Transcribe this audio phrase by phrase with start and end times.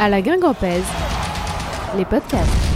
[0.00, 0.84] À la Guingampèse,
[1.96, 2.67] les podcasts.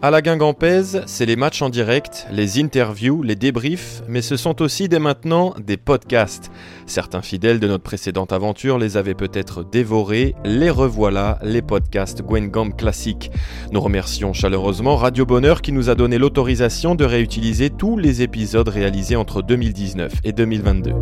[0.00, 4.62] À la Guingampèse, c'est les matchs en direct, les interviews, les débriefs, mais ce sont
[4.62, 6.52] aussi dès maintenant des podcasts.
[6.86, 12.76] Certains fidèles de notre précédente aventure les avaient peut-être dévorés, les revoilà, les podcasts Gwengam
[12.76, 13.32] classiques.
[13.72, 18.68] Nous remercions chaleureusement Radio Bonheur qui nous a donné l'autorisation de réutiliser tous les épisodes
[18.68, 20.92] réalisés entre 2019 et 2022.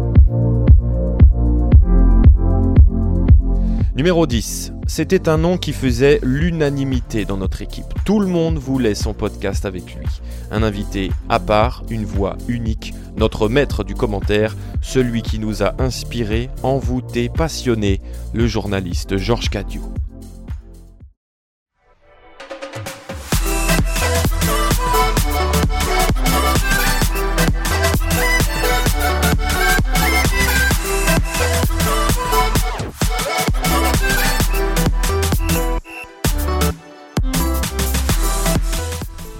[3.96, 4.74] Numéro 10.
[4.86, 7.86] C'était un nom qui faisait l'unanimité dans notre équipe.
[8.04, 10.04] Tout le monde voulait son podcast avec lui.
[10.50, 15.80] Un invité à part, une voix unique, notre maître du commentaire, celui qui nous a
[15.80, 18.02] inspirés, envoûtés, passionnés,
[18.34, 19.80] le journaliste Georges Cadieu.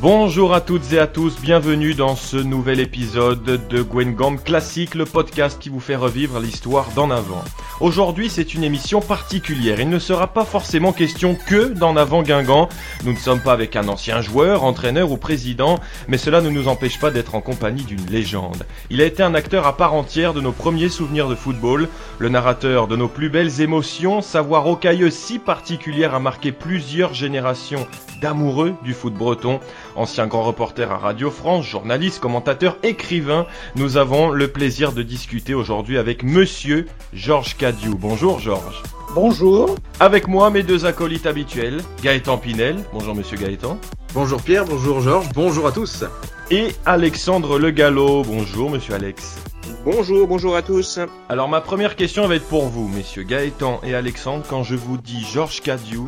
[0.08, 5.04] Bonjour à toutes et à tous, bienvenue dans ce nouvel épisode de Gwengam Classique, le
[5.04, 7.42] podcast qui vous fait revivre l'histoire d'en avant.
[7.80, 9.80] Aujourd'hui, c'est une émission particulière.
[9.80, 12.68] Il ne sera pas forcément question que d'en avant Guingamp.
[13.04, 16.68] Nous ne sommes pas avec un ancien joueur, entraîneur ou président, mais cela ne nous
[16.68, 18.64] empêche pas d'être en compagnie d'une légende.
[18.90, 21.88] Il a été un acteur à part entière de nos premiers souvenirs de football,
[22.20, 27.88] le narrateur de nos plus belles émotions, sa rocailleuse si particulière a marqué plusieurs générations
[28.22, 29.60] d'amoureux du foot breton.
[29.96, 35.54] Ancien grand reporter à Radio France, journaliste, commentateur, écrivain, nous avons le plaisir de discuter
[35.54, 37.92] aujourd'hui avec monsieur Georges Cadieu.
[37.98, 38.82] Bonjour Georges.
[39.14, 39.74] Bonjour.
[39.98, 42.76] Avec moi, mes deux acolytes habituels, Gaëtan Pinel.
[42.92, 43.78] Bonjour monsieur Gaëtan.
[44.12, 46.04] Bonjour Pierre, bonjour Georges, bonjour à tous.
[46.50, 48.22] Et Alexandre Le Gallo.
[48.22, 49.38] Bonjour monsieur Alex.
[49.82, 51.00] Bonjour, bonjour à tous.
[51.30, 54.44] Alors ma première question va être pour vous, messieurs Gaëtan et Alexandre.
[54.46, 56.02] Quand je vous dis Georges Cadieu,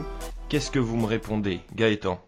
[0.50, 2.20] qu'est-ce que vous me répondez Gaëtan?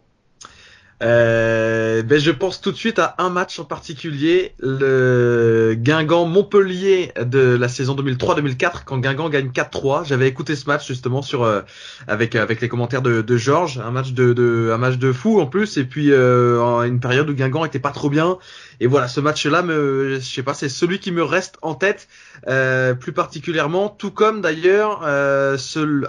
[1.01, 7.11] Euh, ben je pense tout de suite à un match en particulier, le Guingamp Montpellier
[7.19, 10.05] de la saison 2003-2004 quand Guingamp gagne 4-3.
[10.05, 11.61] J'avais écouté ce match justement sur euh,
[12.07, 15.77] avec avec les commentaires de, Georges, un match de, un match de fou en plus
[15.77, 18.37] et puis euh, une période où Guingamp était pas trop bien
[18.81, 22.07] et voilà ce match-là me je sais pas c'est celui qui me reste en tête
[22.47, 25.55] euh, plus particulièrement tout comme d'ailleurs euh,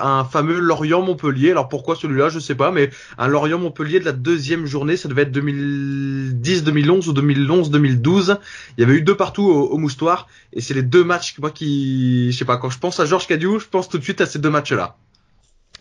[0.00, 1.50] un fameux Lorient Montpellier.
[1.50, 2.88] Alors pourquoi celui-là je sais pas mais
[3.18, 8.38] un Lorient Montpellier de la deuxième journée ça devait être 2010, 2011 ou 2011, 2012.
[8.78, 12.32] Il y avait eu deux partout au, Moustoir, et c'est les deux matchs moi qui,
[12.32, 14.26] je sais pas, quand je pense à Georges Cadieu, je pense tout de suite à
[14.26, 14.96] ces deux matchs-là.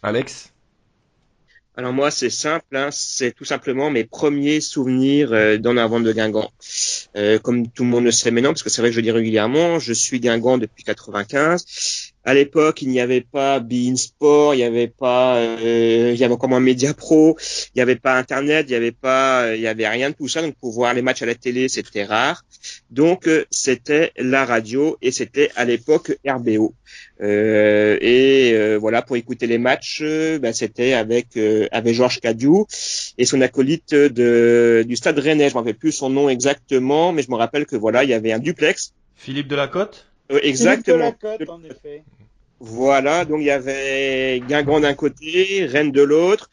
[0.04, 0.52] Alex?
[1.78, 6.04] Alors moi c'est simple, hein, c'est tout simplement mes premiers souvenirs euh, dans la vente
[6.04, 6.52] de Guingamp.
[7.16, 9.04] Euh, comme tout le monde le sait maintenant, parce que c'est vrai que je le
[9.04, 14.54] dis régulièrement, je suis Guingamp depuis 95 à l'époque, il n'y avait pas Bein Sport,
[14.54, 17.38] il n'y avait pas, euh, il y avait encore moins Media Pro,
[17.74, 20.16] il n'y avait pas Internet, il n'y avait pas, euh, il y avait rien de
[20.16, 20.42] tout ça.
[20.42, 22.44] Donc pour voir les matchs à la télé, c'était rare.
[22.92, 26.76] Donc euh, c'était la radio et c'était à l'époque RBO.
[27.22, 31.38] Euh, et voilà pour écouter les matchs, ben, c'était avec
[31.72, 32.66] avec Georges Cadieu
[33.18, 35.50] et son acolyte de du Stade Rennais.
[35.50, 38.10] Je ne me rappelle plus son nom exactement, mais je me rappelle que voilà, il
[38.10, 38.94] y avait un duplex.
[39.16, 40.11] Philippe Delacote?
[40.38, 41.16] Exactement.
[42.64, 46.52] Voilà, donc il y avait Guingamp d'un côté, Rennes de l'autre.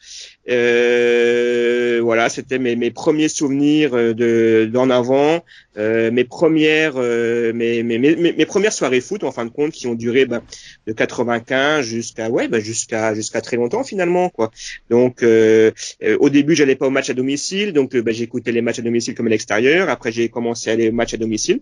[0.49, 5.43] Euh, voilà, c'était mes, mes, premiers souvenirs euh, de d'en avant,
[5.77, 9.85] euh, mes premières euh, mes, mes, mes, premières soirées foot en fin de compte qui
[9.85, 10.41] ont duré ben,
[10.87, 14.49] de 95 jusqu'à ouais ben, jusqu'à jusqu'à très longtemps finalement quoi.
[14.89, 18.81] Donc au début j'allais pas au match à domicile, donc ben, j'écoutais les matchs à
[18.81, 19.89] domicile comme à l'extérieur.
[19.89, 21.59] Après j'ai commencé à aller au match à domicile.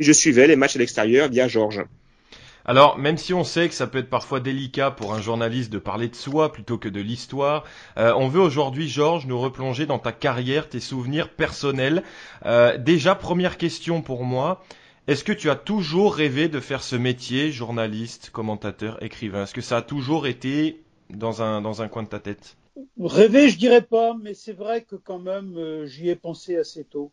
[0.00, 1.84] Je suivais les matchs à l'extérieur via Georges.
[2.66, 5.78] Alors, même si on sait que ça peut être parfois délicat pour un journaliste de
[5.78, 7.64] parler de soi plutôt que de l'histoire,
[7.98, 12.02] euh, on veut aujourd'hui, Georges, nous replonger dans ta carrière, tes souvenirs personnels.
[12.46, 14.64] Euh, déjà, première question pour moi.
[15.06, 19.42] Est-ce que tu as toujours rêvé de faire ce métier, journaliste, commentateur, écrivain?
[19.42, 22.56] Est-ce que ça a toujours été dans un, dans un coin de ta tête?
[22.98, 26.84] Rêver, je dirais pas, mais c'est vrai que quand même, euh, j'y ai pensé assez
[26.84, 27.12] tôt.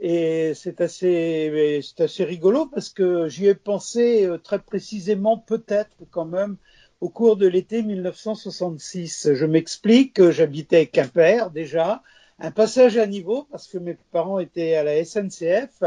[0.00, 5.96] Et c'est assez, c'est assez rigolo parce que j'y ai pensé euh, très précisément, peut-être
[6.10, 6.56] quand même,
[7.02, 9.34] au cours de l'été 1966.
[9.34, 12.02] Je m'explique, j'habitais Quimper déjà,
[12.38, 15.82] un passage à niveau parce que mes parents étaient à la SNCF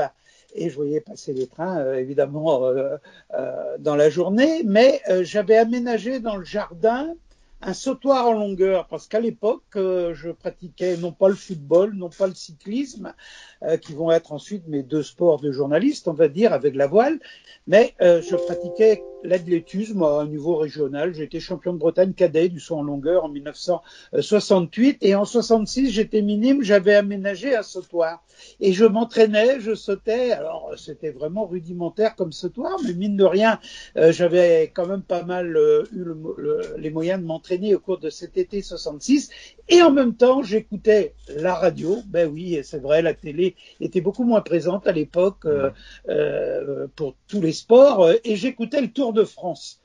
[0.54, 2.98] et je voyais passer les trains euh, évidemment euh,
[3.80, 7.16] dans la journée, mais j'avais aménagé dans le jardin
[7.66, 12.10] un sautoir en longueur, parce qu'à l'époque, euh, je pratiquais non pas le football, non
[12.10, 13.14] pas le cyclisme,
[13.64, 16.88] euh, qui vont être ensuite mes deux sports de journaliste, on va dire, avec la
[16.88, 17.20] voile,
[17.66, 21.14] mais euh, je pratiquais l'athlétisme à un niveau régional.
[21.14, 26.22] J'étais champion de Bretagne cadet du saut en longueur en 1968 et en 66 j'étais
[26.22, 28.22] minime, j'avais aménagé un sautoir
[28.60, 30.32] et je m'entraînais, je sautais.
[30.32, 33.60] Alors c'était vraiment rudimentaire comme sautoir, mais mine de rien,
[33.96, 35.48] j'avais quand même pas mal
[35.94, 39.30] eu le, les moyens de m'entraîner au cours de cet été 66
[39.70, 42.02] et en même temps j'écoutais la radio.
[42.08, 45.70] Ben oui, c'est vrai, la télé était beaucoup moins présente à l'époque euh,
[46.10, 48.04] euh, pour tous les sports.
[48.04, 49.82] Euh, et j'écoutais le Tour de France,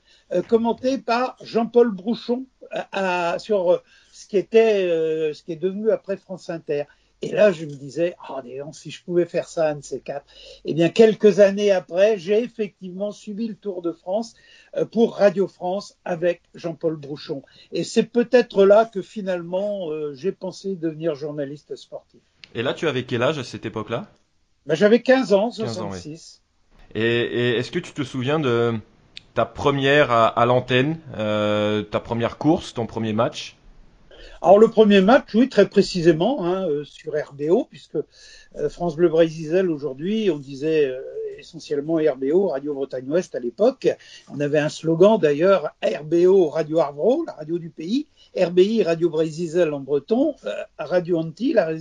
[0.47, 2.45] commenté par Jean-Paul Brouchon
[3.39, 3.81] sur
[4.11, 4.87] ce qui était,
[5.33, 6.83] ce qui est devenu après France Inter.
[7.21, 8.39] Et là, je me disais, oh,
[8.71, 10.25] si je pouvais faire ça, un de ces quatre.
[10.63, 14.35] Eh bien, quelques années après, j'ai effectivement suivi le Tour de France
[14.91, 17.43] pour Radio France avec Jean-Paul Brouchon.
[17.73, 22.21] Et c'est peut-être là que finalement, j'ai pensé devenir journaliste sportif.
[22.55, 24.07] Et là, tu avais quel âge à cette époque-là?
[24.65, 26.41] Bah, J'avais 15 ans, 66.
[26.95, 28.75] Et, est-ce que tu te souviens de
[29.33, 33.55] ta première à, l'antenne, euh, ta première course, ton premier match?
[34.41, 39.09] Alors le premier match, oui, très précisément, hein, euh, sur RBO, puisque euh, France Bleu
[39.09, 40.93] Brésil aujourd'hui, on disait
[41.39, 43.87] essentiellement RBO, Radio Bretagne Ouest à l'époque.
[44.29, 48.07] On avait un slogan d'ailleurs, RBO, Radio Arvro, la radio du pays,
[48.37, 51.71] RBI, Radio Brésil en breton, euh, Radio Anti, la,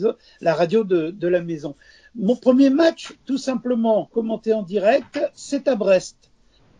[0.40, 1.74] la radio de, de, la maison.
[2.14, 6.16] Mon premier match, tout simplement commenté en direct, c'est à Brest.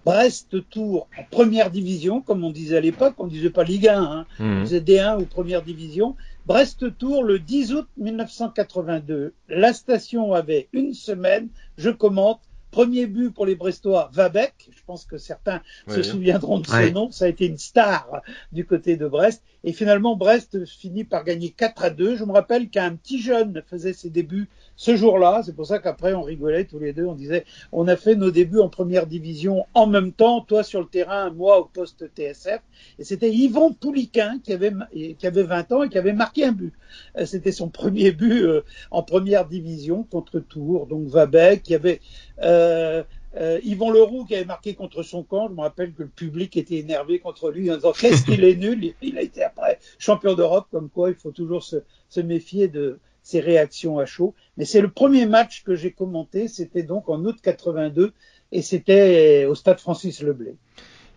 [0.04, 4.02] Brest Tour en première division, comme on disait à l'époque, on disait pas Ligue 1,
[4.02, 4.44] hein, mmh.
[4.44, 6.16] on disait D1 ou première division.
[6.46, 9.34] Brest Tour le 10 août 1982.
[9.48, 12.40] La station avait une semaine, je commente
[12.70, 14.68] Premier but pour les Brestois, Vabec.
[14.70, 17.10] Je pense que certains se souviendront de ce nom.
[17.10, 18.22] Ça a été une star
[18.52, 19.42] du côté de Brest.
[19.64, 22.16] Et finalement, Brest finit par gagner 4 à 2.
[22.16, 24.48] Je me rappelle qu'un petit jeune faisait ses débuts
[24.78, 25.42] ce jour-là.
[25.44, 27.04] C'est pour ça qu'après, on rigolait tous les deux.
[27.04, 30.80] On disait, on a fait nos débuts en première division en même temps, toi sur
[30.80, 32.60] le terrain, moi au poste TSF.
[32.98, 34.72] Et c'était Yvon Pouliquin qui avait,
[35.18, 36.72] qui avait 20 ans et qui avait marqué un but.
[37.18, 40.86] Euh, c'était son premier but euh, en première division contre Tours.
[40.86, 42.00] Donc Vabec, qui avait
[42.40, 43.02] euh,
[43.36, 46.56] euh, Yvon Leroux qui avait marqué contre son camp, je me rappelle que le public
[46.56, 48.94] était énervé contre lui en disant qu'est-ce qu'il est nul.
[49.02, 53.00] Il a été après champion d'Europe, comme quoi il faut toujours se, se méfier de
[53.28, 54.34] ses réactions à chaud.
[54.56, 58.14] Mais c'est le premier match que j'ai commenté, c'était donc en août 82
[58.52, 60.56] et c'était au stade Francis Leblay.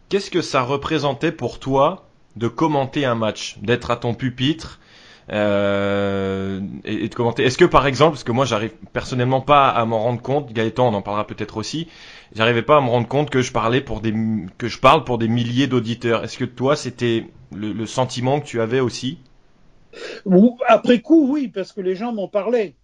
[0.10, 4.81] Qu'est-ce que ça représentait pour toi de commenter un match, d'être à ton pupitre
[5.31, 7.44] euh, et, de commenter?
[7.46, 10.90] Est-ce que par exemple, parce que moi j'arrive personnellement pas à m'en rendre compte, Gaëtan
[10.90, 11.88] on en parlera peut-être aussi,
[12.36, 14.13] j'arrivais pas à me rendre compte que je parlais pour des
[14.58, 16.25] que je parle pour des milliers d'auditeurs.
[16.25, 19.18] Est-ce que toi c'était le, sentiment que tu avais aussi?
[20.67, 22.75] Après coup, oui, parce que les gens m'en parlaient.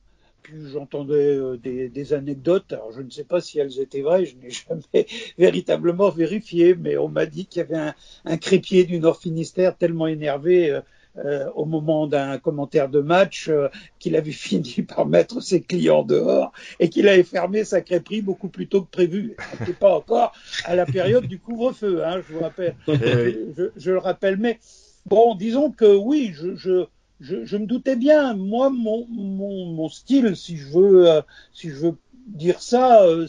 [0.43, 2.71] Puis j'entendais euh, des, anecdotes.
[2.71, 4.49] Alors je ne sais pas si elles étaient vraies, je n'ai
[4.93, 5.07] jamais
[5.37, 7.95] véritablement vérifié, mais on m'a dit qu'il y avait un,
[8.25, 10.71] un crépier du Nord Finistère tellement énervé.
[10.71, 10.81] Euh,
[11.25, 16.03] euh, au moment d'un commentaire de match euh, qu'il avait fini par mettre ses clients
[16.03, 19.35] dehors et qu'il avait fermé sa crêperie beaucoup plus tôt que prévu.
[19.39, 20.33] On n'était pas encore
[20.65, 22.75] à la période du couvre-feu, hein, je vous rappelle.
[22.87, 24.37] Eh je, je, le rappelle.
[24.37, 24.59] Mais
[25.07, 26.85] bon, disons que oui, je, je
[27.19, 28.33] je, me doutais bien.
[28.33, 31.21] Moi, mon, style, si je veux, euh,
[31.53, 31.95] si je veux
[32.27, 33.25] dire ça euh,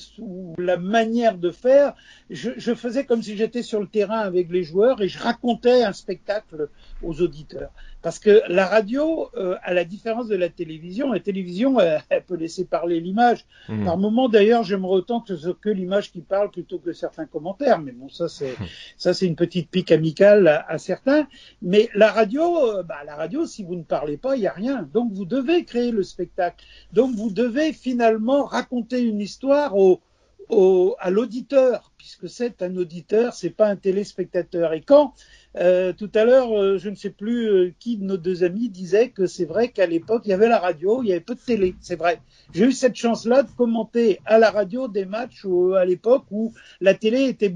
[0.58, 1.94] la manière de faire,
[2.30, 5.92] je faisais comme si j'étais sur le terrain avec les joueurs et je racontais un
[5.92, 6.68] spectacle
[7.02, 7.70] aux auditeurs.
[8.02, 12.36] Parce que la radio, euh, à la différence de la télévision, la télévision, elle, peut
[12.36, 13.44] laisser parler l'image.
[13.68, 13.84] Mmh.
[13.84, 17.80] Par moment, d'ailleurs, j'aimerais autant que, que l'image qui parle plutôt que certains commentaires.
[17.80, 18.66] Mais bon, ça, c'est, mmh.
[18.96, 21.26] ça, c'est une petite pique amicale à, à certains.
[21.62, 24.52] Mais la radio, euh, bah, la radio, si vous ne parlez pas, il n'y a
[24.52, 24.88] rien.
[24.92, 26.64] Donc, vous devez créer le spectacle.
[26.92, 30.00] Donc, vous devez finalement raconter une histoire au,
[30.48, 34.72] au, à l'auditeur, puisque c'est un auditeur, c'est pas un téléspectateur.
[34.72, 35.14] Et quand
[35.56, 38.68] euh, tout à l'heure, euh, je ne sais plus euh, qui de nos deux amis
[38.68, 41.34] disait que c'est vrai qu'à l'époque, il y avait la radio, il y avait peu
[41.34, 41.74] de télé.
[41.80, 42.20] C'est vrai.
[42.54, 46.52] J'ai eu cette chance-là de commenter à la radio des matchs où, à l'époque où
[46.80, 47.52] la télé était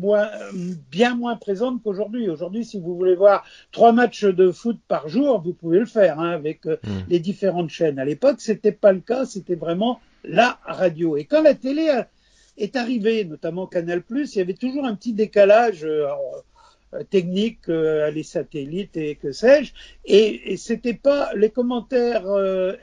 [0.91, 2.29] bien moins présente qu'aujourd'hui.
[2.29, 6.19] Aujourd'hui, si vous voulez voir trois matchs de foot par jour, vous pouvez le faire
[6.19, 6.79] hein, avec mmh.
[7.09, 7.99] les différentes chaînes.
[7.99, 9.27] À l'époque, c'était pas le cas.
[9.27, 11.17] C'était vraiment la radio.
[11.17, 12.03] Et quand la télé
[12.57, 15.85] est arrivée, notamment Canal+, il y avait toujours un petit décalage.
[15.85, 16.07] Euh,
[17.09, 19.73] techniques, euh, les satellites et que sais-je.
[20.05, 22.75] Et, et c'était pas les commentaires euh,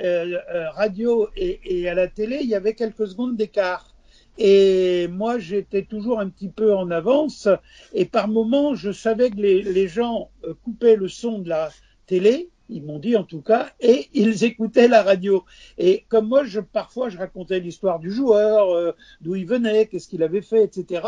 [0.74, 3.96] radio et, à la télé, il y avait quelques secondes d'écart.
[4.38, 7.50] Et moi, j'étais toujours un petit peu en avance.
[7.94, 11.70] Et par moments, je savais que les, gens euh, coupaient le son de la
[12.08, 15.44] télé ils m'ont dit en tout cas, et ils écoutaient la radio.
[15.78, 20.08] Et comme moi, je, parfois, je racontais l'histoire du joueur, euh, d'où il venait, qu'est-ce
[20.08, 21.02] qu'il avait fait, etc.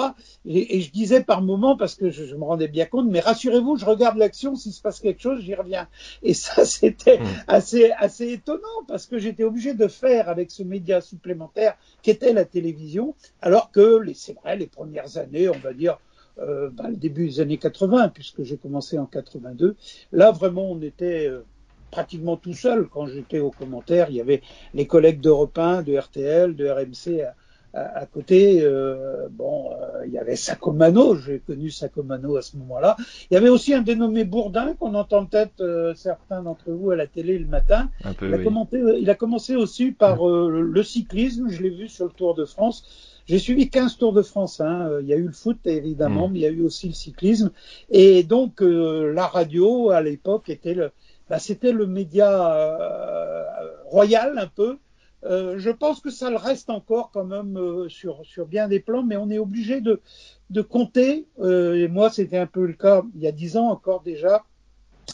[0.45, 3.19] Et, et, je disais par moments, parce que je, je me rendais bien compte, mais
[3.19, 5.87] rassurez-vous, je regarde l'action, s'il se passe quelque chose, j'y reviens.
[6.23, 7.25] Et ça, c'était mmh.
[7.47, 12.45] assez, assez étonnant, parce que j'étais obligé de faire avec ce média supplémentaire qu'était la
[12.45, 15.97] télévision, alors que, c'est vrai, les premières années, on va dire,
[16.39, 19.75] euh, bah, le début des années 80, puisque j'ai commencé en 82.
[20.11, 21.45] Là, vraiment, on était euh,
[21.91, 24.07] pratiquement tout seul quand j'étais au commentaire.
[24.09, 24.41] Il y avait
[24.73, 27.35] les collègues d'Europe 1, de RTL, de RMC à,
[27.73, 28.61] à, à côté.
[28.63, 32.95] Euh, bon, euh, il y avait Sacomano, j'ai connu Sacomano à ce moment-là.
[33.29, 36.95] Il y avait aussi un dénommé Bourdin qu'on entend peut-être euh, certains d'entre vous à
[36.95, 37.89] la télé le matin.
[38.17, 38.43] Peu, il, a oui.
[38.43, 42.35] commenté, il, a commencé aussi par euh, le cyclisme, je l'ai vu sur le Tour
[42.35, 43.11] de France.
[43.27, 44.59] J'ai suivi 15 Tours de France.
[44.61, 44.89] Hein.
[45.01, 46.31] Il y a eu le foot évidemment, mmh.
[46.31, 47.51] mais il y a eu aussi le cyclisme.
[47.89, 50.91] Et donc euh, la radio à l'époque était le,
[51.31, 53.45] bah, c'était le média euh,
[53.85, 54.79] royal un peu.
[55.23, 58.81] Euh, je pense que ça le reste encore quand même euh, sur, sur bien des
[58.81, 60.01] plans, mais on est obligé de,
[60.49, 61.27] de compter.
[61.41, 64.43] Et moi, c'était un peu le cas il y a dix ans encore déjà,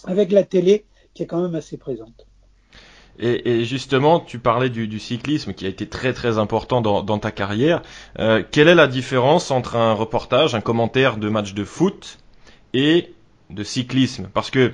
[0.06, 2.26] avec la télé qui est quand même assez présente.
[3.20, 7.32] Et, justement, tu parlais du, cyclisme qui a été très très important dans, dans ta
[7.32, 7.84] carrière.
[8.16, 12.18] Quelle est la différence entre un reportage, un commentaire de match de foot
[12.74, 13.14] et
[13.52, 14.30] de cyclisme?
[14.34, 14.74] Parce que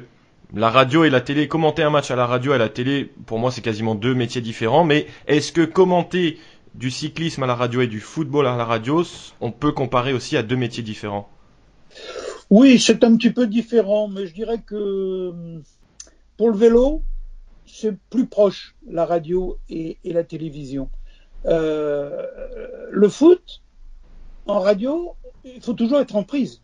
[0.53, 3.11] la radio et la télé, commenter un match à la radio et à la télé,
[3.25, 6.37] pour moi c'est quasiment deux métiers différents, mais est-ce que commenter
[6.75, 9.03] du cyclisme à la radio et du football à la radio,
[9.41, 11.29] on peut comparer aussi à deux métiers différents?
[12.49, 15.33] Oui, c'est un petit peu différent, mais je dirais que
[16.37, 17.01] pour le vélo,
[17.65, 20.89] c'est plus proche la radio et, et la télévision.
[21.45, 22.25] Euh,
[22.91, 23.61] le foot,
[24.45, 26.61] en radio, il faut toujours être en prise.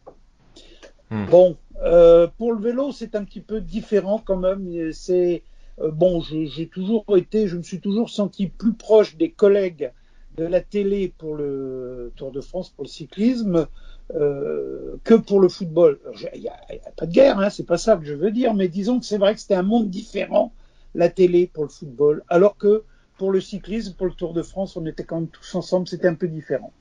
[1.09, 1.25] Hmm.
[1.25, 4.91] Bon, euh, pour le vélo, c'est un petit peu différent quand même.
[4.91, 5.43] C'est
[5.81, 9.91] euh, bon, j'ai toujours été, je me suis toujours senti plus proche des collègues
[10.37, 13.67] de la télé pour le Tour de France, pour le cyclisme,
[14.15, 15.99] euh, que pour le football.
[16.33, 16.57] Il n'y a,
[16.95, 19.17] pas de guerre, hein, c'est pas ça que je veux dire, mais disons que c'est
[19.17, 20.53] vrai que c'était un monde différent,
[20.95, 22.83] la télé pour le football, alors que
[23.17, 26.07] pour le cyclisme, pour le Tour de France, on était quand même tous ensemble, c'était
[26.07, 26.71] un peu différent.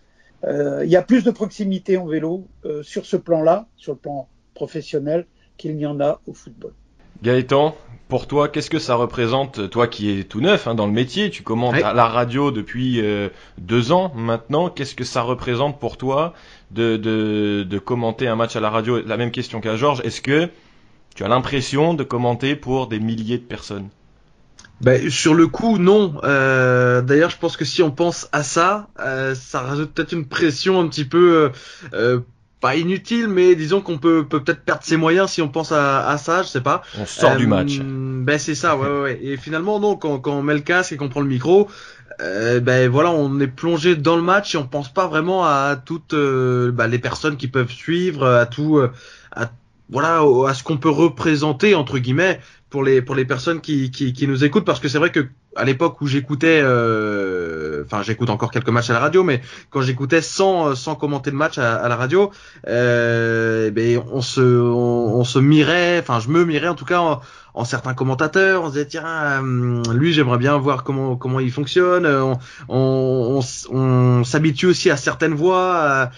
[0.45, 2.47] Euh, il y a plus de proximité en vélo
[2.83, 4.29] sur ce plan-là, sur le plan
[4.61, 6.73] professionnel, qu'il n'y en a au football.
[7.23, 7.77] Gaëtan,
[8.09, 11.31] pour toi, qu'est-ce que ça représente, toi qui es tout neuf hein, dans le métier,
[11.31, 11.83] tu commentes oui.
[11.83, 16.35] à la radio depuis euh, deux ans maintenant, qu'est-ce que ça représente pour toi
[16.71, 19.01] de, de, de, commenter un match à la radio?
[19.05, 20.49] La même question qu'à Georges, est-ce que
[21.15, 23.89] tu as l'impression de commenter pour des milliers de personnes?
[24.81, 26.21] Ben, sur le coup, non.
[26.23, 30.27] Euh, D'ailleurs, je pense que si on pense à ça, euh, ça rajoute peut-être une
[30.27, 31.51] pression un petit peu
[31.93, 32.21] euh,
[32.61, 36.09] pas inutile, mais disons qu'on peut peut peut-être perdre ses moyens si on pense à,
[36.09, 36.83] à ça, je sais pas.
[36.99, 37.79] On sort du match.
[37.81, 39.19] Ben c'est ça, ouais, ouais, ouais.
[39.23, 41.69] Et finalement, non, quand, quand on met le casque et qu'on prend le micro,
[42.21, 45.77] euh, ben voilà, on est plongé dans le match et on pense pas vraiment à
[45.77, 48.81] toutes euh, ben, les personnes qui peuvent suivre, à tout,
[49.33, 49.51] à
[49.91, 54.13] voilà, à ce qu'on peut représenter entre guillemets pour les pour les personnes qui qui,
[54.13, 58.31] qui nous écoutent, parce que c'est vrai que à l'époque où j'écoutais, euh, enfin j'écoute
[58.31, 61.77] encore quelques matchs à la radio, mais quand j'écoutais sans sans commenter le match à,
[61.77, 62.31] à la radio,
[62.69, 67.21] euh, ben on se on, se mirait, enfin je me mirais en tout cas en,
[67.55, 69.43] en certains commentateurs, on se disait tiens
[69.93, 75.35] lui j'aimerais bien voir comment comment il fonctionne, on on, on, s'habitue aussi à certaines
[75.35, 76.11] voix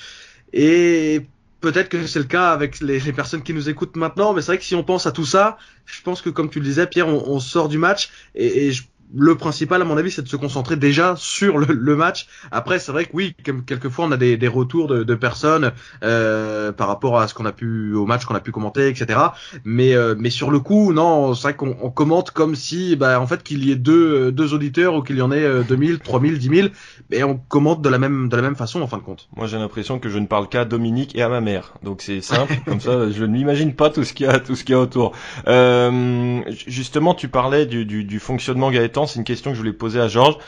[0.52, 1.26] et
[1.60, 4.58] Peut-être que c'est le cas avec les, personnes qui nous écoutent maintenant, mais c'est vrai
[4.58, 7.08] que si on pense à tout ça, je pense que comme tu le disais, Pierre,
[7.08, 10.76] on, sort du match et je, le principal, à mon avis, c'est de se concentrer
[10.76, 12.26] déjà sur le, le match.
[12.50, 13.34] Après, c'est vrai que oui,
[13.66, 15.72] quelquefois, on a des, des retours de, de personnes
[16.04, 19.18] euh, par rapport à ce qu'on a pu au match qu'on a pu commenter, etc.
[19.64, 23.20] Mais euh, mais sur le coup, non, c'est vrai qu'on on commente comme si, bah,
[23.20, 26.38] en fait, qu'il y ait deux deux auditeurs ou qu'il y en ait 2000, 3000,
[26.38, 26.68] 10 000,
[27.10, 29.28] mais on commente de la même de la même façon en fin de compte.
[29.36, 32.20] Moi, j'ai l'impression que je ne parle qu'à Dominique et à ma mère, donc c'est
[32.20, 32.54] simple.
[32.64, 34.78] comme ça, je ne m'imagine pas tout ce qu'il y a tout ce qu'il y
[34.78, 35.12] a autour.
[35.48, 39.72] Euh, justement, tu parlais du, du, du fonctionnement Gaëtan c'est une question que je voulais
[39.72, 40.38] poser à Georges.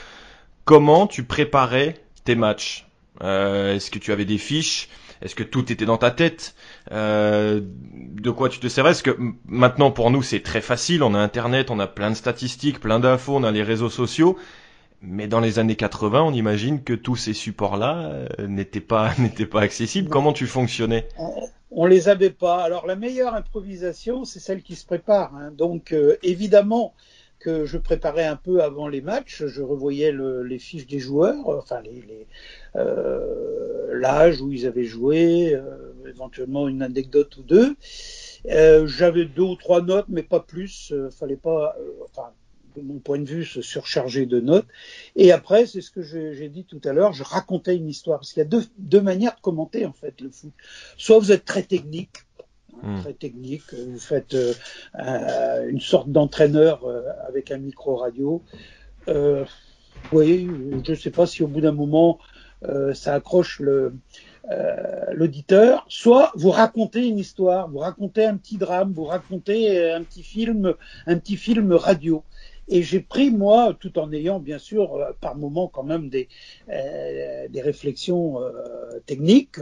[0.64, 2.86] Comment tu préparais tes matchs?
[3.22, 4.88] Euh, Est-ce que tu avais des fiches?
[5.20, 6.54] Est-ce que tout était dans ta tête?
[6.90, 8.90] Euh, De quoi tu te servais?
[8.90, 9.16] Est-ce que
[9.46, 12.98] maintenant pour nous c'est très facile, on a Internet, on a plein de statistiques, plein
[12.98, 14.36] d'infos, on a les réseaux sociaux.
[15.04, 19.46] Mais dans les années 80, on imagine que tous ces supports-là euh, n'étaient pas n'étaient
[19.46, 20.08] pas accessibles.
[20.08, 21.08] Comment tu fonctionnais?
[21.70, 22.62] On, les avait pas.
[22.62, 25.34] Alors la meilleure improvisation, c'est celle qui se prépare.
[25.34, 25.50] Hein.
[25.56, 26.94] Donc évidemment,
[27.42, 29.44] que je préparais un peu avant les matchs.
[29.46, 32.26] Je revoyais le, les fiches des joueurs, enfin les, les
[32.76, 35.62] euh, l'âge où ils avaient joué, euh,
[36.08, 37.74] éventuellement une anecdote ou deux.
[38.50, 40.94] Euh, J'avais deux ou trois notes, mais pas plus.
[41.10, 41.76] Fallait pas,
[42.76, 44.66] de mon point de vue, se surcharger de notes.
[45.16, 48.20] Et après, c'est ce que j'ai dit tout à l'heure, je racontais une histoire.
[48.20, 50.52] Parce qu'il y a deux, deux manières de commenter en fait le foot.
[50.96, 52.24] Soit vous êtes très technique,
[52.82, 53.00] Hmm.
[53.00, 53.62] très technique.
[53.72, 58.42] Vous faites euh, une sorte d'entraîneur euh, avec un micro radio.
[59.08, 59.44] Euh,
[60.10, 60.48] voyez,
[60.84, 62.18] je ne sais pas si au bout d'un moment
[62.64, 63.62] euh, ça accroche
[65.12, 65.84] l'auditeur.
[65.88, 70.74] Soit vous racontez une histoire, vous racontez un petit drame, vous racontez un petit film,
[71.06, 72.24] un petit film radio.
[72.68, 76.28] Et j'ai pris, moi, tout en ayant, bien sûr, par moment quand même des,
[76.68, 78.38] des réflexions
[79.04, 79.58] techniques,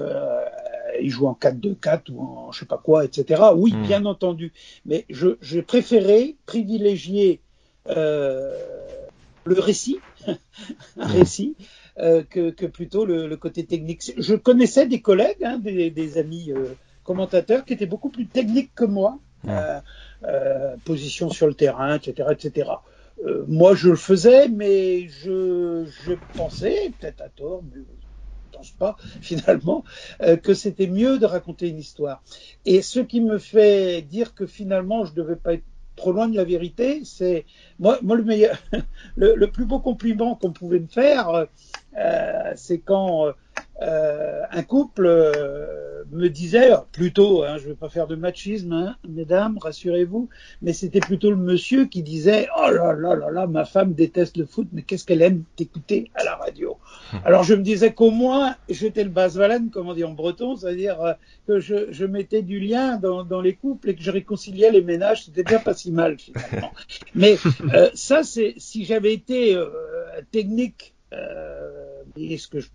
[1.03, 3.43] il joue en 4-2-4 ou en je sais pas quoi, etc.
[3.57, 3.83] Oui, Mm.
[3.83, 4.53] bien entendu.
[4.85, 7.43] Mais je, je préférais privilégier
[7.89, 8.57] euh,
[9.45, 10.05] le récit,
[10.99, 11.11] un Mm.
[11.13, 11.57] récit,
[11.99, 14.13] euh, que, que plutôt le, le côté technique.
[14.19, 18.75] Je connaissais des collègues, hein, des, des amis euh, commentateurs qui étaient beaucoup plus techniques
[18.75, 19.21] que moi.
[19.45, 19.49] Mm.
[19.51, 19.81] Euh,
[20.25, 22.71] euh, position sur le terrain, etc., etc.
[23.49, 27.81] Moi, je le faisais, mais je, je pensais, peut-être à tort, mais
[28.61, 29.85] pense pas finalement,
[30.23, 32.23] euh, que c'était mieux de raconter une histoire.
[32.67, 35.65] Et ce qui me fait dire que finalement, je devais pas être
[35.97, 37.45] trop loin de la vérité, c'est
[37.79, 38.59] moi, moi le meilleur,
[39.17, 41.47] le, plus beau compliment qu'on pouvait me faire,
[41.99, 43.33] euh, c'est quand
[43.83, 48.73] euh, un couple euh, me disait, plutôt, hein, je ne vais pas faire de machisme,
[48.73, 50.29] hein, mesdames, rassurez-vous,
[50.61, 54.37] mais c'était plutôt le monsieur qui disait, oh là là là là, ma femme déteste
[54.37, 56.77] le foot, mais qu'est-ce qu'elle aime t'écouter à la radio.
[57.25, 61.01] Alors je me disais qu'au moins j'étais le basse-valène, comme on dit en breton, c'est-à-dire
[61.01, 61.13] euh,
[61.47, 64.83] que je, je mettais du lien dans, dans les couples et que je réconciliais les
[64.83, 66.73] ménages, c'était bien pas si mal finalement.
[67.15, 67.37] mais
[67.95, 69.57] ça, c'est si j'avais été
[70.33, 72.69] technique, euh, et ce que je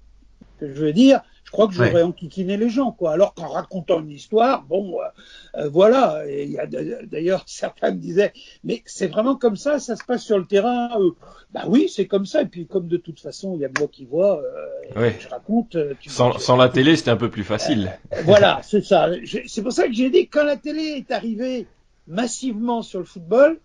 [0.60, 2.02] que je veux dire, je crois que j'aurais Ouais.
[2.02, 3.12] enquiquiné les gens, quoi.
[3.14, 6.24] Alors qu'en racontant une histoire, bon, euh, euh, voilà.
[6.28, 8.34] Et il y a d'ailleurs certains me disaient,
[8.64, 10.90] mais c'est vraiment comme ça, ça se passe sur le terrain.
[11.00, 11.12] Euh,
[11.54, 12.42] bah oui, c'est comme ça.
[12.42, 15.16] Et puis comme de toute façon, il y a moi qui vois, euh, Ouais.
[15.20, 15.76] je raconte.
[15.76, 17.92] euh, Tu Sans, tu- sans la télé, c'était un peu plus facile.
[18.24, 19.10] voilà, c'est ça.
[19.48, 21.68] C'est pour ça que j'ai dit quand la télé est arrivée
[22.08, 23.60] massivement sur le football,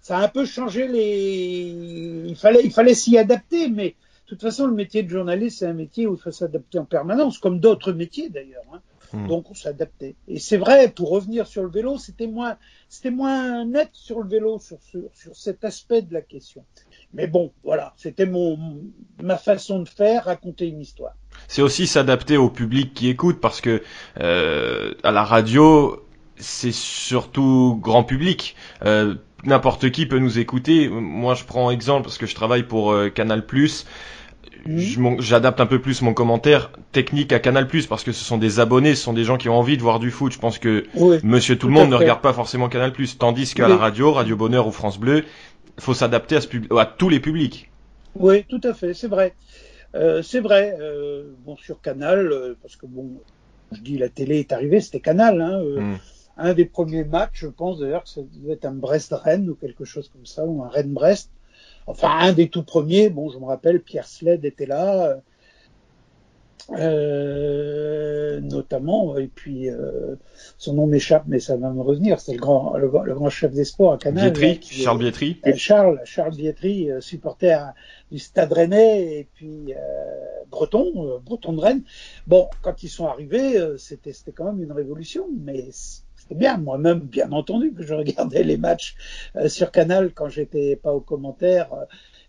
[0.00, 2.24] ça a un peu changé les.
[2.28, 3.94] Il fallait, il fallait s'y adapter, mais
[4.26, 6.84] de toute façon, le métier de journaliste, c'est un métier où il faut s'adapter en
[6.84, 8.64] permanence, comme d'autres métiers d'ailleurs.
[8.74, 8.80] hein.
[9.12, 9.28] Hmm.
[9.28, 10.16] Donc on s'adaptait.
[10.26, 12.56] Et c'est vrai, pour revenir sur le vélo, c'était moins,
[12.88, 16.64] c'était moins net sur le vélo, sur, ce, sur cet aspect de la question.
[17.14, 18.80] Mais bon, voilà, c'était mon,
[19.22, 21.14] ma façon de faire, raconter une histoire.
[21.46, 23.80] C'est aussi s'adapter au public qui écoute parce que
[24.18, 26.04] euh, à la radio,
[26.36, 28.56] c'est surtout grand public.
[28.84, 30.88] Euh, N'importe qui peut nous écouter.
[30.88, 33.44] Moi, je prends exemple parce que je travaille pour euh, Canal+.
[34.98, 38.60] M'en- J'adapte un peu plus mon commentaire technique à Canal+, parce que ce sont des
[38.60, 40.32] abonnés, ce sont des gens qui ont envie de voir du foot.
[40.32, 41.18] Je pense que Oui.
[41.22, 43.70] Monsieur Tout le Monde ne regarde pas forcément Canal+, tandis qu'à Oui.
[43.70, 45.24] la radio, Radio Bonheur ou France Bleu,
[45.78, 47.70] faut s'adapter à, ce pub- à tous les publics.
[48.18, 49.34] Oui, tout à fait, c'est vrai.
[49.94, 50.76] Euh, c'est vrai.
[50.80, 53.10] Euh, bon, sur Canal, euh, parce que bon,
[53.72, 55.40] je dis la télé est arrivée, c'était Canal.
[55.40, 55.98] Hein, euh, Mm.
[56.38, 59.86] Un des premiers matchs, je pense d'ailleurs que ça devait être un Brest-Rennes ou quelque
[59.86, 61.30] chose comme ça, ou un Rennes-Brest.
[61.86, 63.08] Enfin, un des tout premiers.
[63.10, 65.06] Bon, je me rappelle, Pierre Sled était là.
[65.08, 65.16] euh,
[66.72, 70.16] euh, notamment, et puis euh,
[70.58, 72.18] son nom m'échappe, mais ça va me revenir.
[72.20, 74.32] C'est le grand, le, le grand chef des sports à Canal.
[74.32, 75.40] Là, qui est- Charles Vietri.
[75.46, 77.72] euh, Charles, Charles Vietri, euh, supporter
[78.10, 79.78] du Stade Rennais et puis euh,
[80.50, 81.82] Breton, euh, Breton de Rennes.
[82.26, 85.68] Bon, quand ils sont arrivés, euh, c'était c'était quand même une révolution, mais
[86.34, 86.56] bien.
[86.58, 88.96] Moi-même, bien entendu, que je regardais les matchs
[89.36, 91.72] euh, sur Canal quand j'étais pas aux commentaires.
[91.74, 91.84] euh,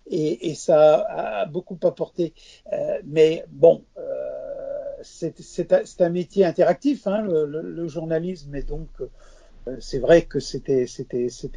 [0.10, 2.34] et, et ça a beaucoup apporté.
[2.72, 3.84] Euh, mais bon,
[5.02, 8.90] c'est un, métier interactif, hein, le, le- le journalisme, et donc
[9.80, 10.86] c'est vrai que c'était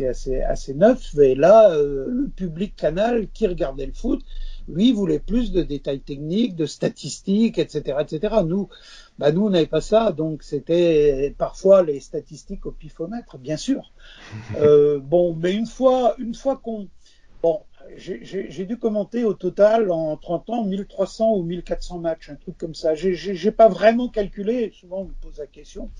[0.08, 1.14] assez assez neuf.
[1.18, 4.22] Et là, le public canal qui regardait le foot,
[4.74, 8.36] lui voulait plus de détails techniques, de statistiques, etc., etc.
[8.46, 8.68] Nous,
[9.18, 13.92] bah nous on n'avait pas ça, donc c'était parfois les statistiques au pifomètre, bien sûr.
[14.56, 16.88] Euh, bon, mais une fois une fois qu'on
[17.42, 17.60] bon
[17.96, 22.74] j'ai- dû commenter au total en 30 ans 1300 ou 1400 matchs, un truc comme
[22.74, 22.94] ça.
[22.94, 25.90] J'ai pas vraiment calculé, souvent on me pose la question.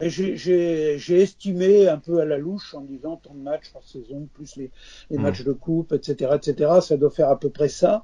[0.00, 4.56] J'ai- estimé un peu à la louche en disant tant de matchs par saison, plus
[4.56, 4.70] les,
[5.10, 5.22] les Mhm.
[5.22, 6.80] matchs de coupe, etc., etc.
[6.80, 8.02] Ça doit faire à peu près ça.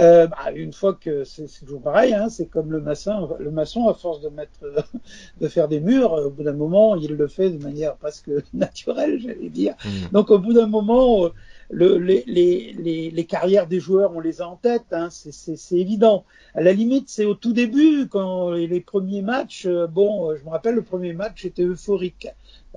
[0.00, 3.88] Euh, bah, une fois que c'est toujours pareil, hein, c'est comme le maçon, le maçon
[3.88, 4.60] à force de mettre,
[5.40, 9.20] de faire des murs, au bout d'un moment, il le fait de manière presque naturelle,
[9.20, 9.74] j'allais dire.
[9.84, 9.90] Mm.
[10.12, 11.30] Donc au bout d'un moment, euh,
[11.72, 16.24] le, les, les, les, carrières des joueurs, on les a en tête, hein, c'est évident.
[16.54, 20.44] À la limite, c'est au tout début, quand les premiers matchs, euh, bon, euh, je
[20.44, 22.28] me rappelle, le premier match était euphorique,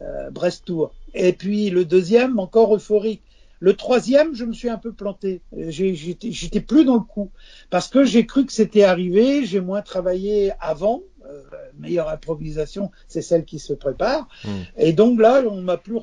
[0.02, 0.94] euh, Brest-Tour.
[1.14, 3.22] Et puis le deuxième, encore euphorique.
[3.60, 5.42] Le troisième, je me suis un peu planté.
[5.58, 7.32] J'étais plus dans le coup
[7.70, 9.46] parce que j'ai cru que c'était arrivé.
[9.46, 11.02] J'ai moins travaillé avant.
[11.28, 11.42] Euh,
[11.80, 14.28] meilleure improvisation, c'est celle qui se prépare.
[14.44, 14.62] Hmm.
[14.78, 16.00] Et donc là, on m'a plus,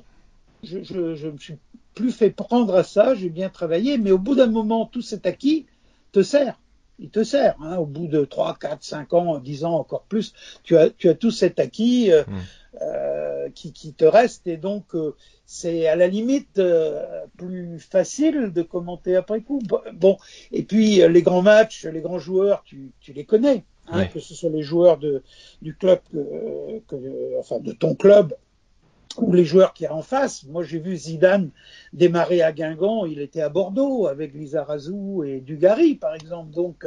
[0.64, 1.59] je, je, je, me suis
[1.94, 3.14] plus fait prendre à ça.
[3.14, 5.66] J'ai bien travaillé, mais au bout d'un moment, tout cet acquis
[6.12, 6.59] te sert.
[6.98, 7.57] Il te sert.
[7.61, 11.09] Hein, au bout de 3, 4, 5 ans, 10 ans, encore plus, tu as, tu
[11.09, 12.11] as tout cet acquis.
[12.12, 12.40] Euh, hmm.
[12.81, 16.59] Euh, qui, qui, te reste et donc euh, c'est à la limite
[17.37, 19.61] plus facile de commenter après coup.
[19.92, 20.16] Bon,
[20.52, 24.35] et puis les grands matchs, les grands joueurs, tu, tu les connais, hein, que ce
[24.35, 25.22] soit les joueurs de,
[25.61, 28.35] du club, que, que, enfin de ton club
[29.20, 30.44] ou les joueurs qui en face.
[30.44, 31.51] Moi, j'ai vu Zidane
[31.92, 36.51] démarrer à Guingamp, il était à Bordeaux avec Lizarazu et Dugarry, par exemple.
[36.53, 36.87] Donc,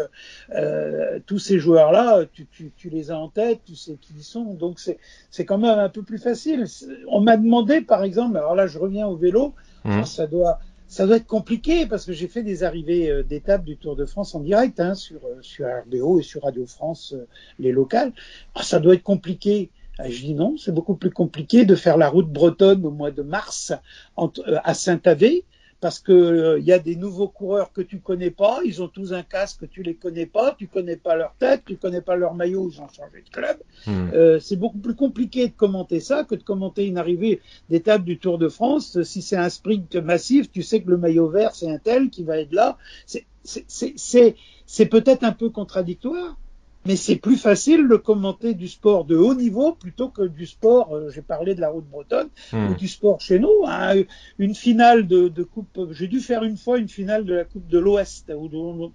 [0.53, 4.23] euh, tous ces joueurs-là, tu, tu, tu, les as en tête, tu sais qui ils
[4.23, 4.53] sont.
[4.53, 6.65] Donc, c'est quand même un peu plus facile.
[7.07, 10.05] On m'a demandé, par exemple, alors là, je reviens au vélo, mmh.
[10.05, 13.77] ça doit ça doit être compliqué parce que j'ai fait des arrivées euh, d'étapes du
[13.77, 17.27] Tour de France en direct hein, sur, euh, sur RBO et sur Radio France, euh,
[17.59, 18.13] les locales.
[18.53, 19.71] Ah, ça doit être compliqué
[20.03, 23.21] je dis non, c'est beaucoup plus compliqué de faire la route bretonne au mois de
[23.21, 23.73] mars
[24.17, 24.27] euh,
[24.63, 25.45] à Saint-Avé
[25.81, 28.87] parce que il euh, y a des nouveaux coureurs que tu connais pas, ils ont
[28.87, 32.01] tous un casque que tu les connais pas, tu connais pas leur tête, tu connais
[32.01, 33.57] pas leur maillot, ils ont changé de club.
[33.85, 34.09] Hmm.
[34.13, 38.17] Euh, c'est beaucoup plus compliqué de commenter ça que de commenter une arrivée d'étape du
[38.17, 39.01] Tour de France.
[39.03, 42.23] Si c'est un sprint massif, tu sais que le maillot vert c'est un tel qui
[42.23, 42.77] va être là.
[43.05, 46.37] C'est peut-être un peu contradictoire,
[46.85, 50.95] mais c'est plus facile de commenter du sport de haut niveau plutôt que du sport,
[50.95, 52.71] euh, j'ai parlé de la route bretonne, hmm.
[52.71, 53.63] ou du sport chez nous.
[53.67, 54.03] Hein,
[54.37, 57.67] une finale de, de coupe, j'ai dû faire une fois une finale de la Coupe
[57.67, 58.91] de l'Ouest, ou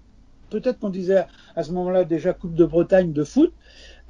[0.49, 1.25] peut-être qu'on disait
[1.55, 3.53] à ce moment-là déjà Coupe de Bretagne de foot.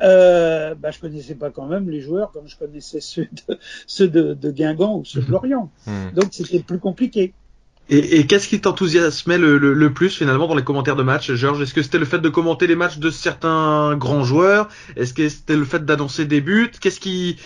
[0.01, 4.07] Euh, bah, je connaissais pas quand même les joueurs comme je connaissais ceux de, ceux
[4.07, 5.31] de, de Guingamp ou ceux de hmm.
[5.31, 5.71] Lorient.
[5.85, 6.11] Hmm.
[6.15, 7.33] Donc c'était plus compliqué.
[7.89, 11.61] Et, et qu'est-ce qui t'enthousiasmait le, le, plus finalement dans les commentaires de match, Georges?
[11.61, 14.69] Est-ce que c'était le fait de commenter les matchs de certains grands joueurs?
[14.95, 16.71] Est-ce que c'était le fait d'annoncer des buts?
[16.79, 17.37] Qu'est-ce qui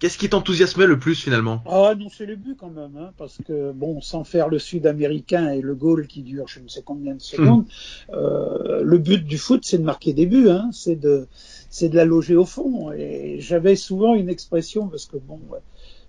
[0.00, 1.62] Qu'est-ce qui t'enthousiasmait le plus finalement?
[1.66, 5.62] Ah, annoncer les buts quand même, hein, parce que bon, sans faire le sud-américain et
[5.62, 8.14] le goal qui dure je ne sais combien de secondes, hmm.
[8.14, 11.26] euh, le but du foot c'est de marquer des buts, hein, c'est de
[11.70, 12.92] c'est de la loger au fond.
[12.92, 15.40] Et j'avais souvent une expression parce que bon,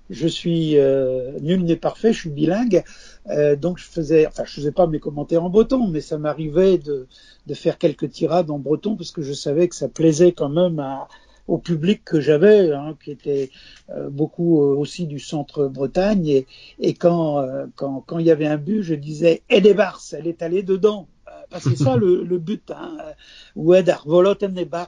[0.10, 2.84] je suis euh, nul n'est parfait, je suis bilingue,
[3.30, 6.78] euh, donc je faisais, enfin je faisais pas mes commentaires en breton, mais ça m'arrivait
[6.78, 7.08] de,
[7.48, 10.80] de faire quelques tirades en breton parce que je savais que ça plaisait quand même
[10.80, 11.08] à,
[11.48, 13.50] au public que j'avais, hein, qui était
[13.90, 16.48] euh, beaucoup aussi du centre Bretagne, et,
[16.80, 19.78] et quand, quand quand il y avait un but, je disais "Elle est
[20.14, 21.08] elle est allée dedans."
[21.60, 22.98] C'est ça le, le but, hein,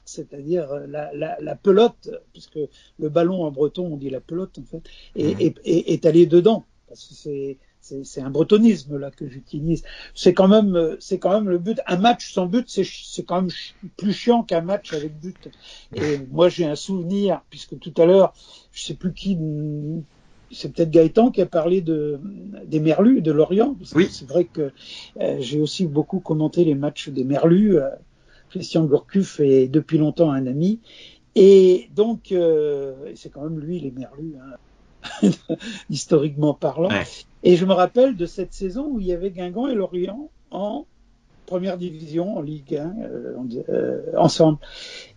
[0.05, 2.59] c'est-à-dire euh, la, la, la, pelote, puisque
[2.99, 4.83] le ballon en breton on dit la pelote en fait,
[5.15, 5.53] et, mhm.
[5.63, 7.57] et, est allé dedans, parce que c'est
[8.03, 9.81] c'est un bretonisme là que j'utilise.
[10.13, 11.79] C'est quand même, c'est quand même le but.
[11.87, 13.51] Un match sans but, c'est quand même
[13.95, 15.49] plus chiant qu'un match avec but.
[15.95, 18.33] Et moi, j'ai un souvenir, puisque tout à l'heure,
[18.73, 19.37] je sais plus qui
[20.51, 22.19] c'est peut-être Gaëtan qui a parlé de,
[22.65, 23.75] des Merlus, de Lorient.
[23.95, 24.07] Oui.
[24.09, 24.71] C'est vrai que
[25.19, 27.77] euh, j'ai aussi beaucoup commenté les matchs des Merlus.
[27.77, 27.89] Euh,
[28.49, 30.79] Christian Gourcuff est depuis longtemps un ami.
[31.35, 34.35] Et donc, euh, c'est quand même lui, les Merlus,
[35.21, 35.29] hein,
[35.89, 36.89] historiquement parlant.
[37.43, 40.85] Et je me rappelle de cette saison où il y avait Guingamp et Lorient en
[41.45, 44.57] première division, en Ligue 1, ensemble.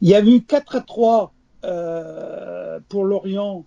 [0.00, 1.32] Il y a eu 4 à 3
[2.88, 3.64] pour Lorient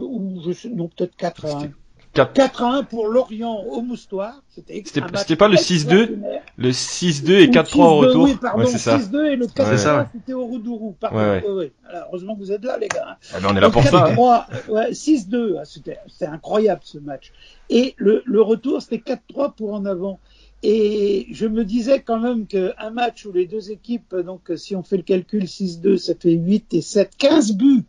[0.00, 1.70] ou je sais, non, peut-être 4 à 1.
[2.14, 2.62] 4...
[2.62, 4.42] à 1 pour Lorient au Moustoir.
[4.48, 6.18] C'était pas le 6-2
[6.56, 8.24] Le 6-2 et 4-3 au retour.
[8.24, 10.94] Oui, pardon, ouais, 6-2 et le 4-3 c'était au Roudourou.
[10.98, 11.18] Pardon.
[11.18, 11.72] Ouais, ouais.
[11.88, 13.18] Alors, heureusement que vous êtes là, les gars.
[13.34, 14.12] Ah, ben on est là pour 4 ça.
[14.12, 14.56] 3, hein.
[14.68, 17.32] ouais, 6-2, ah, c'était incroyable ce match.
[17.68, 20.20] Et le, le retour, c'était 4-3 pour en avant.
[20.62, 24.82] Et je me disais quand même qu'un match où les deux équipes, donc si on
[24.82, 27.84] fait le calcul 6-2, ça fait 8 et 7, 15 buts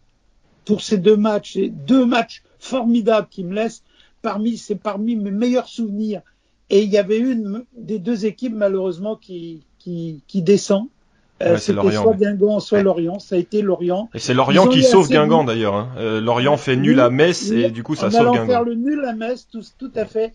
[0.66, 3.84] pour ces deux matchs, et deux matchs formidables qui me laissent
[4.22, 6.22] parmi, c'est parmi mes meilleurs souvenirs.
[6.70, 10.88] Et il y avait une des deux équipes malheureusement qui, qui, qui descend.
[11.44, 13.20] Euh, C'était soit Guingamp, soit Lorient.
[13.20, 14.10] Ça a été Lorient.
[14.14, 15.76] Et c'est Lorient qui sauve Guingamp d'ailleurs.
[15.76, 15.90] Hein.
[15.98, 18.48] Euh, Lorient fait nul à Metz et du coup ça sauve Guingamp.
[18.48, 20.34] faire le nul à Metz, tout, tout à fait.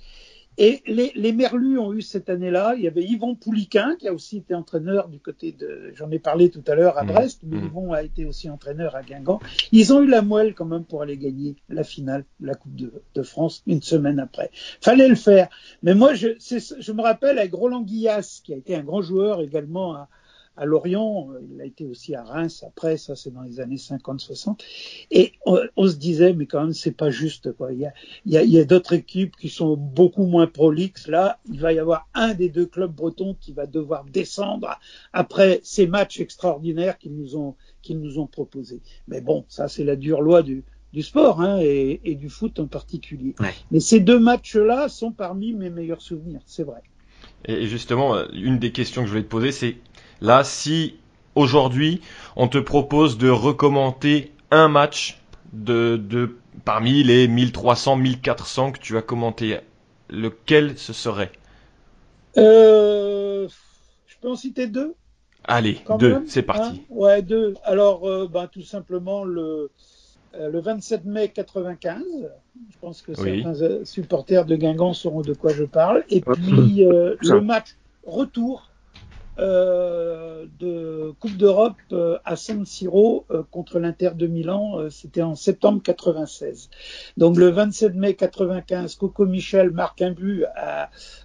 [0.62, 4.12] Et les, les Merlus ont eu cette année-là, il y avait Yvon Pouliquin, qui a
[4.12, 7.06] aussi été entraîneur du côté de, j'en ai parlé tout à l'heure à Mmh.
[7.06, 7.64] Brest, mais Mmh.
[7.64, 9.40] Yvon a été aussi entraîneur à Guingamp.
[9.72, 12.76] Ils ont eu la moelle quand même pour aller gagner la finale de la Coupe
[12.76, 14.50] de, de France une semaine après.
[14.82, 15.48] Fallait le faire.
[15.82, 19.40] Mais moi, je, je me rappelle avec Roland Guillas, qui a été un grand joueur
[19.40, 20.08] également à,
[20.60, 24.60] à Lorient, il a été aussi à Reims après, ça c'est dans les années 50-60,
[25.10, 27.72] et on, on se disait, mais quand même, c'est pas juste, quoi.
[27.72, 27.92] Il y a,
[28.26, 31.08] il y a, il y a d'autres équipes qui sont beaucoup moins prolixes.
[31.08, 34.78] Là, il va y avoir un des deux clubs bretons qui va devoir descendre
[35.14, 38.82] après ces matchs extraordinaires qu'ils nous ont, qu'ils nous ont proposés.
[39.08, 42.60] Mais bon, ça c'est la dure loi du, du sport hein, et, et du foot
[42.60, 43.34] en particulier.
[43.40, 43.54] Ouais.
[43.70, 46.82] Mais ces deux matchs-là sont parmi mes meilleurs souvenirs, c'est vrai.
[47.46, 49.76] Et justement, euh, une des questions que je voulais te poser, c'est
[50.20, 50.96] là, si
[51.34, 52.00] aujourd'hui
[52.36, 55.20] on te propose de recommander un match
[55.52, 59.58] de, de parmi les 1300, 1400 que tu as commenté,
[60.08, 61.32] lequel ce serait?
[62.36, 63.48] Euh,
[64.06, 64.94] je peux en citer deux?
[65.44, 66.80] Allez, quand deux, c'est parti.
[66.80, 66.84] hein?
[66.88, 67.54] Ouais, deux.
[67.64, 69.70] Alors, euh, ben, tout simplement le,
[70.34, 72.04] euh, le 27 mai 95.
[72.70, 73.44] Je pense que Oui.
[73.44, 76.04] certains euh, supporters de Guingamp sauront de quoi je parle.
[76.10, 78.69] Et puis euh, le match retour
[79.40, 84.78] de Coupe d'Europe euh, à San Siro euh, contre l'Inter de Milan.
[84.78, 86.70] euh, C'était en septembre 96.
[87.16, 90.44] Donc le 27 mai 95, Coco Michel marque un but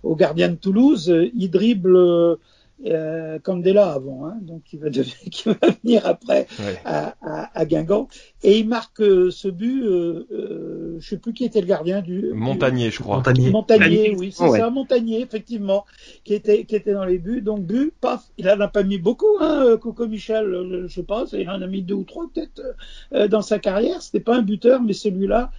[0.03, 1.09] au gardien de Toulouse.
[1.09, 2.37] Euh, Il dribble
[2.85, 6.77] euh, Candela avant, hein, donc il va, devenir- qui va venir après Ouais.
[6.83, 8.07] à, à, à Guingamp.
[8.43, 12.01] Et il marque euh, ce but, euh, euh, je sais plus qui était le gardien
[12.01, 12.31] du...
[12.33, 13.23] Montagnier, je crois.
[13.51, 14.15] Montagnier.
[14.17, 14.59] oui, c'est ouais.
[14.59, 15.85] ça, Montagnier, effectivement,
[16.25, 17.41] qui était, qui était dans les buts.
[17.41, 21.03] Donc but, paf, il en a pas mis beaucoup, hein, euh, Coco Michel, je sais
[21.03, 22.61] pas, il en a mis deux ou trois peut-être
[23.13, 24.01] euh, dans sa carrière.
[24.01, 25.49] C'était pas un buteur, mais celui-là,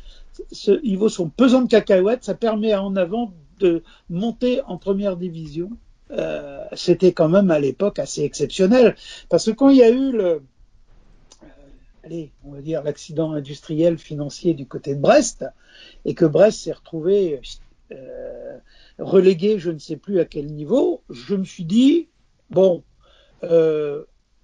[0.52, 2.24] ce, il vaut son pesant de cacahuètes.
[2.24, 5.70] Ça permet à en avant de monter en première division.
[6.10, 8.96] Euh, C'était quand même à l'époque assez exceptionnel,
[9.28, 11.48] parce que quand il y a eu le, euh,
[12.04, 15.44] allez, on va dire l'accident industriel financier du côté de Brest,
[16.04, 17.40] et que Brest s'est retrouvé
[17.92, 18.58] euh,
[18.98, 22.08] relégué, je ne sais plus à quel niveau, je me suis dit
[22.50, 22.82] bon.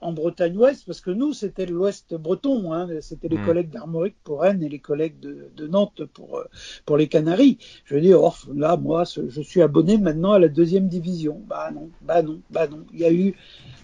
[0.03, 3.41] En Bretagne Ouest, parce que nous, c'était l'Ouest breton, hein, c'était les Mm.
[3.41, 6.45] collègues d'Armorique pour Rennes et les collègues de, de Nantes pour, euh,
[6.87, 7.59] pour les Canaries.
[7.85, 11.43] Je dis, oh, là, moi, je suis abonné maintenant à la deuxième division.
[11.47, 12.87] Bah non, bah non, bah non.
[12.93, 13.37] Il y a eu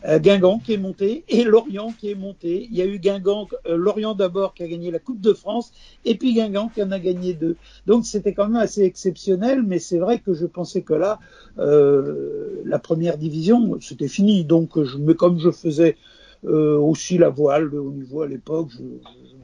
[0.05, 2.67] euh, Guingamp qui est monté et Lorient qui est monté.
[2.71, 5.73] Il y a eu Guingamp, euh, Lorient d'abord qui a gagné la Coupe de France
[6.05, 7.59] et puis Guingamp qui en a gagné deux.
[7.87, 11.19] Donc c'était quand même assez exceptionnel, mais c'est vrai que je pensais que là,
[11.59, 14.45] euh, la première division, c'était fini.
[14.45, 15.97] Donc je, mais comme je faisais
[16.45, 18.99] euh, aussi la voile, le haut niveau à l'époque, je, me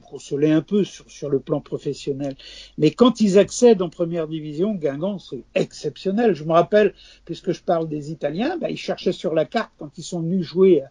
[0.09, 2.37] consolais un peu sur, sur le plan professionnel.
[2.79, 6.35] Mais quand ils accèdent en première division, Guingamp, c'est exceptionnel.
[6.35, 9.91] Je me rappelle, puisque je parle des Italiens, bah, ils cherchaient sur la carte quand
[9.99, 10.85] ils sont venus jouer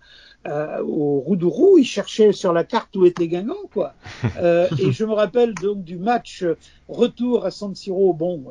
[0.46, 3.94] euh, au Roudourou, ils cherchaient sur la carte où était Guingamp, quoi.
[4.38, 6.44] Euh, et je me rappelle donc du match
[6.90, 8.14] retour à San Siro.
[8.14, 8.44] Bon,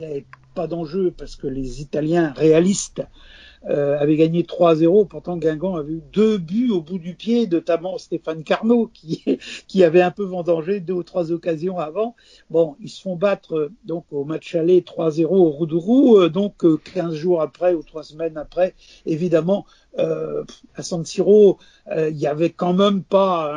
[0.00, 0.20] euh,
[0.56, 3.02] pas d'enjeu parce que les Italiens réalistes
[3.68, 5.06] euh, avaient gagné 3-0.
[5.06, 9.22] Pourtant, Guingamp avait eu deux buts au bout du pied, notamment Stéphane Carnot, qui,
[9.68, 12.16] qui avait un peu vendangé deux ou trois occasions avant.
[12.50, 16.18] Bon, ils se font battre euh, donc au match aller 3-0 au Roudourou.
[16.18, 19.66] Euh, donc, euh, 15 jours après ou trois semaines après, évidemment,
[19.98, 21.58] euh, à San Siro,
[21.90, 23.52] euh, il y avait quand même pas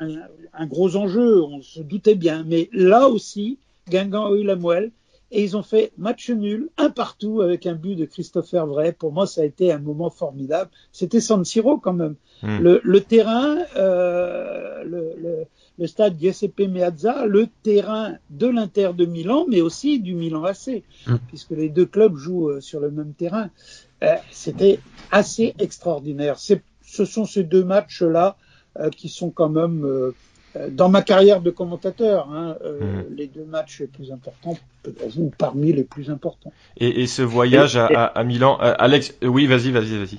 [0.00, 0.16] un,
[0.54, 1.42] un gros enjeu.
[1.42, 2.44] On se doutait bien.
[2.46, 3.58] Mais là aussi,
[3.88, 4.92] Guingamp a eu la moelle
[5.32, 8.92] et ils ont fait match nul, un partout avec un but de Christopher Vray.
[8.92, 10.70] Pour moi, ça a été un moment formidable.
[10.92, 12.16] C'était San Siro quand même.
[12.42, 12.58] Hmm.
[12.58, 15.44] Le, le terrain, euh, le, le,
[15.78, 20.82] le stade Giuseppe Meazza, le terrain de l'Inter de Milan, mais aussi du Milan AC,
[21.06, 21.16] Hmm.
[21.28, 23.50] puisque les deux clubs jouent euh, sur le même terrain.
[24.02, 26.38] Euh, C'était assez extraordinaire.
[26.38, 28.36] Ce sont ces deux matchs-là
[28.78, 30.14] euh, qui sont quand même euh,
[30.70, 33.16] dans ma carrière de commentateur, hein, euh, Mhm.
[33.16, 34.56] les deux matchs les plus importants,
[35.16, 36.52] ou parmi les plus importants.
[36.78, 40.18] Et, et ce voyage à, Milan, euh, Alex, euh, oui, vas-y, vas-y, vas-y.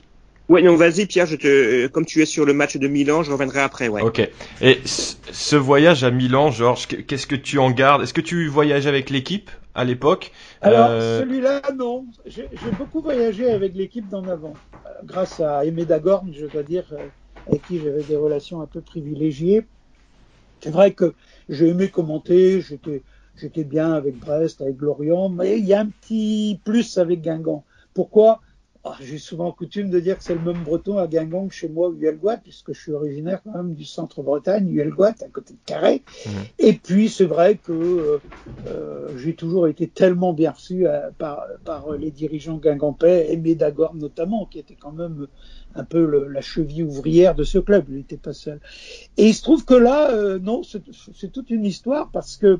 [0.50, 3.24] Ouais, non, vas-y, Pierre, je te, euh, comme tu es sur le match de Milan,
[3.24, 4.02] je reviendrai après, ouais.
[4.04, 4.20] Ok.
[4.62, 8.04] Et ce voyage à Milan, Georges, qu- qu'est-ce que tu en gardes?
[8.04, 10.32] Est-ce que tu voyageais avec l'équipe à l'époque?
[10.62, 12.08] Alors, Euh, celui-là, non.
[12.26, 14.54] J'ai beaucoup voyagé avec l'équipe d'en avant,
[14.86, 17.10] euh, grâce à Aimé Dagorn, je dois dire, euh,
[17.48, 19.68] avec qui j'avais des relations un peu privilégiées.
[20.64, 21.14] C'est vrai que
[21.50, 23.04] j'ai aimé commenter, j'étais
[23.36, 27.66] j'étais bien avec Brest, avec Lorient, mais il y a un petit plus avec Guingamp.
[27.94, 28.42] Pourquoi?
[29.02, 31.90] J'ai souvent coutume de dire que c'est le même breton à Guingamp que chez moi
[31.90, 36.02] ou Huelgoat, puisque je suis originaire quand même du centre-Bretagne, Huelgoat, à côté de Carré.
[36.26, 36.30] Mmh.
[36.60, 38.18] Et puis, c'est vrai que euh,
[38.68, 43.94] euh, j'ai toujours été tellement bien reçu euh, par, par les dirigeants guingampais, et Médagor
[43.96, 45.28] notamment, qui était quand même
[45.76, 47.86] un peu le, la cheville ouvrière de ce club.
[47.90, 48.60] Il n'était pas seul.
[49.18, 52.60] Et il se trouve que là, euh, non, c'est toute une histoire parce que,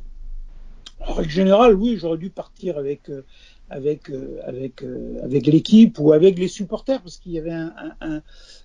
[1.00, 3.24] en règle générale, oui, j'aurais dû partir avec euh,
[3.72, 7.74] avec euh, avec euh, avec l'équipe ou avec les supporters parce qu'il y avait un,
[8.02, 8.22] un,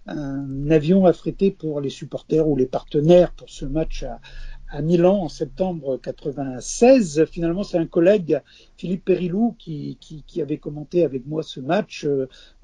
[0.06, 4.20] un, avion affrété pour les supporters ou les partenaires pour ce match à,
[4.68, 7.24] à Milan en septembre 96.
[7.26, 8.40] Finalement, c'est un collègue,
[8.76, 12.04] Philippe Périlou, qui, qui, avait commenté avec moi ce match.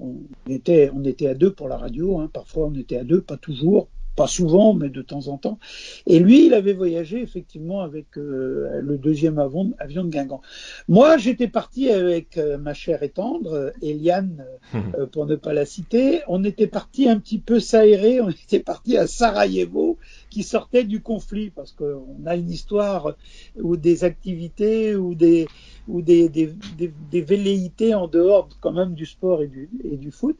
[0.00, 0.16] On
[0.48, 2.18] était, on était à deux pour la radio.
[2.18, 2.28] Hein.
[2.32, 5.58] Parfois, on était à deux, pas toujours pas souvent, mais de temps en temps.
[6.06, 10.42] Et lui, il avait voyagé effectivement avec euh, le deuxième avion, avion de Guingamp.
[10.88, 14.44] Moi, j'étais parti avec euh, ma chère et tendre, Eliane,
[14.74, 16.20] euh, pour ne pas la citer.
[16.28, 19.98] On était parti un petit peu s'aérer, on était parti à Sarajevo,
[20.30, 23.16] qui sortait du conflit, parce qu'on a une histoire
[23.56, 25.46] ou des activités ou des
[25.88, 29.96] ou des, des, des, des velléités en dehors quand même du sport et du, et
[29.96, 30.36] du foot.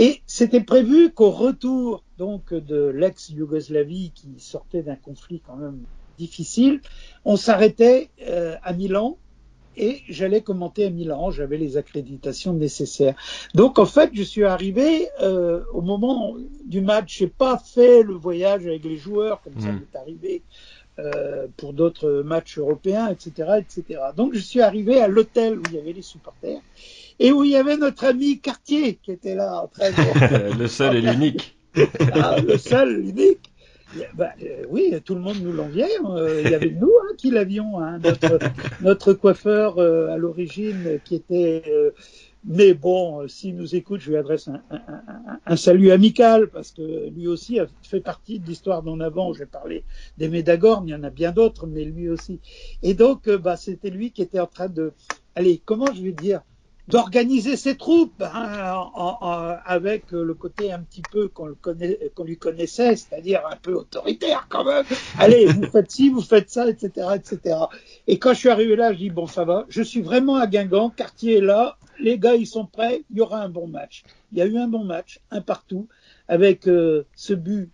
[0.00, 5.82] Et c'était prévu qu'au retour donc de l'ex-Yougoslavie qui sortait d'un conflit quand même
[6.16, 6.80] difficile,
[7.26, 9.18] on s'arrêtait euh, à Milan
[9.76, 11.30] et j'allais commenter à Milan.
[11.30, 13.14] J'avais les accréditations nécessaires.
[13.54, 16.34] Donc en fait, je suis arrivé euh, au moment
[16.64, 17.18] du match.
[17.18, 19.60] J'ai pas fait le voyage avec les joueurs comme mmh.
[19.60, 20.42] ça m'est arrivé
[20.98, 24.00] euh, pour d'autres matchs européens, etc., etc.
[24.16, 26.60] Donc je suis arrivé à l'hôtel où il y avait les supporters
[27.18, 30.58] et où il y avait notre ami Cartier qui était là en train de...
[30.58, 31.56] le seul et l'unique.
[32.14, 33.50] ah, le seul, l'unique.
[34.14, 35.88] Bah, euh, oui, tout le monde nous l'enviait.
[36.04, 38.38] Euh, il y avait nous hein, qui l'avions, hein, notre,
[38.82, 41.62] notre coiffeur euh, à l'origine qui était.
[42.48, 44.48] Euh, mais bon, s'il nous écoute, je lui adresse
[45.46, 49.32] un, salut amical parce que lui aussi a fait partie de l'histoire d'en avant.
[49.32, 49.84] J'ai parlé
[50.18, 52.40] des Médagornes, il y en a bien d'autres, mais lui aussi.
[52.82, 54.92] Et donc, bah, c'était lui qui était en train de.
[55.34, 56.42] Allez, comment je vais dire
[56.90, 62.36] d'organiser ses troupes hein, en, en, avec le côté un petit peu qu'on qu lui
[62.36, 64.84] connaissait, c'est-à-dire un peu autoritaire quand même.
[65.18, 67.56] Allez, vous faites ci, vous faites ça, etc., etc.
[68.06, 69.66] Et quand je suis arrivé là, je dis bon, ça va.
[69.68, 73.20] Je suis vraiment à Guingamp, quartier est là, les gars ils sont prêts, il y
[73.20, 74.04] aura un bon match.
[74.32, 75.88] Il y a eu un bon match, un partout,
[76.28, 77.70] avec euh, ce but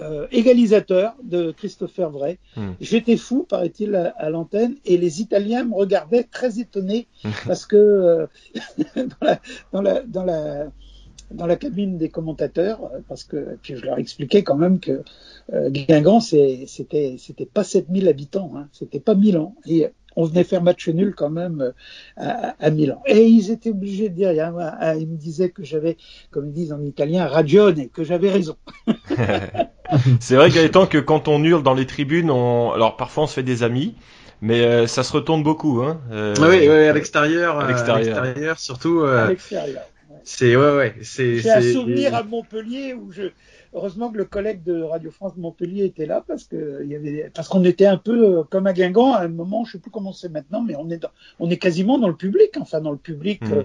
[0.00, 2.38] euh, égalisateur de Christopher Vray.
[2.56, 2.72] Mm.
[2.80, 7.06] J'étais fou, paraît-il, à, à l'antenne, et les Italiens me regardaient très étonnés
[7.46, 8.26] parce que euh,
[8.96, 9.40] dans, la,
[9.72, 10.66] dans, la, dans, la,
[11.30, 15.04] dans la cabine des commentateurs, parce que puis je leur expliquais quand même que
[15.52, 19.54] euh, Guingamp, c'était c'était pas 7000 habitants, hein, c'était pas Milan.
[19.64, 21.72] Et on venait faire match nul quand même
[22.16, 23.02] à, à, Milan.
[23.06, 25.96] Et ils étaient obligés de dire, ils me disaient que j'avais,
[26.30, 28.56] comme ils disent en italien, ragione, que j'avais raison.
[30.20, 32.72] c'est vrai Gaëtan que quand on hurle dans les tribunes, on...
[32.72, 33.94] alors parfois on se fait des amis,
[34.40, 35.82] mais euh, ça se retourne beaucoup.
[35.82, 36.00] Hein.
[36.12, 39.00] Euh, oui, oui, à l'extérieur, à l'extérieur, surtout.
[39.00, 39.82] Euh, à l'extérieur.
[40.10, 40.16] Ouais.
[40.24, 41.38] C'est ouais, ouais, c'est.
[41.38, 43.22] J'ai un souvenir à Montpellier où je,
[43.74, 46.96] heureusement que le collègue de Radio France de Montpellier était là parce que il y
[46.96, 49.90] avait, parce qu'on était un peu comme à Guingamp à un moment, je sais plus
[49.90, 51.10] comment c'est maintenant, mais on est dans,
[51.40, 53.42] on est quasiment dans le public, enfin dans le public.
[53.42, 53.64] Mmh.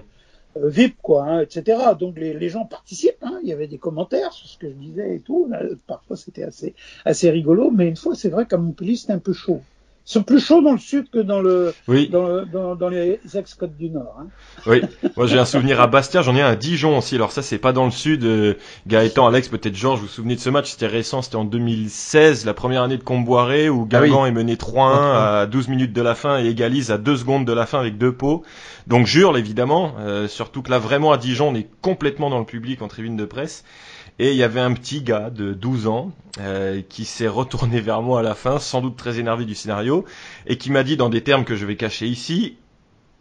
[0.56, 1.78] Euh, VIP, quoi, hein, etc.
[1.96, 3.22] Donc les, les gens participent.
[3.22, 5.46] Hein, il y avait des commentaires sur ce que je disais et tout.
[5.48, 9.20] Là, parfois c'était assez assez rigolo, mais une fois c'est vrai qu'à Montpellier c'était un
[9.20, 9.60] peu chaud.
[10.06, 12.08] Ils sont plus chauds dans le sud que dans le, oui.
[12.08, 14.16] dans, le dans, dans, les ex-côtes du Nord.
[14.18, 14.26] Hein.
[14.66, 14.80] Oui,
[15.16, 17.14] moi j'ai un souvenir à Bastia, j'en ai un à Dijon aussi.
[17.14, 18.24] Alors ça c'est pas dans le sud.
[18.24, 18.54] Euh,
[18.86, 22.44] Gaëtan, Alex, peut-être Georges, vous vous souvenez de ce match C'était récent, c'était en 2016,
[22.44, 24.28] la première année de Comboiré où Guingamp ah oui.
[24.28, 27.52] est mené 3-1 à 12 minutes de la fin et égalise à 2 secondes de
[27.52, 28.42] la fin avec deux pots.
[28.86, 32.46] Donc jure évidemment, euh, surtout que là vraiment à Dijon on est complètement dans le
[32.46, 33.64] public en tribune de presse.
[34.20, 38.02] Et il y avait un petit gars de 12 ans euh, qui s'est retourné vers
[38.02, 40.04] moi à la fin, sans doute très énervé du scénario,
[40.46, 42.58] et qui m'a dit dans des termes que je vais cacher ici,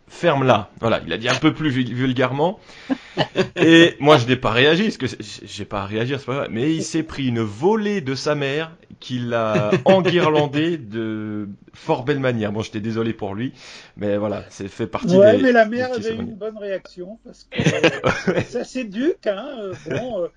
[0.10, 0.70] ferme-la.
[0.82, 2.60] Voilà, il a dit un peu plus vulgairement.
[3.56, 5.06] Et moi, je n'ai pas réagi, parce que
[5.46, 6.48] j'ai pas à réagir, c'est pas vrai.
[6.52, 12.20] Mais il s'est pris une volée de sa mère qui l'a enguirlandé de fort belle
[12.20, 12.52] manière.
[12.52, 13.54] Bon, j'étais désolé pour lui,
[13.96, 15.44] mais voilà, c'est fait partie ouais, des.
[15.44, 19.48] mais la mère avait une bonne réaction parce que euh, ça s'éduque, hein.
[19.62, 20.24] Euh, bon.
[20.24, 20.28] Euh,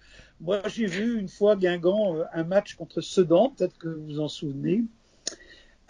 [0.43, 4.21] moi, j'ai vu une fois Guingamp euh, un match contre Sedan, peut-être que vous vous
[4.21, 4.83] en souvenez.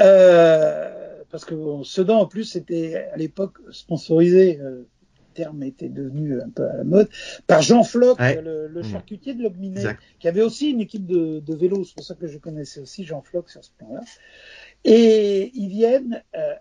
[0.01, 4.87] Euh, parce que bon, Sedan, en plus, c'était à l'époque sponsorisé, euh, le
[5.35, 7.09] terme était devenu un peu à la mode,
[7.47, 8.41] par Jean Floch, ouais.
[8.43, 11.85] le, le, charcutier de Lobminet, qui avait aussi une équipe de, de vélo.
[11.85, 14.03] C'est pour ça que je connaissais aussi Jean Floch sur ce point-là.
[14.85, 16.55] Et ils viennent, euh,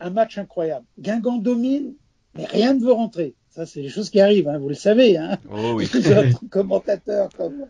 [0.00, 0.84] un match incroyable.
[0.98, 1.94] Guingamp domine,
[2.34, 3.34] mais rien ne veut rentrer.
[3.56, 5.16] Ça, c'est des choses qui arrivent, hein, vous le savez.
[5.16, 5.38] Hein.
[5.50, 5.86] Oh oui.
[5.90, 7.68] Vous êtes commentateur comme moi.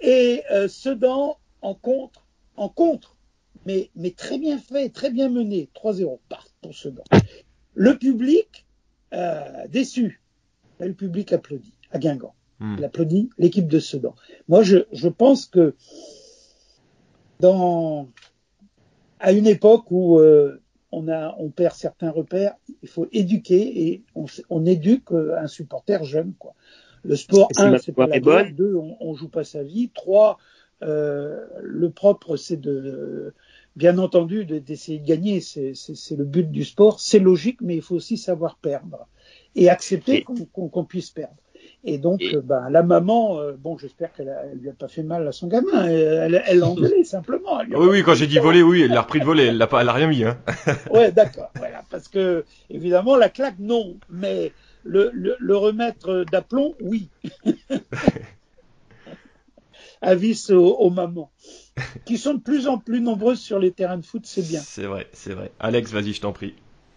[0.00, 3.18] Et euh, Sedan en contre, en contre,
[3.66, 5.68] mais, mais très bien fait, très bien mené.
[5.74, 7.02] 3-0, part pour Sedan.
[7.74, 8.64] Le public,
[9.12, 10.22] euh, déçu.
[10.78, 12.34] Le public applaudit à Guingamp.
[12.58, 12.76] Hmm.
[12.78, 14.14] Il applaudit l'équipe de Sedan.
[14.48, 15.74] Moi, je, je pense que
[17.40, 18.08] dans,
[19.18, 20.62] à une époque où euh,
[20.92, 25.46] on, a, on perd certains repères, il faut éduquer et on, on éduque euh, un
[25.46, 26.32] supporter jeune.
[26.38, 26.54] Quoi.
[27.02, 28.54] Le sport, Et un, c'est pas la guerre.
[28.54, 29.90] Deux, on, on joue pas sa vie.
[29.94, 30.38] Trois,
[30.82, 33.34] euh, le propre, c'est de,
[33.76, 35.40] bien entendu, de- d'essayer de gagner.
[35.40, 35.72] C'est
[36.16, 37.00] le but du sport.
[37.00, 39.06] C'est logique, mais il faut aussi savoir perdre
[39.54, 41.36] et accepter Et- qu'on qu'on- qu'on puisse perdre.
[41.82, 44.88] Et donc, Et- euh, ben, la maman, euh, bon, j'espère qu'elle elle lui a pas
[44.88, 45.86] fait mal à son gamin.
[45.86, 47.58] Elle elle- l'a engueulé simplement.
[47.70, 49.80] Oui, oui, quand j'ai dit voler, oui, elle l'a repris de voler, elle l'a pas,
[49.80, 50.38] elle a rien mis, hein.
[50.92, 51.50] Ouais, d'accord.
[51.56, 54.52] Voilà, parce que évidemment la claque non, mais
[54.84, 57.08] le, le, le remettre d'aplomb, oui.
[60.02, 61.30] Avis aux, aux mamans,
[62.06, 64.60] qui sont de plus en plus nombreuses sur les terrains de foot, c'est bien.
[64.60, 65.50] C'est vrai, c'est vrai.
[65.60, 66.54] Alex, vas-y, je t'en prie.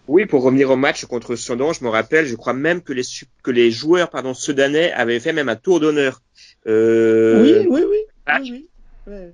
[0.08, 3.04] Oui, pour revenir au match contre Sedan, je me rappelle, je crois même que les,
[3.42, 6.22] que les joueurs pardon, sudanais avaient fait même un tour d'honneur.
[6.68, 7.98] Euh, oui, oui, oui.
[8.28, 8.50] match.
[8.50, 8.70] oui,
[9.08, 9.14] oui.
[9.14, 9.34] Ouais.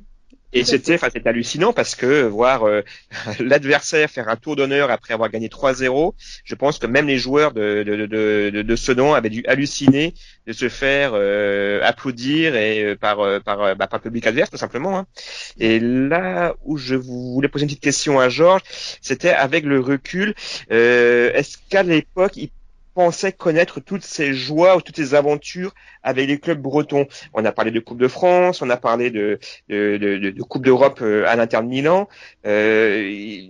[0.51, 2.81] Et c'était, enfin, c'était hallucinant parce que voir euh,
[3.39, 7.53] l'adversaire faire un tour d'honneur après avoir gagné 3-0, je pense que même les joueurs
[7.53, 10.13] de, de, de, de, de Sedan avaient dû halluciner
[10.47, 14.25] de se faire euh, applaudir et euh, par euh, par, euh, bah, par le public
[14.25, 14.97] adverse tout simplement.
[14.97, 15.05] hein.
[15.59, 18.63] Et là où je voulais poser une petite question à Georges,
[19.01, 20.33] c'était avec le recul,
[20.71, 22.49] euh, est-ce qu'à l'époque il
[22.93, 25.73] pensait connaître toutes ces joies ou toutes ces aventures
[26.03, 29.39] avec les clubs bretons On a parlé de Coupe de France, on a parlé de
[30.43, 32.07] Coupe d'Europe euh, à l'Inter de Milan.
[32.45, 33.47] Euh,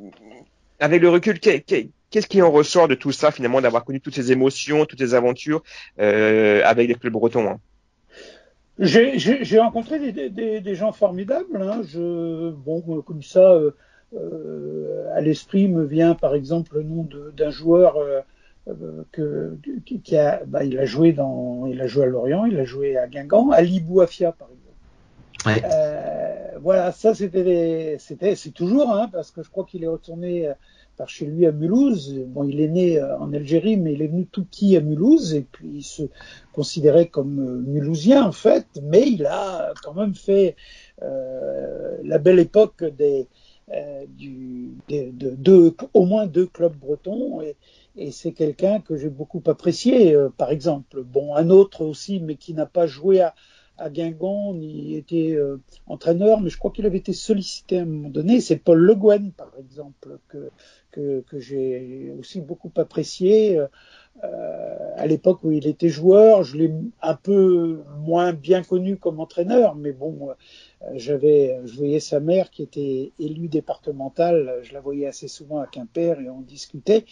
[0.79, 3.99] avec le recul, qu'est- qu'est- qu'est-ce qui en ressort de tout ça finalement, d'avoir connu
[4.01, 5.63] toutes ces émotions, toutes ces aventures
[5.99, 7.59] euh, avec les clubs bretons hein?
[8.77, 11.61] J'ai- rencontré des, gens formidables.
[11.61, 11.81] Hein.
[12.65, 13.59] Bon, comme ça,
[15.15, 17.97] à l'esprit me vient par exemple le nom d'un joueur
[19.11, 22.59] que, qui, qui a, bah, il a joué dans, il a joué à Lorient, il
[22.59, 24.59] a joué à Guingamp, Ali Bouafia par exemple.
[25.45, 25.61] Ouais.
[25.71, 30.47] Euh, voilà, ça c'était, c'était, c'est toujours, hein, parce que je crois qu'il est retourné
[30.47, 30.53] euh,
[30.97, 32.13] par chez lui à Mulhouse.
[32.27, 35.33] Bon, il est né euh, en Algérie, mais il est venu tout petit à Mulhouse
[35.33, 36.03] et puis il se
[36.51, 40.57] considérait comme euh, mulhousien en fait, mais il a quand même fait
[41.01, 43.27] euh, la belle époque des,
[43.73, 47.55] euh, du, des- de deux, au moins deux clubs bretons et,
[47.95, 50.13] et c'est quelqu'un que j'ai beaucoup apprécié.
[50.13, 53.33] euh, par exemple, bon, un autre aussi, mais qui n'a pas joué à,
[53.91, 58.09] Guingamp ni été euh, entraîneur, mais je crois qu'il avait été sollicité à un moment
[58.09, 58.41] donné.
[58.41, 60.49] C'est Paul Le Guen, par exemple, que
[60.91, 63.57] que, j'ai aussi beaucoup apprécié.
[64.23, 69.19] Euh, à l'époque où il était joueur, je l'ai un peu moins bien connu comme
[69.21, 70.33] entraîneur, mais bon, euh,
[70.93, 75.67] j'avais, je voyais sa mère qui était élue départementale, je la voyais assez souvent à
[75.67, 77.05] Quimper et on discutait.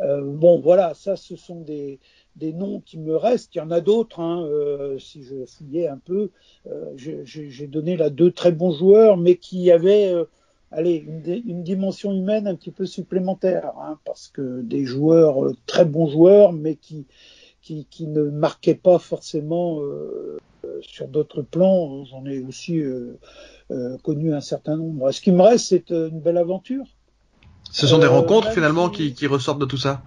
[0.00, 2.00] Euh, bon, voilà, ça, ce sont des,
[2.36, 3.54] des noms qui me restent.
[3.54, 6.30] Il y en a d'autres, hein, euh, si je fouillais un peu.
[6.66, 10.24] Euh, j'ai- donné là deux très bons joueurs, mais qui avaient euh,
[10.70, 15.56] allez, une, une dimension humaine un petit peu supplémentaire, hein, parce que des joueurs, euh,
[15.66, 17.06] très bons joueurs, mais qui,
[17.62, 20.36] qui, qui ne marquaient pas forcément euh,
[20.82, 22.04] sur d'autres plans.
[22.04, 23.18] J'en ai aussi euh,
[23.70, 25.10] euh, connu un certain nombre.
[25.12, 26.84] Ce qui me reste, c'est euh, une belle aventure.
[27.72, 30.02] Ce sont des Euh, rencontres finalement si- qui, qui ressortent de tout ça?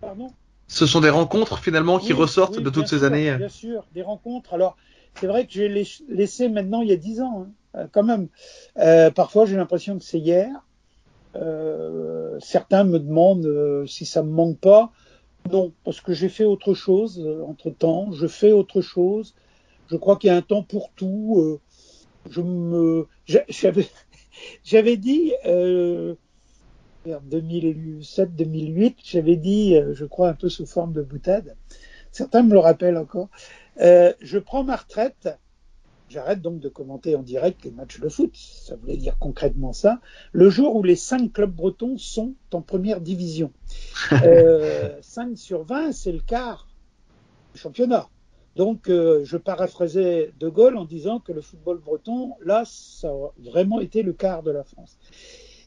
[0.00, 0.28] Pardon?
[0.68, 3.36] Ce sont des rencontres finalement qui Oui, ressortent oui, de toutes ces années.
[3.36, 4.54] Bien sûr, des rencontres.
[4.54, 4.76] Alors,
[5.20, 8.02] c'est vrai que j'ai lais- laissé maintenant il y a dix ans, hein, euh, quand
[8.02, 8.28] même.
[8.78, 10.48] Euh, parfois, j'ai l'impression que c'est hier.
[11.36, 14.92] Euh, certains me demandent euh, si ça me manque pas.
[15.50, 18.12] Non, parce que j'ai fait autre chose entre temps.
[18.12, 19.34] Je fais autre chose.
[19.92, 21.36] Je crois qu'il y a un temps pour tout.
[21.38, 21.60] Euh,
[22.30, 23.86] je me, j'a- j'avais,
[24.64, 25.32] j'avais dit.
[25.46, 26.14] Euh,
[27.04, 31.56] vers 2007-2008, j'avais dit, euh, je crois un peu sous forme de boutade,
[32.12, 33.28] certains me le rappellent encore,
[33.80, 35.28] euh, je prends ma retraite,
[36.08, 40.00] j'arrête donc de commenter en direct les matchs de foot, ça voulait dire concrètement ça,
[40.32, 43.52] le jour où les cinq clubs bretons sont en première division.
[44.24, 46.68] Euh, 5 sur 20, c'est le quart
[47.54, 48.11] du championnat.
[48.56, 53.32] Donc, euh, je paraphrasais De Gaulle en disant que le football breton, là, ça a
[53.38, 54.98] vraiment été le quart de la France.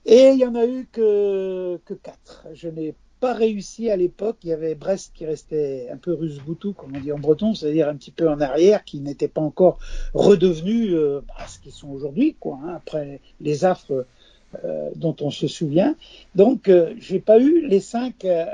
[0.06, 2.46] Et il y en a eu que, quatre.
[2.54, 4.38] Je n'ai pas réussi à l'époque.
[4.44, 7.90] Il y avait Brest qui restait un peu rusboutou, comme on dit en breton, c'est-à-dire
[7.90, 9.80] un petit peu en arrière, qui n'était pas encore
[10.14, 14.06] redevenu euh, bah, ce qu'ils sont aujourd'hui, quoi, hein, après les affres
[14.64, 15.96] euh, dont on se souvient.
[16.36, 18.46] Donc, euh, j'ai pas eu les cinq, euh,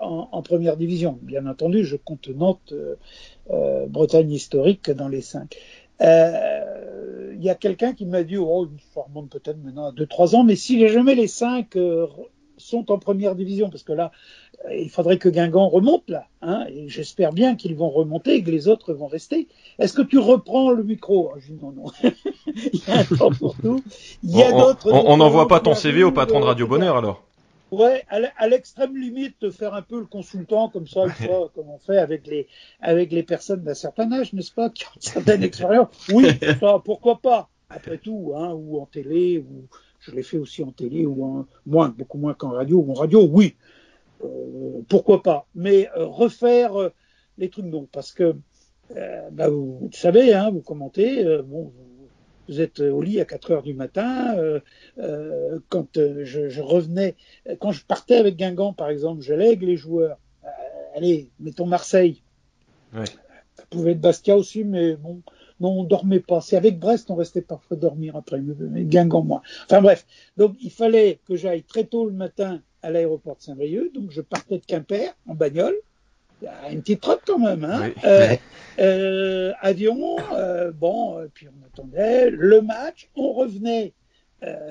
[0.00, 1.18] en, première division.
[1.22, 2.72] Bien entendu, je compte Nantes,
[3.50, 5.56] euh, Bretagne historique dans les cinq.
[6.00, 10.44] Il y a quelqu'un qui m'a dit, oh, ça remonte peut-être maintenant à 2-3 ans,
[10.44, 11.76] mais si jamais les cinq
[12.56, 14.10] sont en première division, parce que là,
[14.72, 18.50] il faudrait que Guingamp remonte là, hein, et j'espère bien qu'ils vont remonter et que
[18.50, 19.48] les autres vont rester.
[19.78, 21.30] Est-ce que tu reprends le micro?
[21.32, 21.84] Oh, je dis non, non.
[22.46, 23.82] il y a un temps pour tout.
[24.22, 24.90] Il y a d'autres.
[24.92, 27.27] On n'envoie pas ton CV au patron de Radio Bonheur alors.
[27.70, 31.68] Ouais, à l'extrême limite, de faire un peu le consultant comme ça, une fois, comme
[31.68, 32.46] on fait avec les
[32.80, 35.88] avec les personnes d'un certain âge, n'est-ce pas, qui ont une certaine expérience.
[36.12, 36.26] Oui,
[36.60, 37.50] ça, pourquoi pas.
[37.68, 39.66] Après tout, hein, ou en télé, ou
[40.00, 42.78] je l'ai fait aussi en télé, ou en moins, beaucoup moins qu'en radio.
[42.78, 43.54] Ou en radio, oui,
[44.24, 45.46] euh, pourquoi pas.
[45.54, 46.92] Mais euh, refaire euh,
[47.36, 48.34] les trucs, non, parce que
[49.32, 51.87] bah, vous, vous, savez, hein, vous commentez, bon, vous
[52.60, 54.36] êtes au lit à 4 heures du matin.
[54.38, 54.60] Euh,
[54.98, 57.14] euh, quand je, je, revenais,
[57.60, 60.18] quand je partais avec Guingamp, par exemple, je lègue les joueurs.
[60.44, 60.48] Euh,
[60.96, 62.22] allez, mettons Marseille.
[62.94, 63.04] Ouais.
[63.56, 65.20] Ça pouvait être Bastia aussi, mais bon,
[65.60, 66.40] non, on dormait pas.
[66.40, 69.42] C'est avec Brest, on restait parfois dormir après, mais Guingamp moins.
[69.64, 73.92] Enfin bref, donc il fallait que j'aille très tôt le matin à l'aéroport de Saint-Brieuc.
[73.92, 75.76] Donc je partais de Quimper en bagnole.
[76.70, 77.90] Une petite trotte quand même, hein.
[78.04, 78.36] Euh,
[78.78, 83.94] euh, avion, euh, bon, puis on attendait le match, on revenait.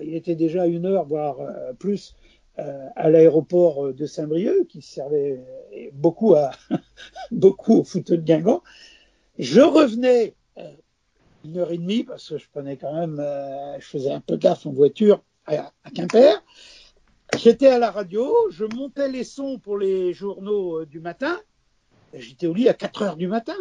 [0.02, 1.38] Il était déjà une heure, voire
[1.78, 2.16] plus,
[2.56, 5.42] à l'aéroport de Saint-Brieuc, qui servait
[5.92, 6.52] beaucoup à
[7.32, 8.64] beaucoup au foot de Guingamp.
[9.38, 10.36] Je revenais
[11.44, 13.18] une heure et demie parce que je prenais quand même,
[13.78, 16.42] je faisais un peu gaffe en voiture à, à Quimper.
[17.38, 21.38] J'étais à la radio, je montais les sons pour les journaux du matin.
[22.14, 23.58] J'étais au lit à 4 heures du matin.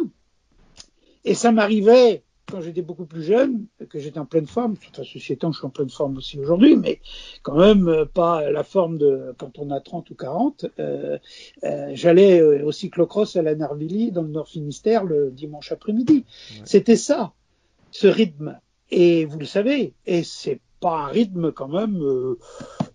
[1.25, 5.03] Et ça m'arrivait quand j'étais beaucoup plus jeune, que j'étais en pleine forme, tout à
[5.03, 7.01] ceci étant, je suis en pleine forme aussi aujourd'hui, mais
[7.43, 10.65] quand même pas la forme de quand on a 30 ou 40.
[10.79, 11.17] Euh,
[11.65, 16.23] euh, J'allais au cyclocross à la Narvilly, dans le Nord Finistère, le dimanche après-midi.
[16.23, 16.61] Ouais.
[16.63, 17.33] C'était ça,
[17.91, 18.59] ce rythme.
[18.89, 22.39] Et vous le savez, et c'est pas un rythme quand même euh,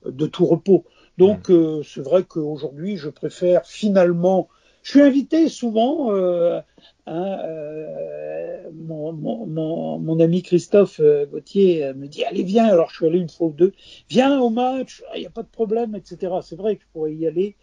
[0.07, 0.85] de tout repos.
[1.19, 4.49] Donc euh, c'est vrai qu'aujourd'hui, je préfère finalement.
[4.83, 6.13] Je suis invité souvent.
[6.13, 6.61] Euh,
[7.07, 12.67] hein, euh, mon, mon, mon, ami Christophe euh, Gauthier me dit allez viens.
[12.67, 13.73] Alors je suis allé une fois ou deux.
[14.09, 15.03] Viens au match.
[15.15, 16.33] Il n'y a pas de problème, etc.
[16.43, 17.57] C'est vrai que je pourrais y aller.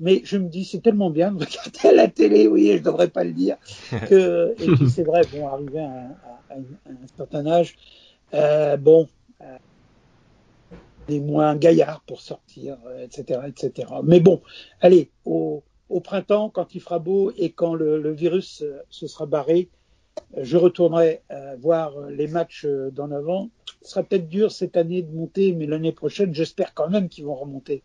[0.00, 3.06] Mais je me dis, c'est tellement bien de regarder à la télé, oui, je devrais
[3.06, 3.56] pas le dire,
[4.08, 5.92] que, et puis c'est vrai, bon, arrivé à,
[6.50, 7.76] à, à, un certain âge,
[8.34, 9.08] euh, bon,
[9.42, 9.44] euh,
[11.06, 13.92] des moins gaillards pour sortir, etc., etc.
[14.02, 14.40] Mais bon,
[14.80, 19.26] allez, au, au, printemps, quand il fera beau et quand le, virus euh, se sera
[19.26, 19.68] barré,
[20.36, 23.50] je retournerai euh, voir les matchs d'en avant.
[23.82, 27.24] Ce sera peut-être dur cette année de monter, mais l'année prochaine, j'espère quand même qu'ils
[27.24, 27.82] vont remonter.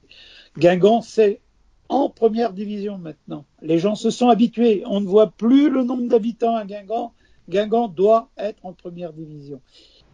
[0.57, 1.41] Guingamp, c'est
[1.89, 3.45] en première division maintenant.
[3.61, 4.83] Les gens se sont habitués.
[4.85, 7.13] On ne voit plus le nombre d'habitants à Guingamp.
[7.49, 9.61] Guingamp doit être en première division.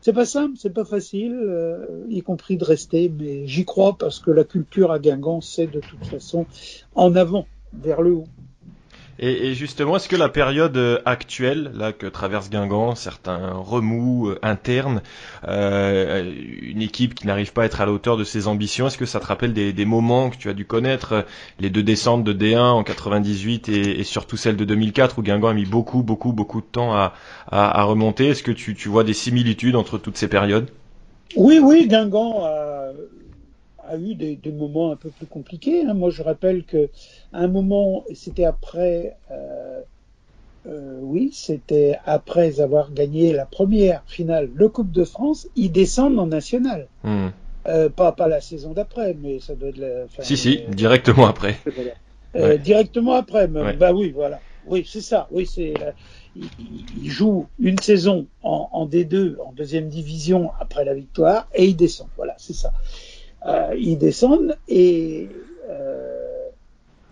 [0.02, 4.20] C'est pas simple, c'est pas facile, euh, y compris de rester, mais j'y crois parce
[4.20, 6.48] que la culture à Guingamp, c'est de toute façon
[6.96, 8.28] en avant, vers le haut.
[9.22, 14.40] Et, et justement, est-ce que la période actuelle, là que traverse Guingamp, certains remous euh,
[14.42, 15.04] internes,
[15.48, 18.98] euh, une équipe qui n'arrive pas à être à la hauteur de ses ambitions, est-ce
[18.98, 21.26] que ça te rappelle des, des, moments que tu as dû connaître,
[21.60, 25.50] les deux descentes de D1 en 98 et, et, surtout celle de 2004 où Guingamp
[25.50, 27.14] a mis beaucoup, beaucoup, beaucoup de temps à,
[27.52, 28.30] à, à remonter?
[28.30, 30.72] Est-ce que tu, tu, vois des similitudes entre toutes ces périodes?
[31.36, 32.44] Oui, oui, Guingamp
[33.92, 35.86] a eu des, des, moments un peu plus compliqués.
[35.86, 35.94] Hein.
[35.94, 36.90] Moi, je rappelle que
[37.34, 39.82] à un moment, c'était après, euh,
[40.68, 46.20] euh, oui, c'était après avoir gagné la première finale, le Coupe de France, ils descendent
[46.20, 46.88] en national.
[47.04, 47.28] Mmh.
[47.68, 50.06] Euh, pas, pas la saison d'après, mais ça doit être la.
[50.06, 51.58] Enfin, si, si, directement après.
[51.66, 51.92] Voilà.
[52.34, 52.58] Ouais.
[52.58, 53.74] Directement après, mais, ouais.
[53.74, 54.40] bah oui, voilà.
[54.66, 55.28] Oui, c'est ça.
[55.32, 55.74] Oui, c'est.
[56.36, 56.46] Il,
[57.04, 61.76] il, joue une saison en, en, D2, en deuxième division après la victoire, et il
[61.76, 62.08] descend.
[62.16, 62.72] Voilà, c'est ça.
[63.46, 65.28] Euh, ils descendent et
[65.70, 66.48] euh,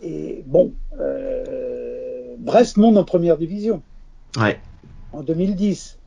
[0.02, 3.82] et bon, euh, Brest monte en première division.
[4.38, 4.60] Ouais.
[5.12, 5.98] En 2010.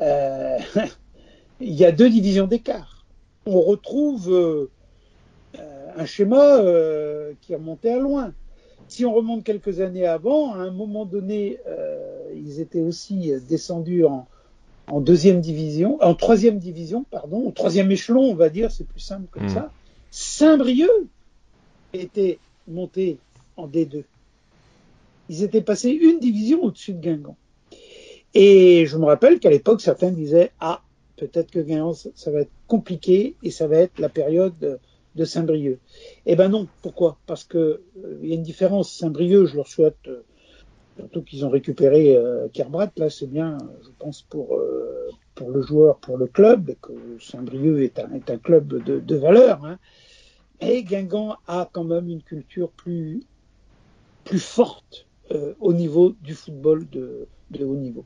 [0.00, 0.58] Euh,
[1.60, 3.06] il y a deux divisions d'écart.
[3.46, 4.68] On retrouve
[5.96, 6.60] un schéma
[7.40, 8.34] qui remontait à loin.
[8.88, 11.58] Si on remonte quelques années avant, à un moment donné,
[12.34, 14.28] ils étaient aussi descendus en,
[14.90, 19.00] en deuxième division, en troisième division, pardon, au troisième échelon, on va dire, c'est plus
[19.00, 19.54] simple comme mmh.
[19.54, 19.72] ça.
[20.10, 21.06] Saint-Brieuc
[21.92, 23.18] était monté
[23.56, 24.04] en D2.
[25.28, 27.36] Ils étaient passés une division au-dessus de Guingamp.
[28.34, 30.82] Et je me rappelle qu'à l'époque, certains disaient, ah,
[31.16, 34.78] peut-être que Guingamp, ça va être compliqué et ça va être la période
[35.18, 35.78] de Saint-Brieuc.
[36.26, 37.18] Eh ben non, pourquoi?
[37.26, 38.90] Parce que euh, il y a une différence.
[38.92, 40.24] Saint-Brieuc, je leur souhaite, euh,
[40.98, 45.62] surtout qu'ils ont récupéré euh, Kerbrat, là c'est bien, je pense, pour, euh, pour le
[45.62, 49.64] joueur, pour le club, que Saint-Brieuc est un, est un club de, de valeur.
[49.64, 49.78] Hein.
[50.60, 53.22] Et Guingamp a quand même une culture plus,
[54.24, 58.04] plus forte euh, au niveau du football de, de haut niveau.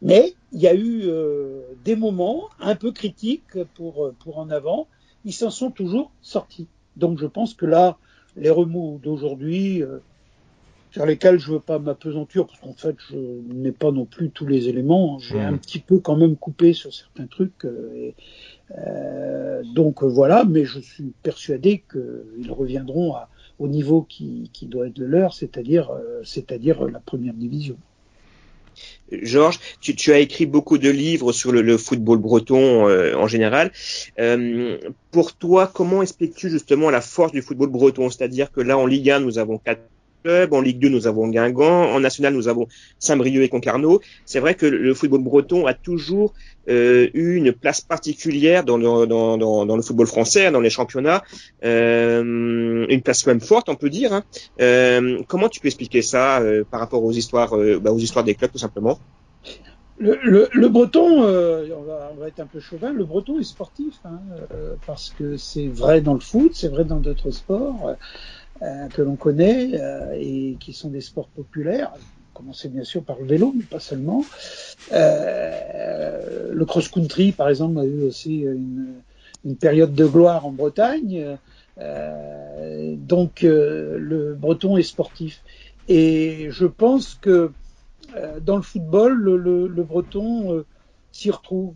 [0.00, 4.88] Mais il y a eu euh, des moments un peu critiques pour, pour en avant.
[5.26, 6.68] Ils s'en sont toujours sortis.
[6.96, 7.98] Donc je pense que là,
[8.36, 9.84] les remous d'aujourd'hui,
[10.92, 13.16] sur lesquels je veux pas m'apesantir, parce qu'en fait, je
[13.52, 15.18] n'ai pas non plus tous les éléments.
[15.18, 17.64] J'ai un petit peu quand même coupé sur certains trucs.
[17.64, 18.14] euh, et,
[18.78, 23.28] euh, donc euh, voilà, mais je suis persuadé qu'ils reviendront à,
[23.58, 27.76] au niveau qui, qui doit être le leur, c'est-à-dire euh, c'est-à-dire la première division.
[29.12, 33.26] Georges, tu, tu, as écrit beaucoup de livres sur le, le football breton euh, en
[33.26, 33.72] général.
[34.18, 34.78] Euh,
[35.10, 38.08] pour toi, comment expliques-tu justement la force du football breton?
[38.08, 39.82] C'est-à-dire que là, en Ligue 1, nous avons quatre
[40.26, 42.66] en Ligue 2, nous avons Guingamp, en National, nous avons
[42.98, 44.00] Saint-Brieuc et Concarneau.
[44.24, 46.34] C'est vrai que le football breton a toujours
[46.68, 51.22] eu une place particulière dans le, football français, dans les championnats,
[51.64, 54.12] euh, une place même forte, on peut dire.
[54.12, 54.22] Hein.
[54.60, 58.34] Euh, comment tu peux expliquer ça euh, par rapport aux histoires, bah, aux histoires des
[58.34, 58.98] clubs, tout simplement?
[59.98, 64.18] Le, breton, on, va, être un peu chauvin, le breton est sportif, hein,
[64.86, 67.96] parce que c'est vrai dans le foot, c'est vrai dans d'autres sports
[68.60, 71.92] que l'on connaît euh, et qui sont des sports populaires.
[72.34, 74.24] Commencer bien sûr par le vélo, mais pas seulement.
[74.92, 78.94] Euh, le cross-country, par exemple, a eu aussi une,
[79.44, 81.36] une, période de gloire en Bretagne.
[81.78, 85.42] Euh, donc le breton est sportif.
[85.88, 87.50] Et je pense que
[88.16, 90.66] euh, dans le football, le, le, le breton euh,
[91.12, 91.74] s'y retrouve.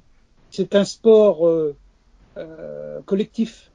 [0.51, 3.71] C'est un sport euh, collectif,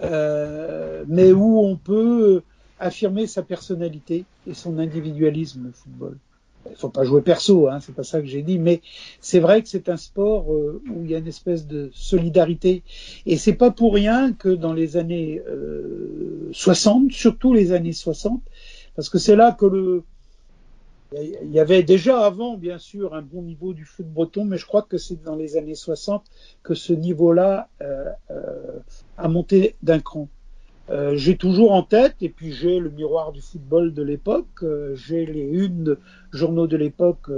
[0.00, 2.42] mais où on peut
[2.78, 6.16] affirmer sa personnalité et son individualisme, le football.
[6.70, 8.82] Il faut pas jouer perso, hein, c'est pas ça que j'ai dit, mais
[9.20, 12.82] c'est vrai que c'est un sport où il y a une espèce de solidarité,
[13.26, 15.40] et c'est pas pour rien que dans les années
[16.52, 18.42] 60, surtout les années 60,
[18.96, 20.04] parce que c'est là que le
[21.12, 24.66] il y avait déjà avant, bien sûr, un bon niveau du foot breton, mais je
[24.66, 26.24] crois que c'est dans les années 60
[26.62, 28.78] que ce niveau-là euh, euh,
[29.16, 30.28] a monté d'un cran.
[30.90, 35.24] Euh, j'ai toujours en tête, et puis j'ai le miroir du football de l'époque, j'ai
[35.24, 35.96] les unes
[36.32, 37.30] journaux de l'époque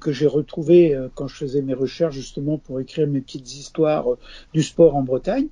[0.00, 4.06] que j'ai retrouvés quand je faisais mes recherches justement pour écrire mes petites histoires
[4.54, 5.48] du sport en Bretagne.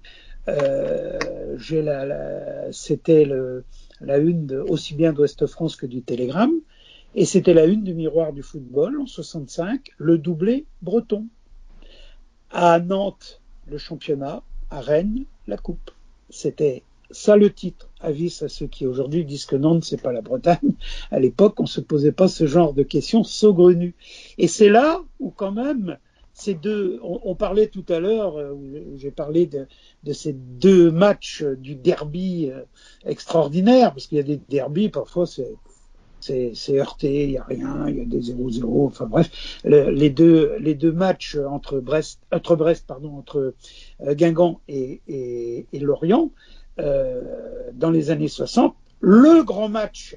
[1.56, 3.26] j'ai la, la c'était
[4.00, 6.60] la une de, aussi bien d'Ouest France que du Télégramme.
[7.14, 11.26] Et c'était la une du miroir du football en 65, le doublé breton.
[12.50, 15.90] À Nantes, le championnat, à Rennes, la coupe.
[16.28, 17.88] C'était ça le titre.
[18.00, 20.74] Avis à ceux qui aujourd'hui disent que Nantes c'est pas la Bretagne.
[21.10, 23.94] À l'époque, on se posait pas ce genre de questions saugrenues.
[24.38, 25.98] Et c'est là où quand même
[26.32, 28.54] ces deux, on, parlait tout à l'heure, euh,
[28.96, 29.66] j'ai parlé de,
[30.04, 32.62] de, ces deux matchs du derby euh,
[33.04, 35.52] extraordinaire, parce qu'il y a des derbys parfois c'est
[36.20, 40.10] c'est heurté, il y a rien, il y a des 0-0, enfin bref, le, les
[40.10, 43.54] deux les deux matchs entre Brest entre Brest pardon entre
[44.02, 46.30] euh, Guingamp et, et, Lorient
[46.78, 47.22] euh,
[47.74, 50.16] dans les années 60, le grand match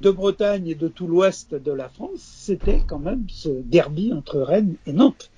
[0.00, 4.40] de Bretagne et de tout l'ouest de la France, c'était quand même ce derby entre
[4.40, 5.30] Rennes et Nantes.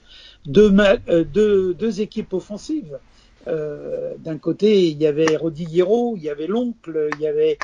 [0.46, 0.74] Deux,
[1.08, 2.98] euh, deux équipes offensives.
[3.46, 7.58] Euh, D'un côté, il y avait Rodiguero, il y avait l'oncle, il y avait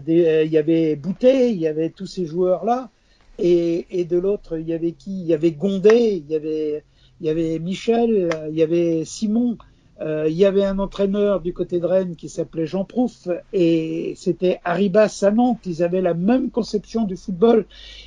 [0.00, 2.90] des, il y avait Boutet, il y avait tous ces joueurs-là,
[3.38, 6.84] et, et, de l'autre, il y avait qui Il y avait Gondet, il y avait,
[7.20, 9.58] il y avait Michel, il y avait Simon,
[10.00, 14.12] euh, il y avait un entraîneur du côté de Rennes qui s'appelait Jean Prouf, et
[14.16, 15.32] c'était Arribas à.
[15.64, 17.64] Ils avaient la même conception du football,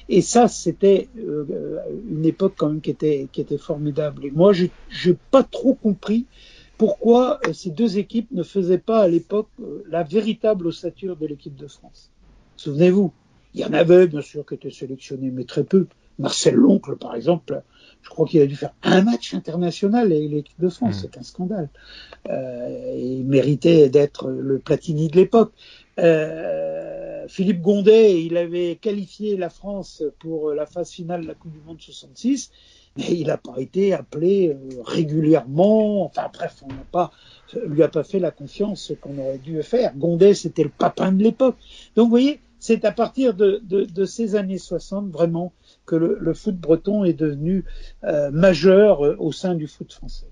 [0.07, 1.77] et ça, c'était euh,
[2.09, 4.25] une époque quand même qui était, qui était formidable.
[4.25, 6.25] Et moi, j'ai pas trop compris
[6.79, 11.27] pourquoi euh, ces deux équipes ne faisaient pas à l'époque euh, la véritable ossature de
[11.27, 12.09] l'équipe de France?
[12.55, 13.11] Souvenez-vous,
[13.53, 15.87] il y en avait bien sûr qui étaient sélectionnés, mais très peu.
[16.19, 17.61] Marcel Loncle, par exemple,
[18.01, 20.99] je crois qu'il a dû faire un match international avec l'équipe de France, mmh.
[21.01, 21.69] c'est un scandale.
[22.29, 25.51] Euh, il méritait d'être le Platini de l'époque.
[25.97, 31.51] Euh, Philippe Gondet, il avait qualifié la France pour la phase finale de la Coupe
[31.51, 32.51] du Monde 66
[32.99, 36.05] mais il n'a pas été appelé euh, régulièrement.
[36.05, 37.11] Enfin bref, on n'a pas
[37.65, 39.95] lui a pas fait la confiance qu'on aurait dû faire.
[39.95, 41.55] Gondet, c'était le papin de l'époque.
[41.95, 45.53] Donc vous voyez, c'est à partir de, ces années 60 vraiment
[45.85, 47.63] que le, foot breton est devenu
[48.03, 50.27] euh, majeur euh, au sein du foot français.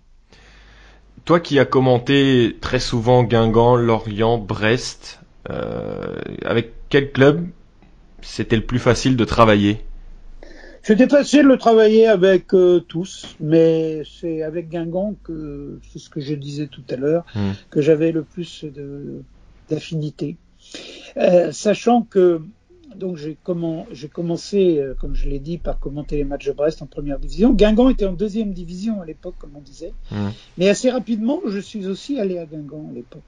[1.25, 5.19] Toi qui as commenté très souvent Guingamp, Lorient, Brest,
[6.43, 7.47] avec quel club
[8.21, 9.81] c'était le plus facile de travailler?
[10.83, 16.21] C'était facile de travailler avec euh, tous, mais c'est avec Guingamp que c'est ce que
[16.21, 17.51] je disais tout à l'heure Hmm.
[17.69, 18.65] que j'avais le plus
[19.69, 20.37] d'affinité,
[21.17, 22.41] Euh, sachant que
[22.95, 26.81] donc j'ai comment commencé euh, comme je l'ai dit par commenter les matchs de Brest
[26.81, 27.53] en première division.
[27.53, 30.29] Guingamp était en deuxième division à l'époque, comme on disait, Hmm.
[30.57, 33.23] mais assez rapidement je suis aussi allé à Guingamp à l'époque.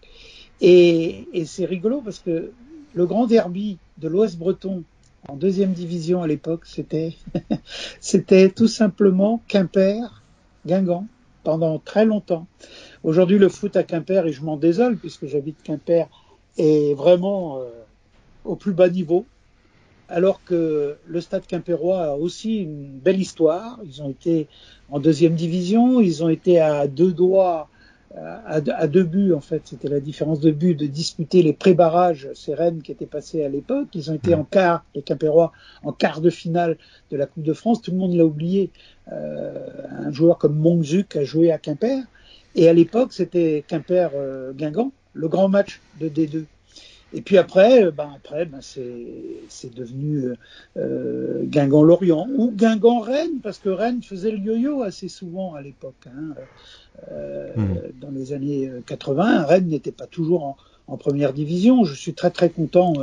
[0.62, 2.52] Et, et c'est rigolo parce que
[2.94, 4.84] le grand derby de l'Ouest breton
[5.28, 6.66] en deuxième division à l'époque,
[8.00, 10.24] c'était tout simplement Quimper,
[10.66, 11.06] Guingamp
[11.44, 12.48] pendant très longtemps.
[13.04, 16.08] Aujourd'hui, le foot à Quimper, et je m'en désole puisque j'habite Quimper,
[16.58, 17.70] est vraiment euh,
[18.46, 19.26] au plus bas niveau.
[20.10, 23.80] Alors que le stade quimpérois a aussi une belle histoire.
[23.86, 24.48] Ils ont été
[24.90, 27.70] en deuxième division, ils ont été à deux doigts,
[28.16, 29.62] à, à deux buts en fait.
[29.66, 32.30] C'était la différence de but de disputer les pré-barrages.
[32.34, 33.88] C'est Rennes qui était passé à l'époque.
[33.94, 35.52] Ils ont été en quart, les Quimpérois,
[35.84, 36.78] en quart de finale
[37.12, 37.82] de la Coupe de France.
[37.82, 38.72] Tout le monde l'a oublié.
[39.12, 42.04] Euh, un joueur comme Mongzuk a joué à Quimper.
[42.56, 46.46] Et à l'époque, c'était Quimper-Guingamp, le grand match de D2.
[47.14, 50.34] Et puis après, euh, ben après, ben c'est devenu
[50.78, 56.08] euh, Guingamp-Lorient ou Guingamp-Rennes parce que Rennes faisait le yo-yo assez souvent à l'époque.
[56.08, 56.36] Hein.
[57.12, 57.76] Euh, Mmh.
[58.02, 60.58] Dans les années 80, Rennes n'était pas toujours en,
[60.88, 61.84] en, première division.
[61.84, 62.94] Je suis très très content,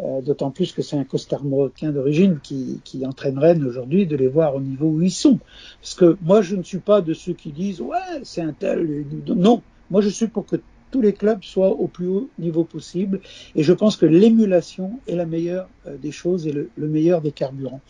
[0.00, 4.28] euh, d'autant plus que c'est un costarmoquin d'origine qui, qui entraîne Rennes aujourd'hui, de les
[4.28, 5.38] voir au niveau où ils sont.
[5.80, 9.04] Parce que moi, je ne suis pas de ceux qui disent ouais, c'est un tel.
[9.26, 10.56] Non, moi je suis pour que
[10.90, 13.20] tous les clubs soient au plus haut niveau possible.
[13.54, 17.20] Et je pense que l'émulation est la meilleure euh, des choses et le, le meilleur
[17.20, 17.80] des carburants.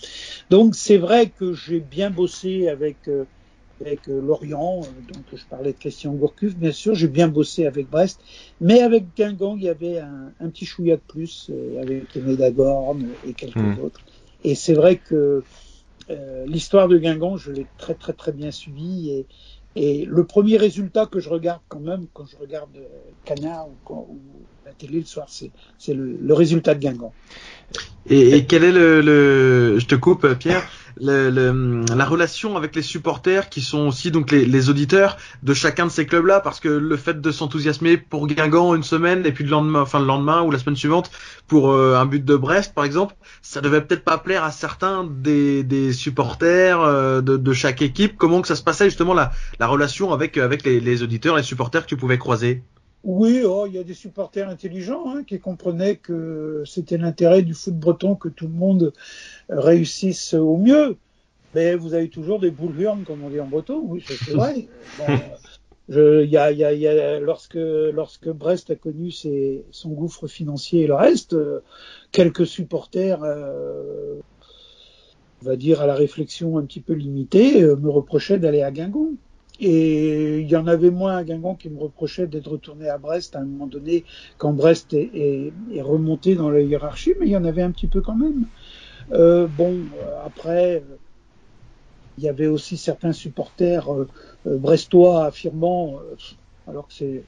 [0.50, 3.24] Donc c'est vrai que j'ai bien bossé avec, euh,
[3.80, 4.80] avec euh, Lorient,
[5.12, 8.20] donc je parlais de Christian Gourcuff, bien sûr, j'ai bien bossé avec Brest,
[8.60, 12.36] mais avec Guingamp, il y avait un, un petit chouïa de plus, euh, avec Aimé
[12.36, 13.80] Dagorn et quelques mmh.
[13.84, 14.00] autres.
[14.44, 15.42] Et c'est vrai que
[16.08, 19.26] euh, l'histoire de Guingamp, je l'ai très très très bien suivie et,
[19.76, 22.86] et le premier résultat que je regarde quand même, quand je regarde euh,
[23.26, 24.18] Canard ou,
[24.64, 27.12] la télé le soir, c'est le, le, résultat de Guingamp.
[28.08, 30.66] Et, quel est le, je te coupe Pierre,
[30.98, 36.06] la relation avec les supporters qui sont aussi donc les, auditeurs de chacun de ces
[36.06, 39.82] clubs-là, parce que le fait de s'enthousiasmer pour Guingamp une semaine et puis le lendemain,
[39.82, 41.10] enfin le lendemain ou la semaine suivante
[41.46, 45.04] pour euh, un but de Brest par exemple, ça devait peut-être pas plaire à certains
[45.04, 48.16] des, des supporters euh, de, de, chaque équipe.
[48.16, 51.42] Comment que ça se passait justement la, la relation avec avec les, les auditeurs, les
[51.42, 52.62] supporters que tu pouvais croiser?
[53.04, 57.54] Oui, oh, il y a des supporters intelligents hein, qui comprenaient que c'était l'intérêt du
[57.54, 58.92] foot breton que tout le monde
[59.48, 60.96] réussisse au mieux.
[61.54, 64.66] Mais vous avez toujours des boules hurnes, comme on dit en breton, oui, c'est vrai.
[64.98, 65.06] bon,
[65.88, 70.26] je, y a, y a, y a, lorsque, lorsque Brest a connu ses, son gouffre
[70.26, 71.60] financier et le reste, euh,
[72.10, 74.16] quelques supporters, euh,
[75.42, 78.72] on va dire à la réflexion un petit peu limitée, euh, me reprochaient d'aller à
[78.72, 79.12] Guingamp.
[79.58, 83.36] Et il y en avait moins à Guingamp qui me reprochait d'être retourné à Brest
[83.36, 84.04] à un moment donné
[84.38, 88.00] quand Brest est, remonté dans la hiérarchie, mais il y en avait un petit peu
[88.00, 88.46] quand même.
[89.12, 89.78] Euh, bon,
[90.24, 90.82] après,
[92.16, 94.08] il y avait aussi certains supporters euh,
[94.44, 96.16] brestois affirmant, euh,
[96.66, 97.24] alors que c'est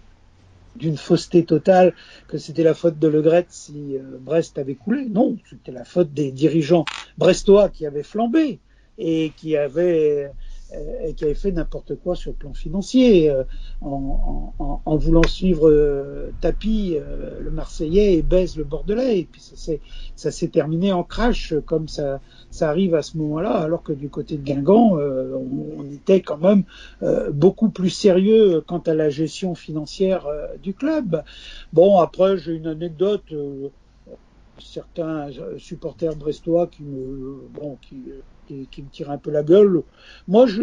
[0.77, 1.95] d'une fausseté totale,
[2.29, 5.07] que c'était la faute de Le Gret si euh, Brest avait coulé.
[5.07, 6.85] Non, c'était la faute des dirigeants
[7.17, 8.61] brestois qui avaient flambé
[8.97, 10.33] et qui avaient
[11.03, 13.45] et qui avait fait n'importe quoi sur le plan financier, euh,
[13.81, 19.21] en, en, en, voulant suivre euh, Tapi, euh, le Marseillais, et Baise, le Bordelais.
[19.21, 23.83] Et puis ça s'est terminé en crash, comme ça, ça arrive à ce moment-là, alors
[23.83, 26.65] que du côté de Guingamp, on, on, était quand même
[27.33, 30.27] beaucoup plus sérieux quant à la gestion financière
[30.63, 31.23] du club.
[31.73, 33.25] Bon, après, j'ai une anecdote
[34.61, 38.03] certains supporters brestois qui me, bon, qui,
[38.71, 39.83] qui, me tiraient un peu la gueule.
[40.27, 40.63] Moi, je,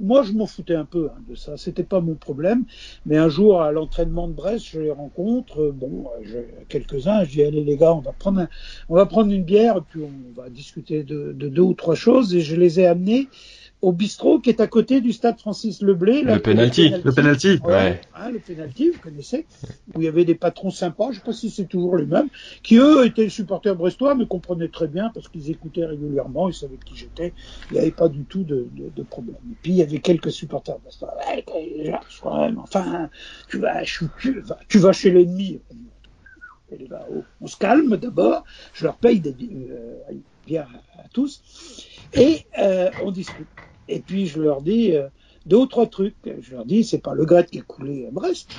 [0.00, 1.56] moi, je m'en foutais un peu hein, de ça.
[1.56, 2.64] C'était pas mon problème.
[3.04, 5.72] Mais un jour, à l'entraînement de Brest, je les rencontre.
[5.74, 6.06] Bon,
[6.68, 7.24] quelques-uns.
[7.24, 8.48] Je dis allez les gars, on va prendre, un,
[8.88, 12.34] on va prendre une bière, puis on va discuter de, deux ou trois choses.
[12.34, 13.28] Et je les ai amenés
[13.80, 16.22] au bistrot qui est à côté du stade Francis Leblé.
[16.22, 16.90] Le penalty.
[17.04, 17.58] Le penalty.
[17.62, 17.72] Ouais.
[17.72, 18.00] ouais.
[18.14, 19.46] Hein, le penalty, vous connaissez.
[19.94, 22.28] Où il y avait des patrons sympas, je sais pas si c'est toujours les mêmes,
[22.62, 26.78] qui eux étaient supporters brestois, mais comprenaient très bien parce qu'ils écoutaient régulièrement, ils savaient
[26.84, 27.32] qui j'étais.
[27.70, 29.36] Il n'y avait pas du tout de, de, de, problème.
[29.50, 31.14] Et puis il y avait quelques supporters brestois.
[31.28, 31.44] Ouais,
[32.58, 33.08] enfin,
[33.48, 35.60] tu vas, tu, vas, tu vas chez l'ennemi.
[37.40, 38.44] On se calme d'abord.
[38.74, 39.34] Je leur paye des
[39.70, 39.94] euh,
[40.46, 41.42] bières à, à tous
[42.12, 43.46] et euh, on discute.
[43.88, 45.08] Et puis je leur dis, euh,
[45.66, 46.16] trois trucs.
[46.40, 48.50] Je leur dis, c'est pas le Gret qui est coulé à Brest,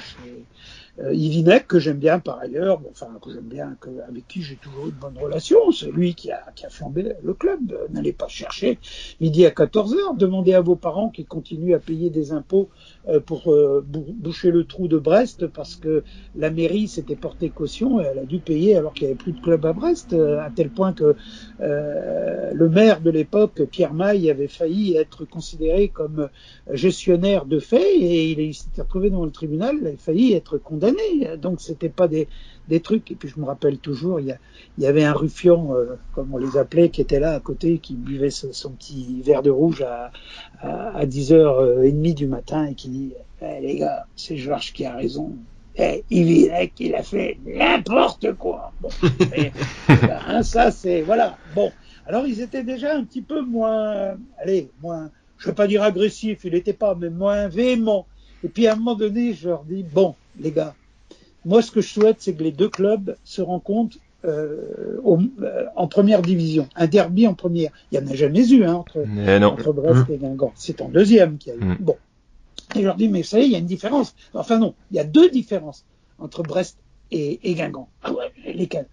[1.02, 4.56] euh, Ivinek, que j'aime bien par ailleurs, enfin que j'aime bien, que, avec qui j'ai
[4.56, 7.78] toujours eu de bonnes relations, c'est lui qui a, qui a flambé le club.
[7.92, 8.80] N'allez pas chercher
[9.22, 12.70] midi à 14 heures, demandez à vos parents qui continuent à payer des impôts
[13.08, 16.04] euh, pour euh, boucher le trou de Brest parce que
[16.36, 19.32] la mairie s'était portée caution et elle a dû payer alors qu'il n'y avait plus
[19.32, 21.16] de club à Brest, euh, à tel point que
[21.60, 26.30] le maire de l'époque, Pierre Maille, avait failli être considéré comme
[26.72, 30.89] gestionnaire de fait et il s'était retrouvé devant le tribunal, il a failli être condamné.
[31.38, 32.28] Donc c'était pas des,
[32.68, 33.12] des trucs.
[33.12, 34.38] Et puis je me rappelle toujours, il y, a,
[34.78, 35.74] il y avait un ruffian,
[36.14, 39.50] comme on les appelait, qui était là à côté, qui buvait son, petit verre de
[39.50, 40.12] rouge à,
[40.62, 44.96] à, à 10h30 du matin et qui dit eh, les gars, c'est Georges qui a
[44.96, 45.34] raison.
[45.78, 48.74] Eh, il qu'il a fait n'importe quoi.
[48.82, 48.90] Bon,
[49.88, 51.38] ben, ça c'est voilà.
[51.56, 51.72] Bon,
[52.06, 56.42] alors ils étaient déjà un petit peu moins, allez, moins, je veux pas dire agressif,
[56.44, 58.08] il n'était pas, mais moins véhément.
[58.44, 60.76] Et puis à un moment donné, je leur dis bon, les gars,
[61.50, 65.88] moi ce que je souhaite, c'est que les deux clubs se rencontrent euh, euh, en
[65.88, 67.72] première division, un derby en première.
[67.92, 70.14] Il n'y en a jamais eu hein, entre, entre, Brest mmh.
[70.14, 70.52] et Guingamp.
[70.56, 71.64] C'est en deuxième qu'il y a eu.
[71.64, 71.78] Mmh.
[71.80, 71.96] Bon,
[72.76, 74.14] et je leur dis, mais ça y est, il y a une différence.
[74.36, 75.86] Enfin non, il y a deux différences
[76.20, 76.78] entre Brest
[77.10, 77.90] et, et Guingamp.
[78.04, 78.88] Ah ouais, lesquelles?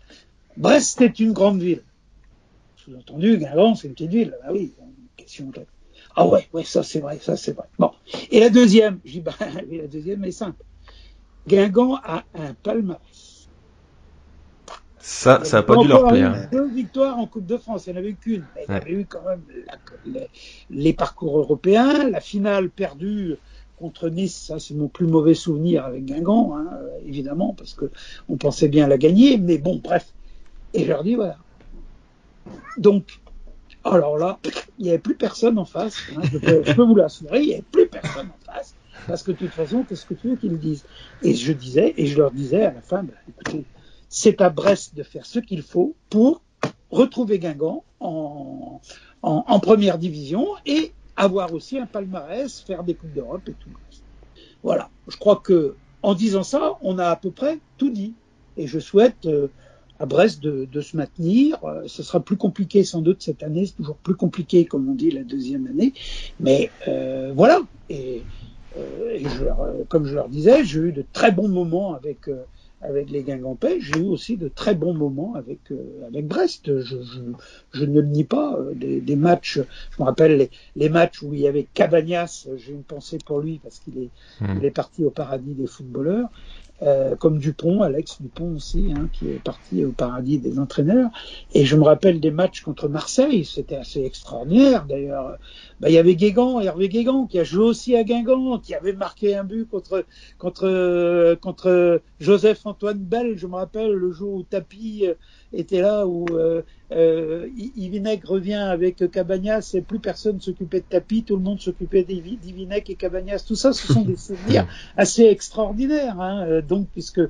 [0.56, 1.82] Brest est une grande ville.
[2.78, 4.34] Sous-entendu, Guingamp, c'est une petite ville.
[4.44, 5.52] Ah oui, une question.
[6.14, 7.66] Ah ouais, ouais, ça c'est vrai, ça c'est vrai.
[7.78, 7.90] Bon.
[8.30, 10.64] Et la deuxième, je dis, bah, la deuxième est simple.
[11.46, 13.48] Guingamp a un palmarès.
[14.98, 16.48] Ça, ça n'a pas dû leur plaire.
[16.50, 18.44] Deux victoires en Coupe de France, il n'y en avait qu'une.
[18.68, 19.42] Il y avait eu quand même
[20.04, 20.26] les,
[20.68, 23.36] les, parcours européens, la finale perdue
[23.78, 26.66] contre Nice, ça c'est mon plus mauvais souvenir avec Guingamp, hein,
[27.04, 27.90] évidemment, parce que
[28.28, 30.12] on pensait bien la gagner, mais bon, bref.
[30.74, 31.36] Et je leur dis voilà.
[32.78, 33.20] Donc,
[33.84, 34.38] alors là,
[34.78, 35.98] il n'y avait plus personne en face.
[36.16, 38.74] Hein, je, peux, vous l'assurer, il n'y avait plus personne en face,
[39.06, 40.84] parce que de toute façon, qu'est-ce que tu veux qu'ils disent?
[41.22, 43.64] Et je disais, et je leur disais à la fin, écoutez,
[44.08, 46.42] c'est à Brest de faire ce qu'il faut pour
[46.90, 48.80] retrouver Guingamp en,
[49.60, 54.02] première division et avoir aussi un palmarès, faire des Coupes d'Europe et tout le reste.
[54.62, 54.90] Voilà.
[55.08, 58.14] Je crois que en disant ça, on a à peu près tout dit.
[58.56, 59.48] Et je souhaite euh,
[59.98, 61.58] à Brest de, se maintenir.
[61.64, 64.94] Euh, ce sera plus compliqué sans doute cette année, c'est toujours plus compliqué comme on
[64.94, 65.92] dit la deuxième année.
[66.38, 67.60] Mais euh, voilà.
[67.90, 68.22] Et,
[69.10, 72.28] et je, comme je leur disais, j'ai eu de très bons moments avec
[72.82, 76.66] avec les Guingampais, j'ai eu aussi de très bons moments avec euh, avec Brest.
[76.66, 77.20] Je, je,
[77.72, 78.56] je, ne le nie pas.
[78.58, 82.46] Euh, des, des matchs, je me rappelle les, les, matchs où il y avait Cabagnas.
[82.56, 84.10] J'ai une pensée pour lui parce qu'il est
[84.40, 84.58] mmh.
[84.58, 86.28] il est parti au paradis des footballeurs.
[86.82, 91.08] Euh, comme Dupont, Alex Dupont aussi, hein, qui est parti au paradis des entraîneurs.
[91.54, 94.84] Et je me rappelle des matchs contre Marseille, c'était assez extraordinaire.
[94.86, 95.38] D'ailleurs,
[95.80, 98.92] bah, il y avait Guégan, Hervé Guégan, qui a joué aussi à Guingamp, qui avait
[98.92, 100.04] marqué un but contre
[100.36, 103.38] contre contre Joseph Antoine Bell.
[103.38, 105.04] Je me rappelle le jour où Tapi
[105.52, 106.62] était là où euh,
[106.92, 107.48] euh,
[108.24, 112.94] revient avec Cabagnas et plus personne s'occupait de Tapi, tout le monde s'occupait d'Ivinec et
[112.94, 113.44] Cabagnas.
[113.46, 114.66] Tout ça, ce sont des souvenirs
[114.96, 116.20] assez extraordinaires.
[116.20, 117.20] Hein, euh, donc, puisque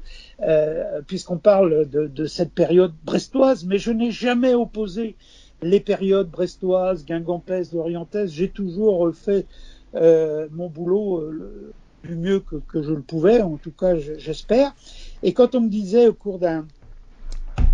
[0.42, 5.16] euh, puisqu'on parle de, de, cette période brestoise, mais je n'ai jamais opposé
[5.62, 8.32] les périodes brestoises, guingampaises, orientaises.
[8.32, 9.46] J'ai toujours fait
[9.94, 11.72] euh, mon boulot le,
[12.04, 14.74] du mieux que, que, je le pouvais, en tout cas j'espère.
[15.22, 16.66] Et quand on me disait au cours d'un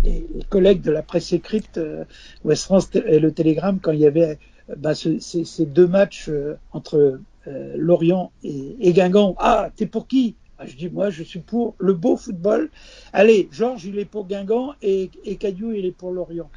[0.03, 2.05] les, collègues de la presse écrite, euh,
[2.43, 4.37] West France et le Télégramme, quand il y avait
[4.77, 9.35] bah, ce, ces, deux matchs euh, entre euh, Lorient et, Guingamp.
[9.39, 10.35] Ah, t'es pour qui?
[10.57, 12.69] Ah, Je dis, moi, je suis pour le beau football.
[13.11, 16.49] Allez, Georges, il est pour Guingamp et, et il est pour Lorient.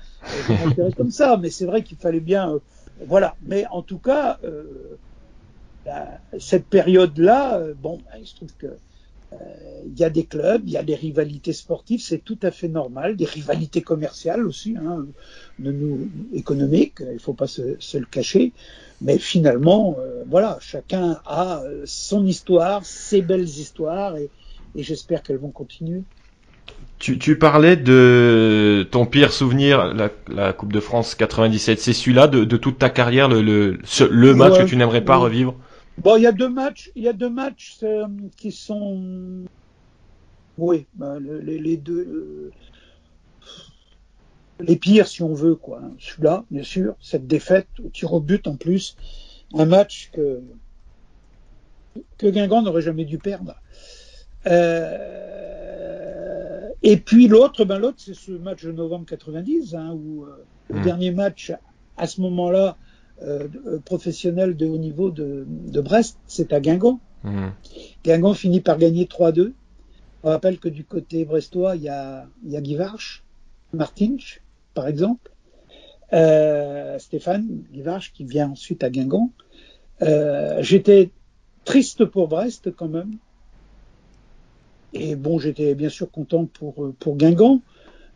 [0.96, 2.50] Comme ça, mais c'est vrai qu'il fallait bien...
[2.50, 2.58] Euh,
[3.06, 3.36] voilà.
[3.42, 4.38] Mais en tout cas,
[5.84, 6.06] bah,
[6.38, 8.68] cette période-là, bon, bah, il se trouve que
[9.86, 12.68] il y a des clubs, il y a des rivalités sportives, c'est tout à fait
[12.68, 15.06] normal, des rivalités commerciales aussi, hein,
[15.58, 18.52] de nous, économiques, il ne faut pas se, se, le cacher,
[19.00, 24.28] mais finalement, euh, voilà, chacun a euh, son histoire, ses belles histoires, et,
[24.74, 26.02] et j'espère qu'elles vont continuer.
[26.98, 32.26] Tu, tu, parlais de ton pire souvenir, la, la Coupe de France 97, c'est celui-là
[32.26, 33.78] de, de, toute ta carrière, le, le,
[34.10, 35.54] le match ouais, que tu n'aimerais pas revivre?
[35.98, 39.44] Bon, il y a deux matchs, il y a deux matchs euh, qui sont,
[40.58, 42.52] oui, ben, les, les, deux, euh,
[44.60, 45.80] les pires si on veut, quoi.
[45.98, 48.96] Celui-là, bien sûr, cette défaite au tir au but en plus,
[49.54, 50.42] un match que
[52.18, 53.54] que Guingamp n'aurait jamais dû perdre.
[54.46, 55.76] Euh,
[56.82, 60.76] et puis l'autre, ben l'autre, c'est ce match de novembre 90, hein, où euh, mmh.
[60.76, 61.52] le dernier match
[61.96, 62.76] à ce moment-là
[63.22, 63.48] euh,
[63.84, 67.00] professionnel de haut niveau de, de Brest, c'est à Guingamp.
[67.24, 67.52] Mhm.
[68.04, 69.52] Guingamp finit par gagner 3-2.
[70.22, 72.94] On rappelle que du côté brestois, il y a, il y a
[73.72, 74.42] Martinch,
[74.74, 75.30] par exemple,
[76.12, 79.32] euh, Stéphane Guy Varche, qui vient ensuite à Guingamp.
[80.02, 81.10] Euh, j'étais
[81.64, 83.16] triste pour Brest quand même.
[84.92, 87.60] Et bon, j'étais bien sûr content pour, pour Guingamp,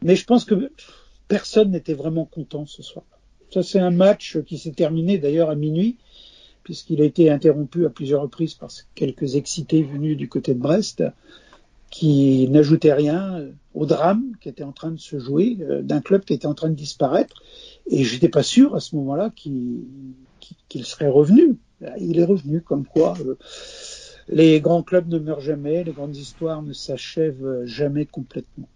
[0.03, 0.73] mais je pense que
[1.29, 3.05] personne n'était vraiment content ce soir.
[3.53, 5.97] Ça, c'est un match qui s'est terminé d'ailleurs à minuit,
[6.63, 11.03] puisqu'il a été interrompu à plusieurs reprises par quelques excités venus du côté de Brest,
[11.91, 16.25] qui n'ajoutaient rien au drame qui était en train de se jouer, euh, d'un club
[16.25, 17.43] qui était en train de disparaître.
[17.89, 19.85] Et j'étais pas sûr à ce moment-là qu'il
[20.85, 21.57] serait revenu.
[21.99, 23.37] Il est revenu, comme quoi euh,
[24.29, 28.69] les grands clubs ne meurent jamais, les grandes histoires ne s'achèvent jamais complètement.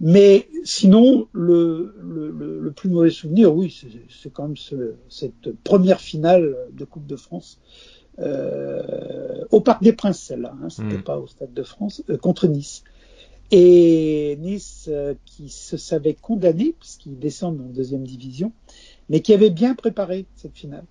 [0.00, 2.30] Mais sinon, le, le,
[2.60, 3.74] le, plus mauvais souvenir, oui,
[4.10, 7.58] c'est quand même ce, cette première finale de Coupe de France
[8.18, 11.02] euh, au Parc des Princes, celle-là, hein, c'était Mm.
[11.02, 12.82] pas au Stade de France, euh, contre Nice.
[13.50, 18.52] Et Nice euh, qui se savait condamné, puisqu'ils descendent en deuxième division,
[19.08, 20.84] mais qui avait bien préparé cette finale.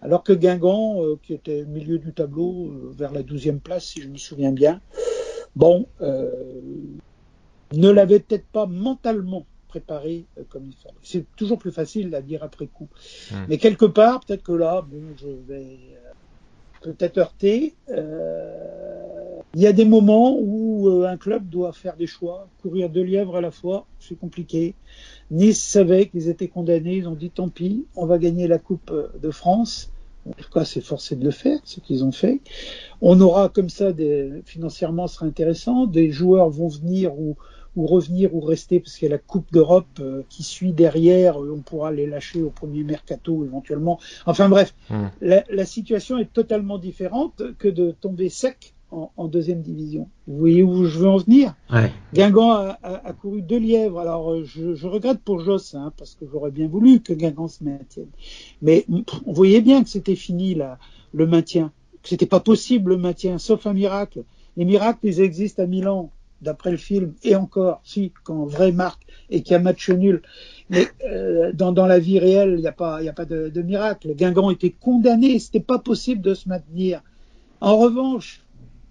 [0.00, 3.84] Alors que Guingamp, euh, qui était au milieu du tableau, euh, vers la douzième place,
[3.84, 4.80] si je me souviens bien,
[5.54, 6.30] bon, euh,
[7.74, 10.94] ne l'avait peut-être pas mentalement préparé euh, comme il fallait.
[11.02, 12.88] C'est toujours plus facile à dire après coup.
[13.30, 13.36] Mm.
[13.48, 16.12] Mais quelque part, peut-être que là, bon, je vais euh,
[16.82, 17.74] peut-être heurter.
[17.88, 23.02] Euh, il y a des moments où un club doit faire des choix, courir deux
[23.02, 24.74] lièvres à la fois, c'est compliqué.
[25.30, 28.92] Nice savait qu'ils étaient condamnés, ils ont dit tant pis, on va gagner la Coupe
[29.20, 29.90] de France.
[30.26, 32.40] En tout cas, c'est forcé de le faire, ce qu'ils ont fait.
[33.02, 35.86] On aura comme ça, des, financièrement, ce sera intéressant.
[35.86, 37.36] Des joueurs vont venir ou,
[37.76, 41.40] ou revenir ou rester parce qu'il y a la Coupe d'Europe euh, qui suit derrière.
[41.42, 43.98] euh, On pourra les lâcher au premier mercato éventuellement.
[44.26, 45.06] Enfin bref, Mm.
[45.22, 50.08] la, la situation est totalement différente que de tomber sec en, en deuxième division.
[50.26, 51.54] Vous voyez où je veux en venir?
[51.72, 51.90] Ouais.
[52.12, 54.00] Guingamp a, a- a couru deux lièvres.
[54.00, 57.48] Alors, euh, je, je regrette pour Joss, hein, parce que j'aurais bien voulu que Guingamp
[57.48, 58.10] se maintienne.
[58.60, 60.78] Mais pff, on voyait bien que c'était fini là,
[61.14, 64.24] le maintien, que c'était pas possible le maintien, sauf un miracle.
[64.58, 66.10] Les miracles, ils existent à Milan,
[66.42, 70.22] d'après le film, et encore, si, quand vrai marque et qu'il y a match nul.
[70.68, 73.24] Mais euh, dans, dans la vie réelle, il n'y a pas, il y a pas
[73.24, 74.14] de, de miracle.
[74.14, 77.02] Guingamp était condamné, c'était pas possible de se maintenir.
[77.60, 78.42] En revanche,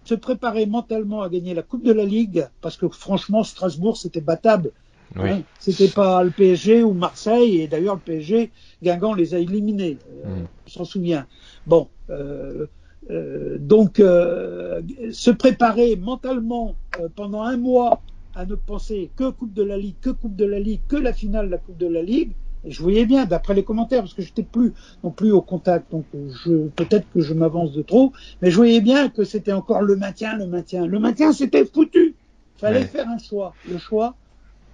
[0.05, 4.21] se préparer mentalement à gagner la Coupe de la Ligue, parce que franchement, Strasbourg, c'était
[4.21, 4.71] battable.
[5.15, 5.29] Oui.
[5.29, 9.97] Hein, c'était pas le PSG ou Marseille, et d'ailleurs, le PSG, Guingamp les a éliminés.
[10.25, 10.43] Euh.
[10.65, 11.25] On s'en souvient.
[11.67, 12.67] Bon, euh,
[13.09, 14.81] euh, donc, euh,
[15.11, 18.01] se préparer mentalement euh, pendant un mois
[18.35, 21.13] à ne penser que Coupe de la Ligue, que Coupe de la Ligue, que la
[21.13, 24.13] finale de la Coupe de la Ligue, et je voyais bien, d'après les commentaires, parce
[24.13, 24.73] que j'étais plus
[25.03, 28.81] non plus au contact, donc je peut-être que je m'avance de trop, mais je voyais
[28.81, 30.85] bien que c'était encore le maintien, le maintien.
[30.85, 32.15] Le maintien, c'était foutu.
[32.57, 32.85] Fallait Ouais.
[32.85, 33.57] faire un choix.
[33.67, 34.15] Le choix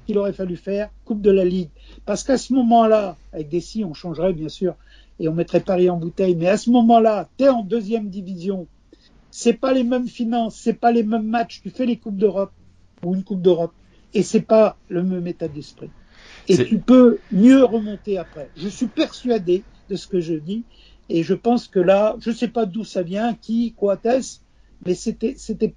[0.05, 1.69] qu'il aurait fallu faire, Coupe de la Ligue.
[2.05, 4.75] Parce qu'à ce moment-là, avec des si, on changerait bien sûr,
[5.20, 8.68] et on mettrait Paris en bouteille, mais à ce moment-là, t'es en deuxième division.
[9.32, 11.61] C'est pas les mêmes finances, c'est pas les mêmes matchs.
[11.61, 12.51] Tu fais les Coupes d'Europe
[13.03, 13.74] ou une Coupe d'Europe,
[14.13, 15.89] et c'est pas le même état d'esprit.
[16.47, 18.49] Et tu peux mieux remonter après.
[18.57, 20.63] Je suis persuadé de ce que je dis,
[21.09, 24.39] et je pense que là, je sais pas d'où ça vient, qui, quoi est-ce,
[24.86, 25.74] mais c'était, c'était,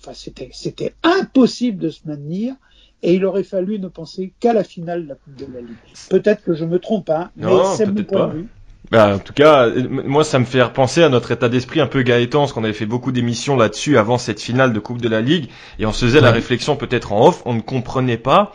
[0.00, 2.54] enfin, c'était, c'était impossible de se maintenir.
[3.02, 5.76] Et il aurait fallu ne penser qu'à la finale de la Coupe de la Ligue.
[6.08, 8.32] Peut-être que je me trompe, hein, mais Non, c'est mon point pas.
[8.32, 8.48] de vue.
[8.90, 11.86] Bah, en tout cas, euh, moi, ça me fait repenser à notre état d'esprit un
[11.86, 15.08] peu Gaëtan, parce qu'on avait fait beaucoup d'émissions là-dessus avant cette finale de Coupe de
[15.08, 18.52] la Ligue, et on se faisait la réflexion peut-être en off, on ne comprenait pas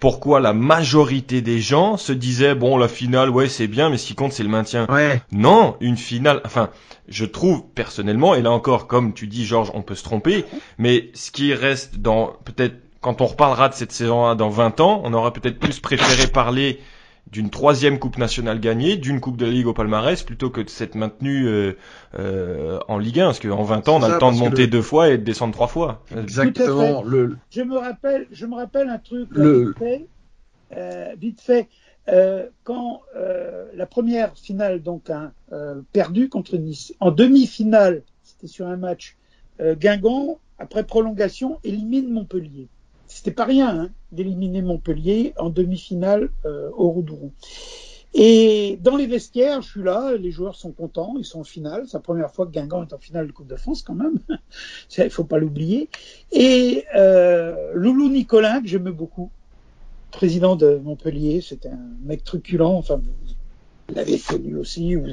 [0.00, 4.06] pourquoi la majorité des gens se disaient, bon, la finale, ouais, c'est bien, mais ce
[4.06, 4.86] qui compte, c'est le maintien.
[4.88, 5.20] Ouais.
[5.32, 6.70] Non, une finale, enfin,
[7.08, 10.44] je trouve personnellement, et là encore, comme tu dis, Georges, on peut se tromper,
[10.78, 15.02] mais ce qui reste dans, peut-être, quand on reparlera de cette saison-là dans 20 ans,
[15.04, 16.80] on aura peut-être plus préféré parler
[17.30, 20.68] d'une troisième Coupe nationale gagnée, d'une Coupe de la Ligue au palmarès, plutôt que de
[20.68, 21.72] s'être maintenu euh,
[22.18, 24.68] euh, en Ligue 1, parce qu'en 20 ans, on a le temps de monter le-
[24.68, 26.02] deux fois et de descendre trois fois.
[26.16, 27.02] Exactement.
[27.02, 30.06] Le, Je me rappelle, je me rappelle un truc Le- vite fait,
[30.76, 31.68] euh, vite fait
[32.08, 38.46] euh, quand euh, la première finale donc hein, euh, perdue contre Nice en demi-finale, c'était
[38.46, 39.16] sur un match
[39.60, 42.68] euh, Guingamp après prolongation élimine Montpellier.
[43.08, 47.32] C'était pas rien hein, d'éliminer Montpellier en demi-finale euh, au Roudouron.
[48.14, 51.84] Et dans les vestiaires, je suis là, les joueurs sont contents, ils sont en finale.
[51.86, 54.18] C'est la première fois que Guingamp est en finale de Coupe de France quand même.
[54.98, 55.88] Il faut pas l'oublier.
[56.32, 59.30] Et euh, Loulou Nicolin, que j'aimais beaucoup,
[60.10, 63.00] président de Montpellier, c'était un mec truculent, enfin
[63.94, 65.06] l'avez connu aussi, vous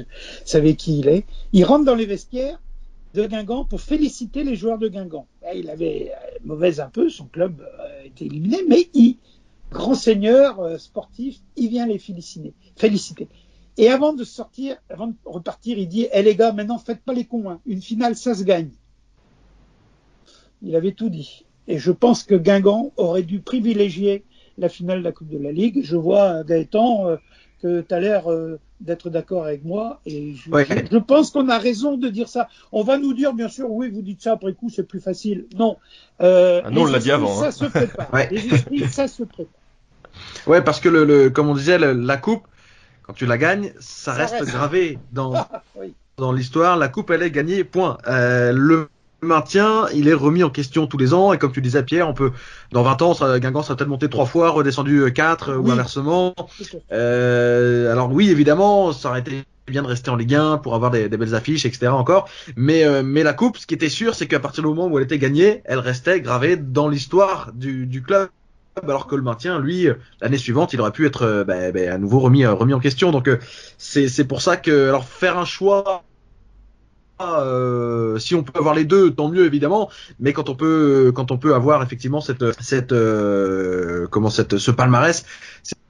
[0.44, 1.24] savez qui il est.
[1.52, 2.58] Il rentre dans les vestiaires
[3.16, 5.26] de Guingamp pour féliciter les joueurs de Guingamp.
[5.54, 9.16] Il avait euh, mauvaise un peu, son club a été éliminé, mais il,
[9.70, 13.28] grand seigneur euh, sportif, il vient les féliciter.
[13.78, 17.14] Et avant de sortir, avant de repartir, il dit Eh les gars, maintenant faites pas
[17.14, 17.60] les cons, hein.
[17.66, 18.70] une finale ça se gagne.
[20.62, 21.44] Il avait tout dit.
[21.68, 24.24] Et je pense que Guingamp aurait dû privilégier
[24.58, 25.80] la finale de la Coupe de la Ligue.
[25.82, 27.16] Je vois Gaëtan euh,
[27.62, 30.66] que tu as l'air euh, d'être d'accord avec moi et je, Ouais.
[30.68, 32.48] je- je pense qu'on a raison de dire ça.
[32.72, 35.46] On va nous dire bien sûr oui, vous dites ça après coup, c'est plus facile.
[35.56, 35.76] Non.
[36.20, 37.50] Euh, Ah, nous, on l'a dit avant, Ça hein.
[37.50, 38.08] se prépare.
[38.12, 38.28] Ouais.
[38.30, 39.52] Les esprits, ça se prépare.
[40.46, 42.42] Ouais, parce que le, le comme on disait, le- la coupe,
[43.02, 44.46] quand tu la gagnes, ça, Ça reste, reste.
[44.46, 45.32] gravé dans
[45.76, 45.94] Oui.
[46.18, 46.76] dans l'histoire.
[46.76, 47.64] La coupe, elle est gagnée.
[47.64, 47.98] Point.
[48.08, 48.88] Euh, le
[49.26, 51.32] maintien, il est remis en question tous les ans.
[51.32, 52.32] Et comme tu disais, Pierre, on peut
[52.72, 55.70] dans 20 ans, ça, Guingamp sera peut-être monté trois fois, redescendu euh, quatre euh, ou
[55.70, 56.34] inversement.
[56.92, 60.90] Euh, alors oui, évidemment, ça aurait été bien de rester en Ligue 1 pour avoir
[60.90, 61.88] des, des belles affiches, etc.
[61.88, 64.86] Encore, mais euh, mais la coupe, ce qui était sûr, c'est qu'à partir du moment
[64.86, 68.28] où elle était gagnée, elle restait gravée dans l'histoire du, du club.
[68.82, 69.88] Alors que le maintien, lui,
[70.20, 73.10] l'année suivante, il aurait pu être bah, bah, à nouveau remis remis en question.
[73.10, 73.30] Donc
[73.78, 76.04] c'est c'est pour ça que alors faire un choix.
[77.20, 79.90] Euh, si on peut avoir les deux, tant mieux évidemment.
[80.20, 84.70] Mais quand on peut, quand on peut avoir effectivement cette, cette, euh, comment cette, ce
[84.70, 85.24] palmarès,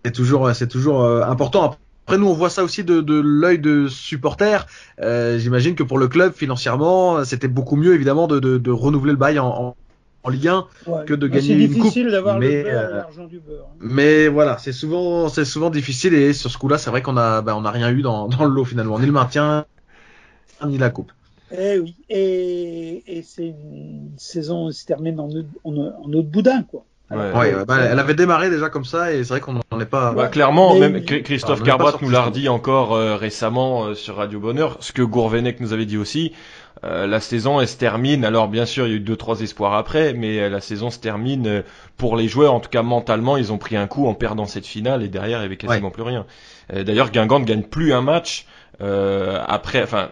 [0.05, 1.77] c'est toujours, c'est toujours euh, important.
[2.07, 4.67] Après nous, on voit ça aussi de, de l'œil de supporter.
[5.01, 9.13] Euh, J'imagine que pour le club, financièrement, c'était beaucoup mieux évidemment de, de, de renouveler
[9.13, 9.77] le bail en, en,
[10.23, 10.67] en Ligue 1.
[10.87, 11.05] Ouais.
[11.05, 13.27] que de Mais gagner C'est une difficile coupe, d'avoir mais, le beurre et euh, l'argent
[13.27, 13.67] du beurre.
[13.73, 13.77] hein.
[13.81, 17.43] Mais voilà, c'est souvent, c'est souvent difficile et sur ce coup-là, c'est vrai qu'on a,
[17.43, 19.67] bah, on a rien eu dans, dans le lot finalement, ni le maintien,
[20.65, 21.13] ni la coupe.
[21.57, 25.29] Eh oui, et, et c'est une saison qui se termine en,
[25.65, 26.85] en, en eau de boudin, quoi.
[27.09, 27.17] Ouais.
[27.19, 29.87] Ouais, ouais, bah, elle avait démarré déjà comme ça et c'est vrai qu'on n'en est
[29.87, 30.13] pas.
[30.13, 33.85] Bah, clairement, Mais- même Chr- Christophe Ah, Carbrat sorti nous l'a redit encore euh, récemment
[33.85, 36.33] euh, sur Radio Bonheur, ce que Gourvenec nous avait dit aussi.
[36.83, 38.25] euh, la saison, elle se termine.
[38.25, 40.91] Alors bien sûr, il y a eu deux trois espoirs après, mais euh, la saison
[40.91, 41.63] se termine euh,
[41.97, 42.53] pour les joueurs.
[42.55, 45.39] En tout cas, mentalement, ils ont pris un coup en perdant cette finale et derrière,
[45.39, 46.27] il y avait quasiment plus rien.
[46.73, 48.47] Euh, D'ailleurs, Guingamp ne gagne plus un match
[48.81, 49.81] euh, après.
[49.81, 50.09] Enfin,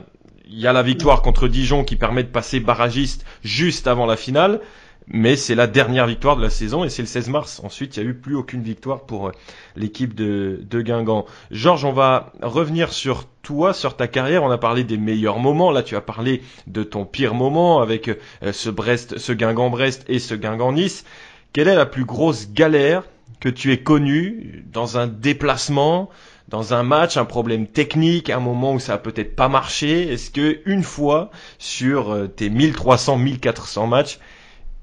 [0.49, 4.17] il y a la victoire contre Dijon qui permet de passer barragiste juste avant la
[4.17, 4.61] finale.
[5.07, 7.61] Mais c'est la dernière victoire de la saison et c'est le 16 mars.
[7.63, 9.33] Ensuite, il n'y a eu plus aucune victoire pour euh,
[9.77, 11.27] l'équipe de, de Guingamp.
[11.51, 14.43] Georges, on va revenir sur toi, sur ta carrière.
[14.45, 15.71] On a parlé des meilleurs moments.
[15.71, 20.19] Là, tu as parlé de ton pire moment avec euh, ce Brest, ce Guingamp-Brest et
[20.19, 21.05] ce Guingamp-Nice.
[21.53, 23.03] Quelle est la plus grosse galère
[23.41, 26.09] que tu aies connue dans un déplacement,
[26.49, 30.31] dans un match, un problème technique, un moment où ça a peut-être pas marché Est-ce
[30.31, 34.19] que une fois sur euh, tes 1300, 1400 matchs,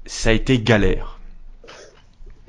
[0.06, 1.20] ça a été galère?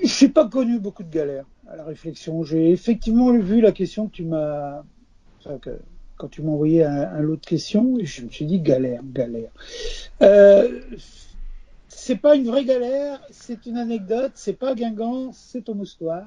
[0.03, 2.43] J'ai pas connu beaucoup de galères à la réflexion.
[2.43, 4.83] J'ai effectivement vu la question que tu m'as,
[6.17, 9.01] quand tu m'as envoyé un, un lot de questions, et je me suis dit galère,
[9.03, 9.51] galère.
[10.21, 10.81] Euh,
[11.87, 16.25] c'est pas une vraie galère, c'est une anecdote, c'est pas Guingamp, c'est au moustoir.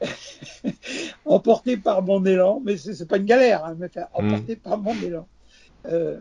[1.24, 4.94] emporté par mon élan, mais c'est pas une galère, hein, mais enfin, emporté par mon
[5.02, 5.26] élan.
[5.86, 6.18] Euh,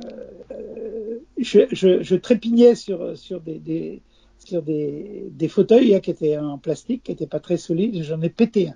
[0.51, 4.01] euh, je, je, je trépignais sur, sur des, des,
[4.39, 8.21] sur des, des fauteuils hein, qui étaient en plastique, qui n'étaient pas très solides, j'en
[8.21, 8.75] ai pété un.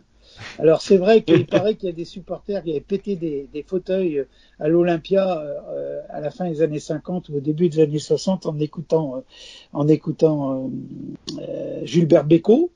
[0.59, 3.63] Alors c'est vrai qu'il paraît qu'il y a des supporters qui avaient pété des, des
[3.63, 4.25] fauteuils
[4.59, 8.45] à l'Olympia euh, à la fin des années 50 ou au début des années 60
[8.45, 9.21] en écoutant, euh,
[9.73, 10.67] en écoutant euh,
[11.39, 12.71] euh, Gilbert Bécaud.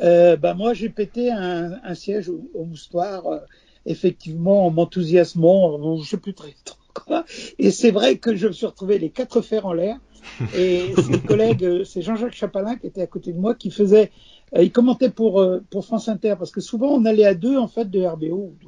[0.00, 3.38] Euh, bah moi j'ai pété un, un siège au, au moustoir, euh,
[3.86, 6.54] effectivement en m'enthousiasmant, je sais plus très
[6.94, 7.24] quoi.
[7.58, 9.96] Et c'est vrai que je me suis retrouvé les quatre fers en l'air.
[10.56, 13.70] Et c'est le collègue, euh, c'est Jean-Jacques Chapalin qui était à côté de moi, qui
[13.70, 14.10] faisait,
[14.56, 17.56] euh, il commentait pour euh, pour France Inter parce que souvent on allait à deux
[17.56, 18.66] en fait de RBO ou de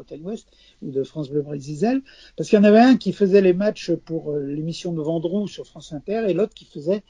[0.00, 0.48] Bretagne Ouest
[0.82, 2.02] ou de France Bleu Brésil,
[2.36, 5.46] parce qu'il y en avait un qui faisait les matchs pour euh, l'émission de Vendroux
[5.46, 7.02] sur France Inter et l'autre qui faisait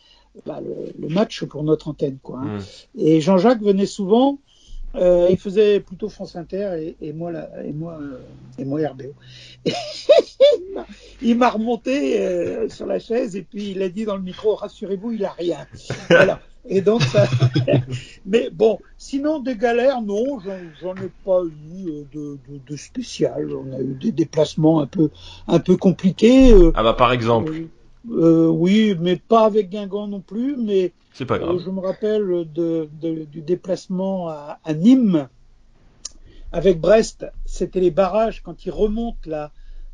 [0.47, 2.41] bah, le, le, match pour notre antenne quoi.
[2.41, 2.59] Hein.
[2.59, 3.01] Mmh.
[3.01, 4.39] Et Jean-Jacques venait souvent.
[4.97, 8.19] Euh, il faisait plutôt France Inter et, et moi la, et moi euh,
[8.59, 9.15] et moi RBO.
[9.65, 9.73] Et
[11.23, 14.57] il m'a remonté euh, sur la chaise et puis il a dit dans le micro
[14.57, 15.67] rassurez-vous il a rien.
[16.11, 16.41] voilà.
[16.69, 17.27] Et donc ça.
[18.27, 20.39] Mais bon, sinon des galères non,
[20.83, 23.49] j'en ai pas eu euh, de, de, de, spécial.
[23.55, 25.11] On a eu des déplacements un peu
[25.49, 26.53] un peu compliqués.
[26.53, 27.53] euh, Ah bah par exemple.
[28.11, 30.57] Euh, oui, mais pas avec Guingamp non plus.
[30.57, 31.59] Mais c'est pas grave.
[31.65, 35.29] je me rappelle de, de, du déplacement à, à, Nîmes
[36.53, 37.27] avec Brest.
[37.45, 39.53] C'était les barrages quand ils remontent là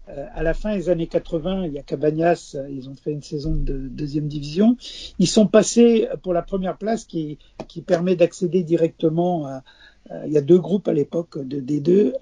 [0.09, 1.67] euh, à la fin des années 80.
[1.67, 4.77] Il y a Cabagnas, ils ont fait une saison de deuxième division.
[5.19, 9.63] Ils sont passés pour la première place qui, qui permet d'accéder directement à,
[10.11, 12.13] euh, il y a deux groupes à l'époque de D2.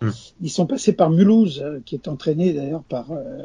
[0.00, 0.10] Hmm.
[0.40, 3.42] Ils sont passés par Mulhouse, euh, qui est entraîné d'ailleurs par euh,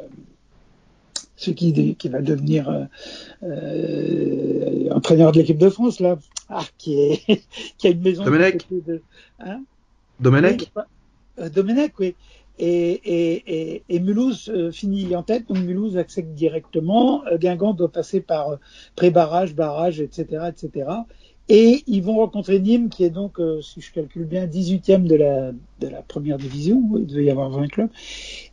[1.35, 2.83] ce qui, qui va devenir euh,
[3.43, 6.17] euh, entraîneur de l'équipe de France là,
[6.49, 7.43] ah, qui est
[7.77, 8.23] qui a une maison.
[8.23, 8.65] Domenech.
[8.69, 9.01] De,
[9.39, 9.61] hein?
[10.19, 10.83] Domenech oui,
[11.39, 12.15] euh, Domenech, oui.
[12.57, 17.25] Et, et, et, et Mulhouse euh, finit en tête, donc Mulhouse accède directement.
[17.25, 18.59] Euh, Guingamp doit passer par
[18.95, 20.87] pré-barrage, barrage, etc., etc.
[21.47, 25.15] Et ils vont rencontrer Nîmes, qui est donc, euh, si je calcule bien, 18e de
[25.15, 26.81] la, de la première division.
[26.97, 27.89] Il devait y avoir 20 clubs.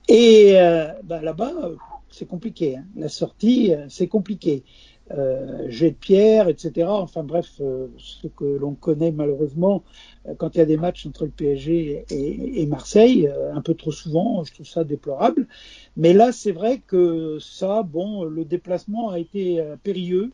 [0.08, 1.76] Et euh, bah, là-bas, euh,
[2.12, 2.76] c'est compliqué.
[2.76, 2.84] Hein.
[2.96, 4.64] La sortie, euh, c'est compliqué.
[5.10, 6.86] Euh, jet de pierre, etc.
[6.88, 9.82] Enfin bref, euh, ce que l'on connaît malheureusement
[10.26, 13.74] euh, quand il y a des matchs entre le PSG et, Marseille, euh, un peu
[13.74, 15.48] trop souvent, je trouve ça déplorable.
[15.96, 20.32] Mais là, c'est vrai que ça, bon, le déplacement a été périlleux.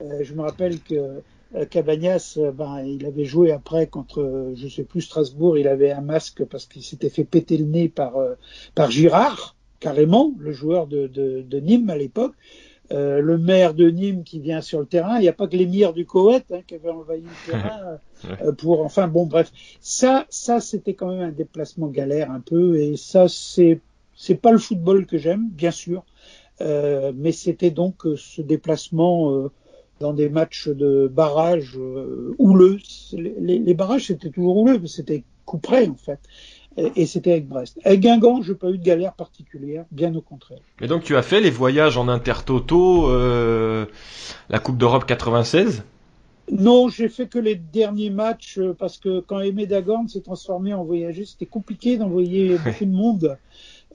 [0.00, 1.22] Je me rappelle que
[1.70, 6.44] Cabagnas, ben, il avait joué après contre, je sais plus, Strasbourg, il avait un masque
[6.44, 8.14] parce qu'il s'était fait péter le nez par,
[8.74, 12.34] par Girard, carrément, le joueur de, de, de Nîmes à l'époque.
[12.92, 15.56] Euh, le maire de Nîmes qui vient sur le terrain, il n'y a pas que
[15.56, 17.98] l'émir du Koweït hein, qui avait envahi le terrain
[18.42, 19.50] euh, pour, enfin bon, bref,
[19.80, 23.80] ça, ça c'était quand même un déplacement galère un peu, et ça c'est,
[24.14, 26.04] c'est pas le football que j'aime, bien sûr,
[26.60, 29.50] euh, mais c'était donc euh, ce déplacement euh,
[29.98, 32.78] dans des matchs de barrage euh, houleux.
[33.12, 36.20] Les, les, les barrages c'était toujours houleux, mais c'était coup près en fait.
[36.76, 37.78] Et, et c'était avec Brest.
[37.84, 40.58] Avec Guingamp, j'ai pas eu de galère particulière, bien au contraire.
[40.80, 43.86] Et donc tu as fait les voyages en intertoto, euh,
[44.48, 45.84] la Coupe d'Europe 96
[46.52, 50.74] Non, j'ai fait que les derniers matchs euh, parce que quand Aimé Dagorn s'est transformé
[50.74, 53.38] en voyager, c'était compliqué d'envoyer beaucoup de monde.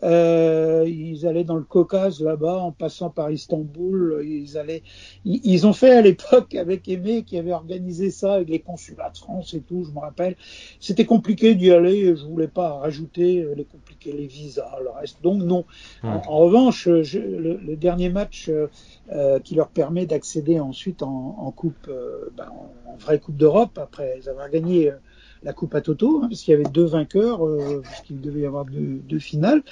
[0.03, 4.21] Euh, ils allaient dans le Caucase là-bas en passant par Istanbul.
[4.25, 4.83] Ils allaient,
[5.25, 9.09] ils, ils ont fait à l'époque avec Aimé qui avait organisé ça avec les consulats
[9.11, 9.83] de France et tout.
[9.83, 10.35] Je me rappelle.
[10.79, 12.15] C'était compliqué d'y aller.
[12.15, 15.21] Je voulais pas rajouter euh, les compliqués, les visas, le reste.
[15.21, 15.65] Donc non.
[16.03, 18.67] En, en, revanche, je, le, le, dernier match euh,
[19.11, 23.37] euh, qui leur permet d'accéder ensuite en, en coupe, euh, ben, en, en, vraie coupe
[23.37, 24.95] d'Europe après avoir gagné euh,
[25.43, 28.41] la coupe à Toto, hein, parce qu'il y avait deux vainqueurs, euh, parce qu'il devait
[28.41, 29.63] y avoir deux, deux finales.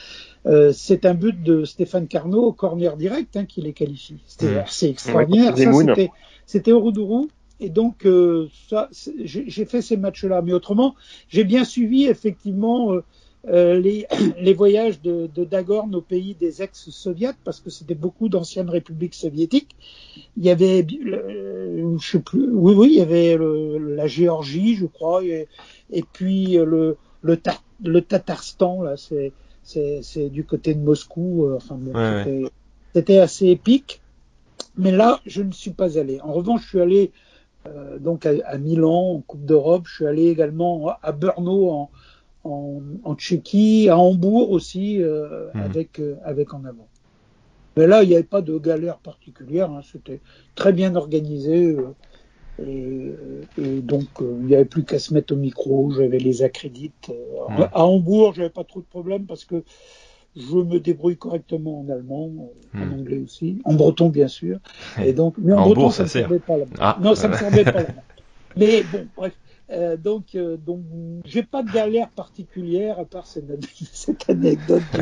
[0.46, 4.20] Euh, c'est un but de Stéphane Carnot au corner direct hein, qui les qualifie.
[4.26, 4.58] C'était Mmh.
[4.60, 5.54] assez extraordinaire.
[5.54, 6.10] Ouais,
[6.46, 7.30] c'était, au Roudourou.
[7.60, 10.42] Et donc, euh, ça, c'est- j'ai j'ai fait ces matchs-là.
[10.42, 10.96] Mais autrement,
[11.28, 12.94] j'ai bien suivi effectivement
[13.48, 14.06] euh, les,
[14.40, 19.16] les voyages de, de Dagorn au pays des ex-soviets, parce que c'était beaucoup d'anciennes républiques
[19.16, 19.76] soviétiques.
[20.38, 24.76] Il y avait, euh, je sais plus, oui, oui, il y avait le- la Géorgie,
[24.76, 25.48] je crois, et,
[25.92, 29.34] et puis euh, le, le, Tar- le Tatarstan, là, c'est,
[30.30, 31.46] du côté de Moscou.
[31.46, 32.24] euh, enfin, bon, Ouais,
[32.94, 34.02] c'était, assez épique.
[34.78, 36.20] Mais là, je ne suis pas allé.
[36.22, 37.12] En revanche, je suis allé
[38.00, 39.84] donc à, à Milan en Coupe d'Europe.
[39.88, 41.92] Je suis allé également à Brno en,
[42.44, 45.64] en, en Tchéquie, à Hambourg aussi euh, Mhm.
[45.66, 46.90] avec euh, avec en avant.
[47.78, 49.72] Mais là, il n'y avait pas de galère particulière.
[49.72, 50.22] Hein, C'était
[50.56, 51.68] très bien organisé.
[51.68, 51.96] euh,
[52.60, 53.14] et,
[53.58, 55.92] et donc, il n'y avait plus qu'à se mettre au micro.
[55.92, 57.12] J'avais les accrédites.
[57.50, 57.70] Mhm.
[57.74, 59.64] À Hambourg, j'avais pas trop de problèmes parce que
[60.36, 62.94] je me débrouille correctement en allemand, en Mhm.
[62.94, 64.60] anglais aussi, en breton bien sûr.
[65.06, 66.28] Et donc, mais en Hambourg, breton, ça ça ne sert.
[66.30, 67.90] servait pas là Ah, Non, ça servait pas là
[68.58, 69.34] Mais bon, bref.
[69.72, 70.80] Euh, donc, euh, donc,
[71.26, 73.46] j'ai pas de galère particulière à part cette,
[73.94, 75.02] cette anecdote du,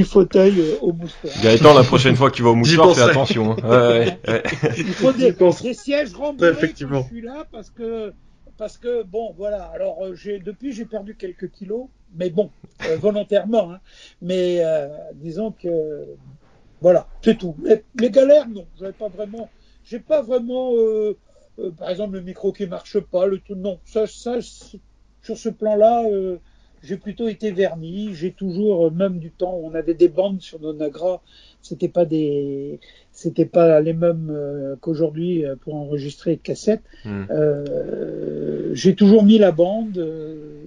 [0.00, 1.32] du fauteuil euh, au moustoir.
[1.42, 3.52] Gaëtan, la prochaine fois que tu vas au mouchoir, fais attention.
[3.52, 3.56] hein.
[3.62, 4.42] Ouais, ouais, ouais.
[4.78, 5.34] Il faut des,
[5.74, 7.02] sièges rembourrés Effectivement.
[7.02, 8.12] quand je suis là parce que
[8.58, 12.50] parce que bon voilà alors euh, j'ai depuis j'ai perdu quelques kilos mais bon
[12.86, 13.80] euh, volontairement hein.
[14.20, 16.04] mais euh, disons que
[16.80, 19.48] voilà c'est tout les, les galères non j'avais pas vraiment
[19.84, 20.72] j'ai pas vraiment
[21.58, 25.38] euh, euh, par exemple le micro qui marche pas le tout non ça ça sur
[25.38, 26.04] ce plan là
[26.82, 30.40] j'ai plutôt été verni j'ai toujours euh, même du temps où on avait des bandes
[30.40, 31.20] sur nos nagras
[31.62, 32.80] c'était pas des
[33.12, 36.82] c'était pas les mêmes euh, qu'aujourd'hui euh, pour enregistrer cassette.
[37.04, 37.24] Hmm.
[37.30, 40.64] Euh, j'ai toujours mis la bande, euh,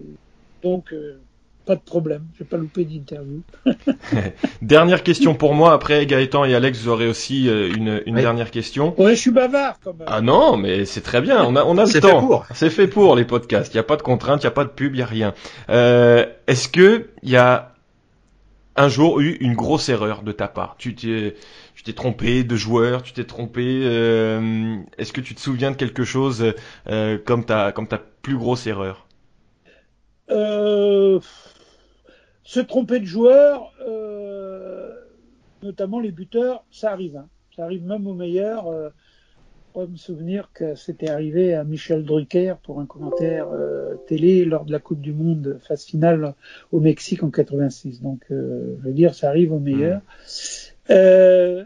[0.64, 1.20] donc euh,
[1.66, 2.24] pas de problème.
[2.38, 3.42] J'ai pas loupé d'interview.
[4.62, 5.74] Dernière question pour moi.
[5.74, 8.22] Après, Gaëtan et Alex, vous aurez aussi euh, une, une Oui.
[8.22, 8.94] dernière question.
[9.00, 10.08] Ouais, je suis bavard quand même.
[10.10, 11.44] Ah non, mais c'est très bien.
[11.44, 12.20] On a, on a le C'est temps.
[12.22, 12.46] fait pour.
[12.54, 13.74] C'est fait pour les podcasts.
[13.74, 15.08] Il n'y a pas de contraintes, il n'y a pas de pub, il n'y a
[15.08, 15.34] rien.
[15.70, 17.74] Euh, Est-ce que il y a
[18.78, 20.76] un jour eu une grosse erreur de ta part?
[20.78, 21.36] Tu t'es,
[21.76, 23.64] tu t'es trompé de joueur, tu t'es trompé.
[23.84, 26.54] euh, Est-ce que tu te souviens de quelque chose
[26.90, 29.02] euh, comme ta, comme ta plus grosse erreur?
[30.32, 31.20] Euh,
[32.46, 34.94] se tromper de joueur, euh,
[35.62, 37.18] notamment les buteurs, ça arrive.
[37.18, 37.28] hein.
[37.56, 38.68] Ça arrive même aux meilleurs.
[38.68, 38.90] euh,
[39.84, 44.72] me souvenir que c'était arrivé à Michel Drucker pour un commentaire euh, télé lors de
[44.72, 46.34] la Coupe du Monde phase finale
[46.72, 48.02] au Mexique en 86.
[48.02, 50.02] Donc, euh, je veux dire, ça arrive au meilleur.
[50.92, 51.66] Euh,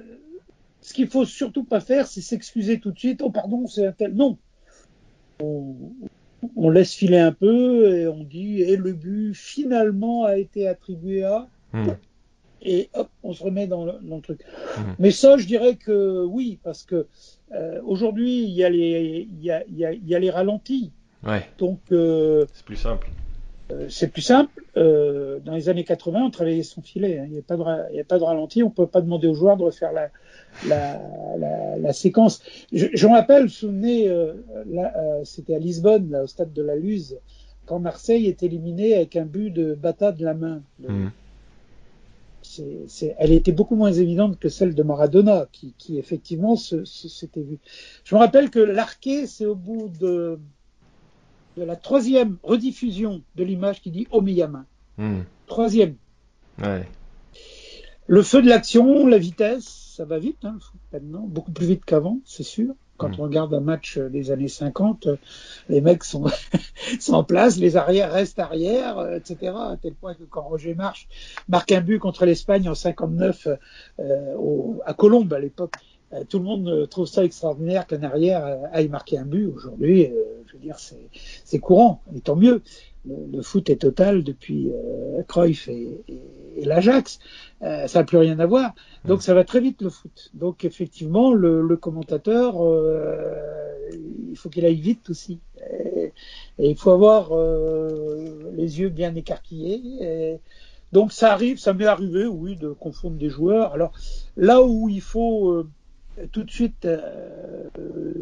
[0.81, 3.21] ce qu'il faut surtout pas faire, c'est s'excuser tout de suite.
[3.21, 4.15] Oh, pardon, c'est un tel.
[4.15, 4.37] Non.
[5.43, 5.75] On,
[6.55, 11.23] on laisse filer un peu et on dit et le but finalement a été attribué
[11.23, 11.89] à Hmm.
[12.63, 14.41] et hop on se remet dans le, dans le truc.
[14.77, 14.95] Mhm.
[14.97, 17.05] Mais ça je dirais que oui parce que
[17.53, 20.19] euh, aujourd'hui il y a les il y a, il y a, il y a
[20.19, 20.91] les ralentis
[21.23, 23.07] Ouais, donc euh, c'est plus simple.
[23.71, 24.63] Euh, c'est plus simple.
[24.77, 27.19] Euh, dans les années 80, on travaillait son filet.
[27.19, 27.25] hein.
[27.27, 28.63] Il n'y a a pas de ralenti.
[28.63, 30.09] On peut pas demander aux joueurs de refaire la,
[30.67, 30.99] la,
[31.37, 32.41] la, la séquence.
[32.71, 34.33] Je, je me rappelle, vous vous souvenez, euh,
[34.67, 37.17] euh, c'était à Lisbonne, là, au stade de la Luz,
[37.65, 40.61] quand Marseille est éliminé avec un but de Bata de la main.
[42.41, 46.85] C'est- c'est- elle était beaucoup moins évidente que celle de Maradona, qui, qui effectivement se-
[46.85, 47.59] se- s'était vu.
[48.05, 50.39] Je me rappelle que l'arqué, c'est au bout de,
[51.59, 54.65] de la troisième rediffusion de l'image qui dit Omiyama.
[54.97, 55.19] Hmm.
[55.47, 55.95] Troisième.
[56.61, 56.87] Ouais.
[58.07, 60.57] Le feu de l'action, la vitesse, ça va vite, hein,
[60.91, 62.73] maintenant, beaucoup plus vite qu'avant, c'est sûr.
[62.97, 63.19] Quand Mm.
[63.19, 65.15] on regarde un match des années 50, euh,
[65.69, 66.25] les mecs sont,
[66.99, 69.53] sont en place, les arrières restent arrière, euh, etc.
[69.55, 71.07] À tel point que quand Roger March
[71.47, 73.47] marque un but contre l'Espagne en 59
[73.99, 75.75] euh, au- à Colombes à l'époque,
[76.29, 79.45] tout le monde euh, trouve ça extraordinaire qu'un arrière euh, aille marquer un but.
[79.47, 82.61] Aujourd'hui, euh, je veux dire, c'est courant, et tant mieux.
[83.05, 86.21] Le, le foot est total depuis euh, Cruyff et, et,
[86.57, 87.19] et l'Ajax.
[87.61, 88.75] Euh, ça n'a plus rien à voir.
[89.05, 90.31] Donc ça va très vite le foot.
[90.33, 93.33] Donc effectivement, le, le commentateur, euh,
[94.29, 95.39] il faut qu'il aille vite aussi.
[95.71, 96.11] Et,
[96.57, 99.81] et il faut avoir euh, les yeux bien écarquillés.
[100.01, 100.39] Et
[100.91, 103.73] donc ça arrive, ça m'est arrivé, oui, de confondre des joueurs.
[103.73, 103.93] Alors
[104.35, 105.69] là où il faut euh,
[106.31, 107.69] tout de suite euh,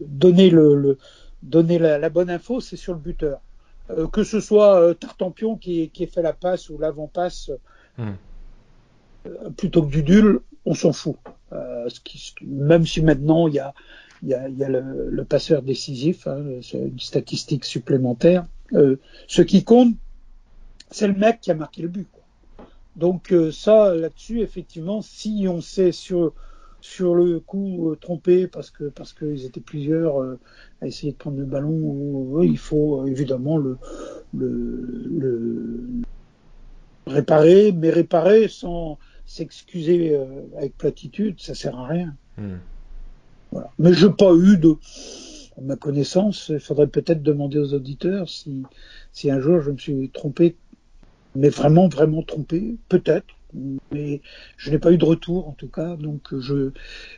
[0.07, 0.97] donner le, le
[1.43, 3.41] donner la, la bonne info, c'est sur le buteur.
[3.89, 7.51] Euh, que ce soit euh, Tartampion qui, qui ait fait la passe ou l'avant-passe,
[7.97, 8.13] Hmm.
[9.57, 11.15] plutôt que Dudul, on s'en fout.
[11.51, 13.73] Euh, ce qui, même si maintenant il y a,
[14.23, 18.45] y a, y a le, le passeur décisif, hein, c'est une statistique supplémentaire.
[18.73, 18.97] Euh,
[19.27, 19.95] ce qui compte,
[20.91, 22.07] c'est le mec qui a marqué le but.
[22.11, 22.23] quoi.
[22.95, 26.33] Donc euh, ça, là-dessus, effectivement, si on sait sur
[26.81, 30.39] sur le coup euh, trompé parce que parce qu'ils étaient plusieurs euh,
[30.81, 33.77] à essayer de prendre le ballon, oui, il faut euh, évidemment le,
[34.33, 35.87] le, le
[37.07, 40.25] réparer, mais réparer sans s'excuser euh,
[40.57, 42.15] avec platitude, ça sert à rien.
[42.37, 42.57] Hmm.
[43.51, 43.71] Voilà.
[43.79, 44.75] Mais je n'ai pas eu de,
[45.57, 48.63] à ma connaissance, il faudrait peut-être demander aux auditeurs si,
[49.13, 50.55] si un jour je me suis trompé,
[51.35, 53.36] mais vraiment, vraiment trompé, peut-être.
[53.53, 54.21] Mais
[54.57, 56.71] je n'ai pas eu de retour en tout cas, donc je,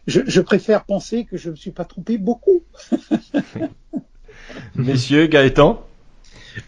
[0.08, 2.64] je, je préfère penser que je ne me suis pas trompé beaucoup.
[4.76, 5.86] Messieurs, Gaëtan?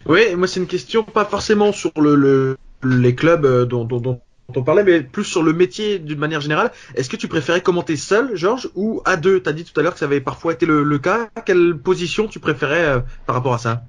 [0.07, 3.99] Oui, moi c'est une question pas forcément sur le, le- les clubs euh, dont, dont,
[3.99, 4.21] dont
[4.55, 6.71] on parlait, mais plus sur le métier d'une manière générale.
[6.95, 9.41] Est-ce que tu préférais commenter seul, Georges, ou à deux?
[9.41, 11.29] T'as dit tout à l'heure que ça avait parfois été le, le cas.
[11.45, 13.83] Quelle position tu préférais euh, par rapport à ça?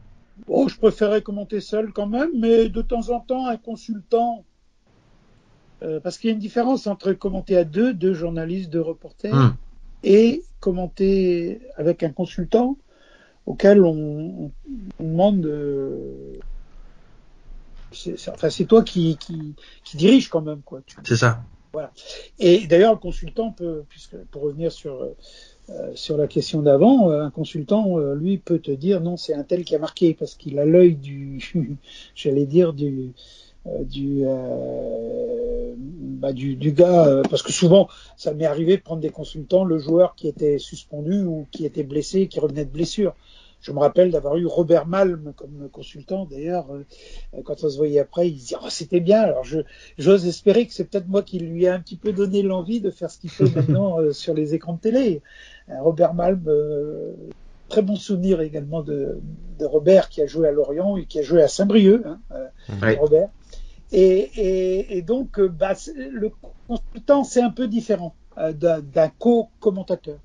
[0.47, 4.45] Bon, je préférais commenter seul quand même, mais de temps en temps, un consultant.
[5.83, 9.35] Euh, parce qu'il y a une différence entre commenter à deux, deux journalistes, deux reporters,
[9.35, 9.55] Hmm.
[10.05, 12.77] et commenter avec un consultant
[13.47, 14.53] auquel on,
[14.99, 15.45] on demande.
[15.47, 16.39] euh,
[17.93, 19.55] c'est, c'est- enfin, c'est toi qui, qui,
[19.85, 20.81] qui dirige quand même, quoi.
[20.87, 21.43] Tu- C'est ça.
[22.39, 25.15] et d'ailleurs, le consultant peut, puisque pour revenir sur euh,
[25.95, 29.45] sur la question d'avant, euh, un consultant, euh, lui, peut te dire non, c'est un
[29.45, 31.39] tel qui a marqué parce qu'il a l'œil du,
[32.15, 33.13] j'allais dire du
[33.65, 39.01] du, euh, bah, du du gars, euh, parce que souvent, ça m'est arrivé de prendre
[39.01, 43.15] des consultants, le joueur qui était suspendu ou qui était blessé, qui revenait de blessure.
[43.61, 46.27] Je me rappelle d'avoir eu Robert Malm comme consultant.
[46.29, 46.83] D'ailleurs, euh,
[47.45, 49.21] quand on se voyait après, il disait oh, c'était bien.
[49.21, 49.61] Alors je
[49.99, 52.91] j'ose espérer que c'est peut-être moi qui lui ai un petit peu donné l'envie de
[52.91, 55.23] faire ce qu'il fait maintenant euh, sur les écrans de télé.
[55.69, 57.13] Euh, Robert Malm, euh,
[57.69, 59.21] très bon souvenir également de,
[59.59, 62.47] de Robert qui a joué à Lorient et qui a joué à Saint-Brieuc, hein, euh,
[62.83, 62.97] Ouais.
[62.97, 63.29] Robert.
[63.93, 66.31] Et, et, et donc, euh, bah, le
[66.67, 70.19] consultant, c'est un peu différent euh, d'un co-commentateur.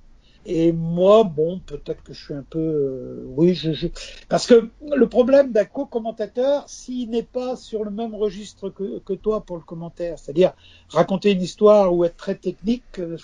[0.45, 3.87] Et moi, bon, peut-être que je suis un peu, euh, oui, je, je-
[4.29, 9.13] parce que le problème d'un co-commentateur, s'il n'est pas sur le même registre que, que
[9.13, 10.53] toi pour le commentaire, c'est-à-dire
[10.89, 13.17] raconter une histoire ou être très technique, euh,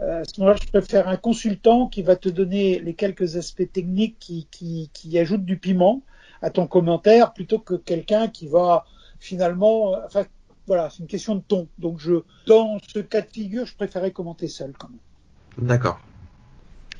[0.00, 4.18] à ce moment-là, je préfère un consultant qui va te donner les quelques aspects techniques
[4.18, 6.02] qui, qui, qui ajoutent du piment
[6.42, 8.84] à ton commentaire, plutôt que quelqu'un qui va
[9.24, 10.24] finalement, euh, enfin,
[10.66, 11.68] voilà, c'est une question de ton.
[11.78, 15.66] Donc, je, dans ce cas de figure, je préférais commenter seul quand même.
[15.66, 15.98] D'accord.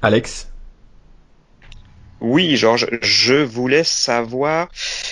[0.02, 0.51] Alex?
[2.20, 4.68] Oui, Georges, je voulais savoir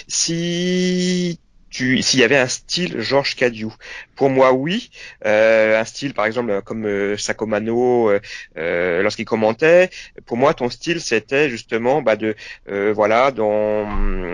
[0.08, 1.38] si
[1.72, 3.68] tu s'il y avait un style Georges Cadieu.
[4.14, 4.90] Pour moi, oui.
[5.26, 8.20] Euh, un style, par exemple, comme euh, Sacomano, euh,
[8.58, 9.88] euh, lorsqu'il commentait.
[10.26, 12.36] Pour moi, ton style, c'était justement bah, de,
[12.70, 13.88] euh, voilà, dans,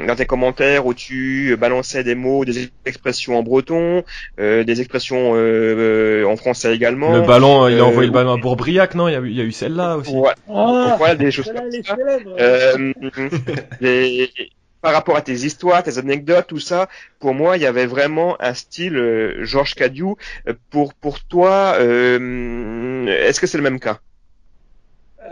[0.06, 4.02] dans tes commentaires où tu balançais des mots, des expressions en breton,
[4.38, 7.14] des expressions en français également.
[7.14, 9.08] Le ballon, il a envoyé le ballon à Bourbriac, non?
[9.08, 10.12] Il y a, il y a eu celle-là aussi.
[10.12, 10.32] Ouais.
[10.50, 11.96] Ah, voilà, des choses comme ça.
[13.80, 14.30] des,
[14.80, 16.88] par rapport à tes histoires, tes anecdotes, tout ça,
[17.18, 20.14] pour moi, il y avait vraiment un style euh, Georges Cadieu.
[20.46, 23.98] Euh, pour pour toi, euh, est-ce que c'est le même cas?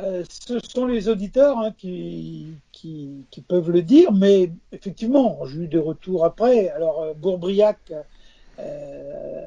[0.03, 5.61] Euh, Ce sont les auditeurs hein, qui, qui, qui peuvent le dire, mais effectivement, j'ai
[5.61, 6.69] eu des retours après.
[6.71, 7.79] Alors euh, Bourbriac,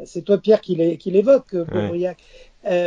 [0.05, 2.17] c'est toi Pierre qui l'évoque, Bourbriac.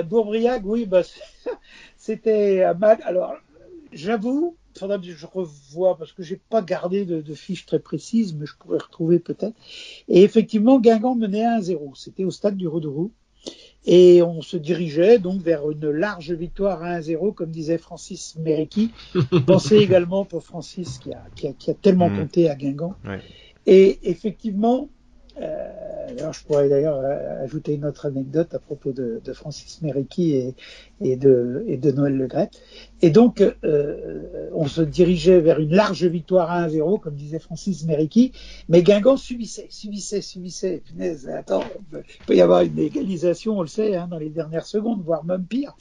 [0.06, 1.02] Bourbriac, oui, bah,
[1.96, 2.98] c'était mal.
[3.04, 3.34] Alors,
[3.92, 8.34] j'avoue, faudra que je revois parce que j'ai pas gardé de, de, fiches très précises,
[8.34, 9.54] mais je pourrais retrouver peut-être.
[10.08, 11.92] Et effectivement, Guingamp menait 1-0.
[11.94, 13.12] C'était au stade du Roderoux.
[13.84, 18.92] Et on se dirigeait donc vers une large victoire à 1-0, comme disait Francis Mériqui.
[19.46, 22.18] Pensez également pour Francis qui a, qui a, qui a tellement mmh.
[22.18, 22.94] compté à Guingamp.
[23.04, 23.18] Ouais.
[23.66, 24.88] Et effectivement,
[25.40, 25.68] euh,
[26.18, 30.32] alors je pourrais d'ailleurs euh, ajouter une autre anecdote à propos de, de Francis Mériqui
[30.32, 30.54] et,
[31.00, 32.50] et, de, et de Noël Le Gret.
[33.04, 37.84] Et donc, euh, on se dirigeait vers une large victoire à 1-0, comme disait Francis
[37.84, 38.30] Mériqui,
[38.68, 40.82] mais Guingamp subissait, subissait, subissait.
[40.86, 44.66] Punaise, attends, il peut y avoir une égalisation, on le sait, hein, dans les dernières
[44.66, 45.74] secondes, voire même pire.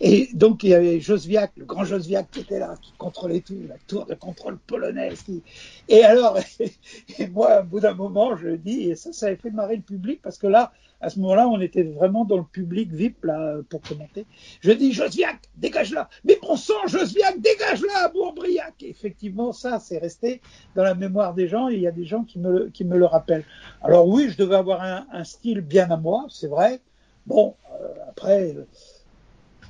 [0.00, 3.56] Et donc, il y avait Josviak, le grand Josviak qui était là, qui contrôlait tout,
[3.66, 5.22] la tour de contrôle polonaise.
[5.22, 5.42] Qui...
[5.88, 6.38] Et alors,
[7.18, 9.82] et moi, au bout d'un moment, je dis, et ça, ça avait fait marrer le
[9.82, 13.58] public, parce que là, à ce moment-là, on était vraiment dans le public VIP là
[13.68, 14.26] pour commenter.
[14.60, 16.08] Je dis Josviac, dégage-la.
[16.24, 18.82] Mais bon sang, Josviac, dégage-la, Bourbriac.
[18.82, 20.40] Effectivement, ça, c'est resté
[20.74, 21.68] dans la mémoire des gens.
[21.68, 23.44] Et il y a des gens qui me le, rappellent.
[23.82, 26.80] Alors oui, je devais avoir un, style bien à moi, c'est vrai.
[27.26, 28.56] Bon, euh, après,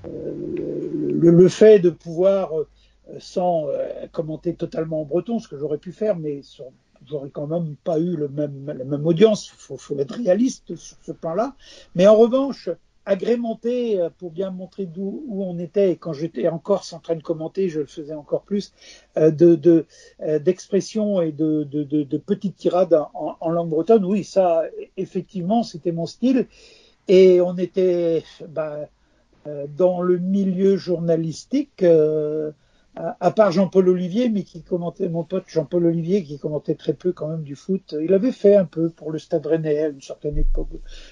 [0.06, 0.34] euh,
[1.12, 2.68] le, fait de pouvoir, euh,
[3.18, 3.66] sans
[4.12, 6.66] commenter totalement en breton, ce que j'aurais pu faire, mais sur
[7.08, 9.48] j'aurais quand même pas eu le même, la même audience.
[9.48, 11.54] Il faut, faut, être réaliste sur ce plan-là.
[11.94, 12.68] Mais en revanche,
[13.06, 15.92] agrémenté euh, pour bien montrer d'où où on était.
[15.92, 18.74] Et quand j'étais en Corse en train de commenter, je le faisais encore plus
[19.16, 19.86] euh, de
[20.38, 24.04] d'expressions euh, et de, de, de, petites tirades en, langue bretonne.
[24.04, 24.64] Oui, ça,
[24.96, 26.48] effectivement, c'était mon style.
[27.08, 28.88] Et on était bah,
[29.76, 31.84] dans le milieu journalistique.
[32.96, 37.12] À, part Jean-Paul Olivier, mais qui commentait, mon pote Jean-Paul Olivier, qui commentait très peu
[37.12, 37.94] quand même du foot.
[38.00, 40.68] Il avait fait un peu pour le Stade Rennais à une certaine époque,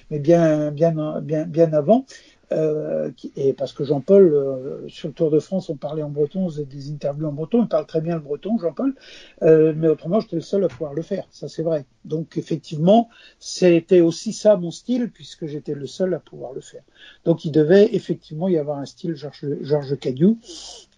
[0.09, 2.05] mais bien, bien, bien, bien avant.
[2.51, 6.45] Euh, et parce que Jean-Paul, euh, sur le Tour de France, on parlait en breton,
[6.45, 8.95] on faisait des interviews en breton, il parle très bien le breton, Jean-Paul,
[9.41, 11.85] euh, mais autrement, j'étais le seul à pouvoir le faire, ça c'est vrai.
[12.03, 13.09] Donc effectivement,
[13.39, 16.83] c'était aussi ça mon style, puisque j'étais le seul à pouvoir le faire.
[17.23, 19.97] Donc il devait effectivement y avoir un style Georges George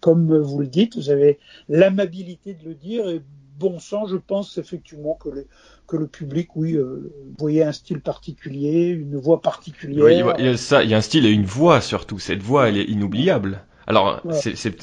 [0.00, 1.38] comme vous le dites, vous avez
[1.68, 3.22] l'amabilité de le dire, et
[3.58, 5.46] bon sang, je pense effectivement que les,
[5.86, 10.04] que le public, oui, euh, voyait un style particulier, une voix particulière.
[10.04, 12.18] Oui, il y a ça, il y a un style et une voix surtout.
[12.18, 13.64] Cette voix, elle est inoubliable.
[13.86, 14.34] Alors, ouais.
[14.34, 14.76] c'est, c'est,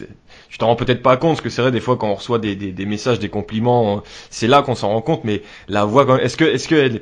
[0.49, 2.39] tu t'en rends peut-être pas compte, parce que c'est vrai des fois quand on reçoit
[2.39, 5.23] des, des, des messages, des compliments, c'est là qu'on s'en rend compte.
[5.23, 7.01] Mais la voix, est-ce que, est-ce que elle,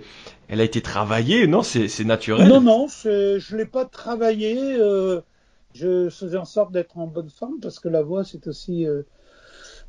[0.50, 1.48] elle a été travaillée?
[1.48, 2.50] Non, c'est, c'est naturel.
[2.50, 4.58] Non, non, je l'ai pas travaillé.
[4.78, 5.22] Euh,
[5.74, 9.04] je faisais en sorte d'être en bonne forme parce que la voix, c'est aussi euh,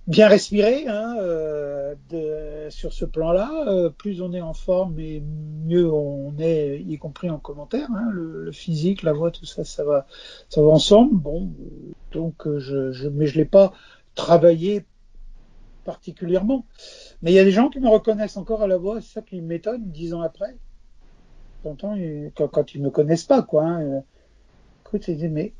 [0.06, 3.50] bien respirer hein, euh, de, sur ce plan-là.
[3.68, 5.22] Euh, plus on est en forme et
[5.64, 7.88] mieux on est, y compris en commentaire.
[7.90, 10.06] Hein, le, le, physique, la voix, tout ça, ça va,
[10.48, 11.16] ça va ensemble.
[11.16, 11.50] Bon,
[12.12, 13.72] donc euh, je, je mais je l'ai pas
[14.14, 14.84] travaillé
[15.84, 16.66] particulièrement.
[17.22, 19.22] Mais il y a des gens qui me reconnaissent encore à la voix, c'est ça
[19.22, 20.56] qui m'étonne dix ans après.
[21.62, 21.78] Quand,
[22.36, 23.64] quand ils me connaissent pas, quoi.
[23.64, 24.02] Hein,
[24.84, 25.54] écoute, mais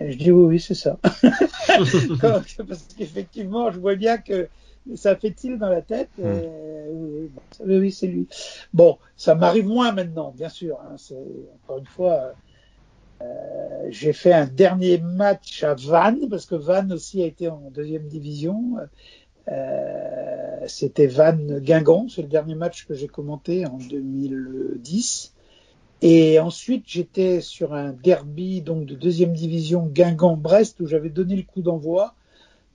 [0.00, 0.98] je dis oui, oui, c'est ça.
[2.20, 4.48] Parce qu'effectivement, je vois bien que
[4.96, 6.10] ça fait il dans la tête.
[6.18, 6.22] Mm.
[6.24, 7.26] Euh,
[7.64, 8.28] oui, oui c'est lui.
[8.72, 10.78] Bon, ça m'arrive moins maintenant, bien sûr.
[10.80, 10.96] Hein,
[11.64, 12.34] encore une fois,
[13.22, 17.70] euh, j'ai fait un dernier match à Vannes, parce que Vannes aussi a été en
[17.72, 18.76] deuxième division.
[19.48, 25.33] Euh, C'était Vannes-Guingamp, c'est le dernier match que j'ai commenté en 2010.
[26.02, 31.42] Et ensuite, j'étais sur un derby donc de deuxième division Guingamp-Brest où j'avais donné le
[31.42, 32.14] coup d'envoi.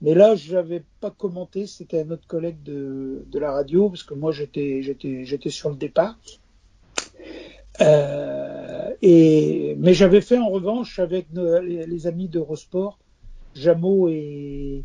[0.02, 4.02] Mais là, je n'avais pas commenté, c'était un autre collègue de, de la radio, parce
[4.02, 6.16] que moi, j'étais, j'étais, j'étais sur le départ.
[7.80, 12.98] Euh, et, mais j'avais fait en revanche avec nos, les, les, amis d'Eurosport,
[13.54, 14.84] Jameau et,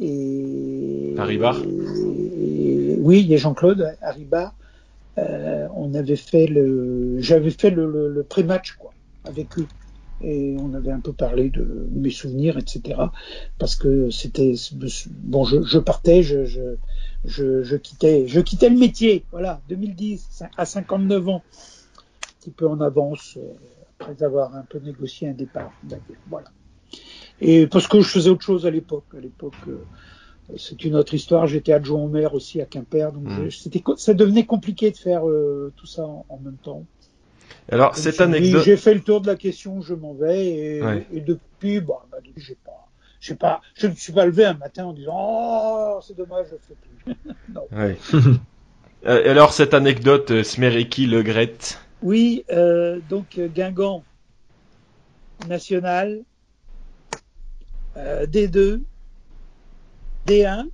[0.00, 4.54] et Haribar et- oui, et Jean-Claude Haribar.
[5.18, 8.92] Euh, on avait fait le, j'avais fait le, le, le pré-match quoi
[9.24, 9.66] avec eux
[10.20, 13.00] et on avait un peu parlé de mes souvenirs, etc.
[13.58, 14.54] Parce que c'était
[15.10, 16.76] bon, je, je partais, je, je,
[17.24, 22.66] je, je quittais, je quittais le métier, voilà, 2010 à 59 ans, un petit peu
[22.68, 23.52] en avance euh,
[23.98, 25.72] après avoir un peu négocié un départ,
[26.28, 26.48] voilà.
[27.40, 29.54] Et parce que je faisais autre chose à l'époque, à l'époque.
[30.56, 31.46] C'est une autre histoire.
[31.46, 33.48] J'étais adjoint au maire aussi à Quimper, donc Mm.
[33.48, 36.84] je- c'était, ça devenait compliqué de faire euh, tout ça en, en même temps.
[37.70, 38.62] Alors, cette je anecdote.
[38.64, 41.06] J'ai fait le tour de la question, je m'en vais, et, Ouais.
[41.12, 42.88] et depuis, bon, bah, j'ai pas,
[43.20, 46.56] j'ai pas, je ne suis pas levé un matin en disant, oh, c'est dommage, je
[46.56, 47.14] fais plus.
[47.72, 47.96] Ouais.
[49.04, 51.52] Euh, alors, cette anecdote, euh, Smereki Le Gret.
[52.02, 54.02] Oui, euh, donc euh, Guingamp
[55.48, 56.24] national,
[57.96, 58.80] euh, D2,
[60.26, 60.66] D1,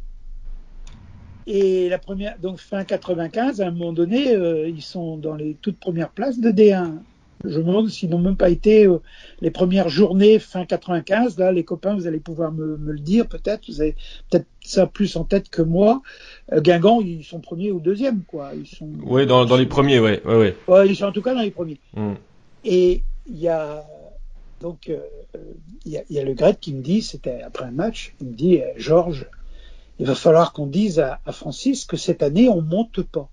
[1.47, 5.57] et la première, donc fin 95, à un moment donné, euh, ils sont dans les
[5.61, 6.99] toutes premières places de D1.
[7.45, 8.99] Je me demande s'ils n'ont même pas été euh,
[9.41, 11.39] les premières journées fin 95.
[11.39, 13.69] Là, les copains, vous allez pouvoir me, me le dire peut-être.
[13.69, 13.97] Vous avez
[14.31, 16.03] peut-être ça plus en tête que moi.
[16.53, 18.53] Euh, Guingamp, ils sont premiers ou deuxièmes, quoi.
[18.55, 18.89] Ils sont.
[19.03, 20.57] Ouais, dans, dans les premiers, ouais, ouais, ouais.
[20.69, 21.81] Ouais, ils sont en tout cas dans les premiers.
[21.97, 22.13] Mm.
[22.65, 23.85] Et il y a
[24.61, 24.93] donc
[25.85, 28.35] il y, y a le Gret qui me dit, c'était après un match, il me
[28.35, 29.27] dit Georges,
[29.99, 33.29] il va falloir qu'on dise à, à Francis que cette année on monte pas.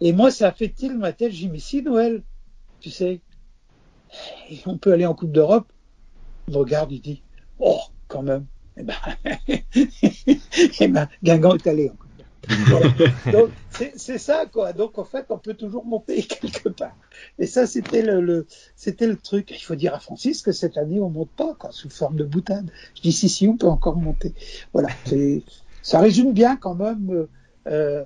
[0.00, 2.22] Et moi ça a fait tilt ma tête, j'ai si Noël,
[2.80, 3.20] tu sais,
[4.66, 5.66] on peut aller en Coupe d'Europe.
[6.48, 7.22] Il regarde, il dit
[7.58, 8.46] oh quand même.
[8.76, 8.94] Eh ben,
[10.80, 12.03] eh ben Guingamp est allé en.
[13.32, 14.72] Donc c'est ça quoi.
[14.72, 16.96] Donc en fait on peut toujours monter quelque part.
[17.38, 18.46] Et ça, c'était le, le
[18.76, 19.50] c'était le truc.
[19.50, 22.24] Il faut dire à Francis que cette année, on monte pas, quoi, sous forme de
[22.24, 22.70] boutade.
[22.96, 24.34] Je dis si, si, on peut encore monter.
[24.72, 24.88] Voilà.
[25.82, 27.26] Ça résume bien quand même
[27.66, 28.04] euh,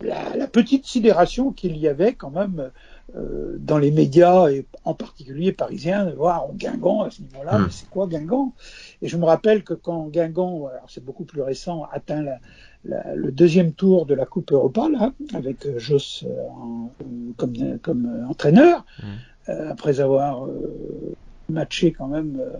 [0.00, 2.70] la, la petite sidération qu'il y avait quand même
[3.16, 7.58] euh, dans les médias et en particulier parisiens de voir Guingamp à ce niveau-là.
[7.58, 7.64] Mm.
[7.64, 8.52] Mais c'est quoi Guingamp?
[9.00, 12.38] Et je me rappelle que quand Guingamp, alors c'est beaucoup plus récent, atteint la,
[12.84, 16.90] la- le deuxième tour de la Coupe Europa, là, avec euh, Joss euh, en-
[17.36, 19.50] comme, comme euh, entraîneur, Mm.
[19.50, 21.14] euh, après avoir euh,
[21.48, 22.56] matché quand même euh,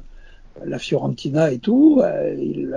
[0.64, 2.02] la Fiorentina et tout,
[2.36, 2.76] ils,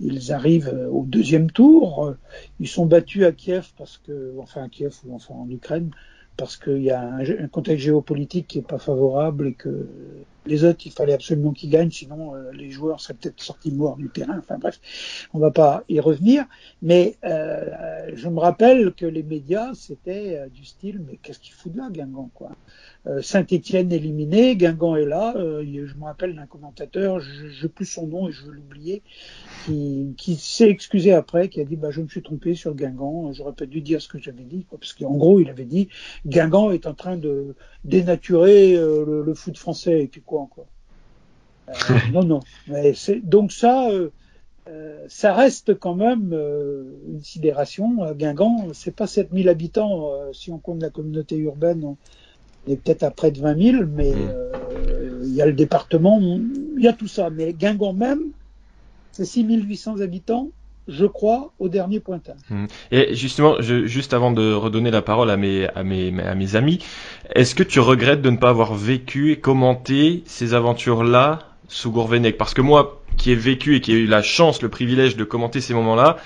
[0.00, 2.14] ils arrivent au deuxième tour.
[2.60, 5.90] Ils sont battus à Kiev parce que, enfin à Kiev ou enfin en Ukraine,
[6.38, 9.86] parce qu'il y a un, un contexte géopolitique qui est pas favorable et que
[10.50, 13.96] les autres, il fallait absolument qu'ils gagnent, sinon euh, les joueurs seraient peut-être sortis morts
[13.96, 14.36] du terrain.
[14.38, 14.80] Enfin bref,
[15.32, 16.44] on va pas y revenir.
[16.82, 21.54] Mais euh, je me rappelle que les médias, c'était euh, du style, mais qu'est-ce qu'il
[21.54, 22.50] fout de là, Guingamp, quoi?
[23.22, 25.32] Saint-Étienne éliminé, Guingamp est là.
[25.34, 29.02] Je me rappelle d'un commentateur, je n'ai plus son nom et je veux l'oublier,
[29.64, 33.54] qui, s'est excusé après, qui a dit bah, je me suis trompé sur Guingamp, j'aurais
[33.54, 35.88] pas dû dire ce que j'avais dit, parce qu'en gros il avait dit
[36.26, 37.54] Guingamp est en train de
[37.84, 40.39] dénaturer le, le foot français et puis quoi
[41.68, 41.72] Euh,
[42.12, 43.90] non non, mais c'est donc ça.
[43.90, 44.10] euh,
[44.68, 48.14] euh, ça reste quand même une sidération.
[48.14, 50.12] Guingamp, c'est pas 7000 habitants.
[50.32, 51.98] si on compte la communauté urbaine, on
[52.66, 55.24] est peut-être à près de 20 000, mais Mm.
[55.24, 57.30] il y a le département, il y a tout ça.
[57.30, 58.20] Mais Guingamp même,
[59.12, 60.52] c'est 6800 habitants,
[60.90, 62.36] je crois, au dernier pointage.
[62.90, 66.56] Et justement, je, juste avant de redonner la parole à mes, à mes, à mes
[66.56, 66.80] amis,
[67.34, 71.38] est-ce que tu regrettes de ne pas avoir vécu et commenté ces aventures-là
[71.68, 72.36] sous Gourvenec?
[72.36, 75.24] Parce que moi, qui ai vécu et qui ai eu la chance, le privilège de
[75.24, 76.16] commenter ces moments-là,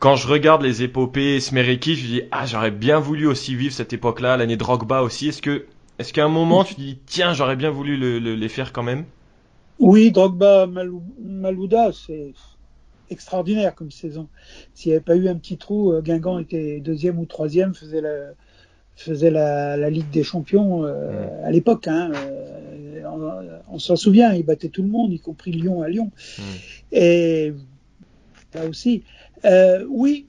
[0.00, 3.92] quand je regarde les épopées Smereki, je dis ah j'aurais bien voulu aussi vivre cette
[3.92, 5.28] époque-là, l'année Drogba aussi.
[5.28, 5.64] Est-ce que
[5.98, 8.82] est-ce qu'à un moment tu dis tiens j'aurais bien voulu le- le- les faire quand
[8.82, 9.04] même?
[9.78, 12.32] Oui, Drogba, Malou- Malouda, c'est
[13.10, 14.28] extraordinaire comme saison.
[14.74, 18.00] S'il n'y avait pas eu un petit trou, euh, Guingamp était deuxième ou troisième, faisait
[18.00, 18.34] la,
[18.96, 21.88] faisait la, la Ligue des Champions euh, à l'époque.
[21.88, 25.88] Hein, euh, on on s'en souvient, il battait tout le monde, y compris Lyon à
[25.88, 26.10] Lyon.
[26.92, 27.52] Et
[28.54, 29.02] là aussi,
[29.44, 30.26] euh, oui,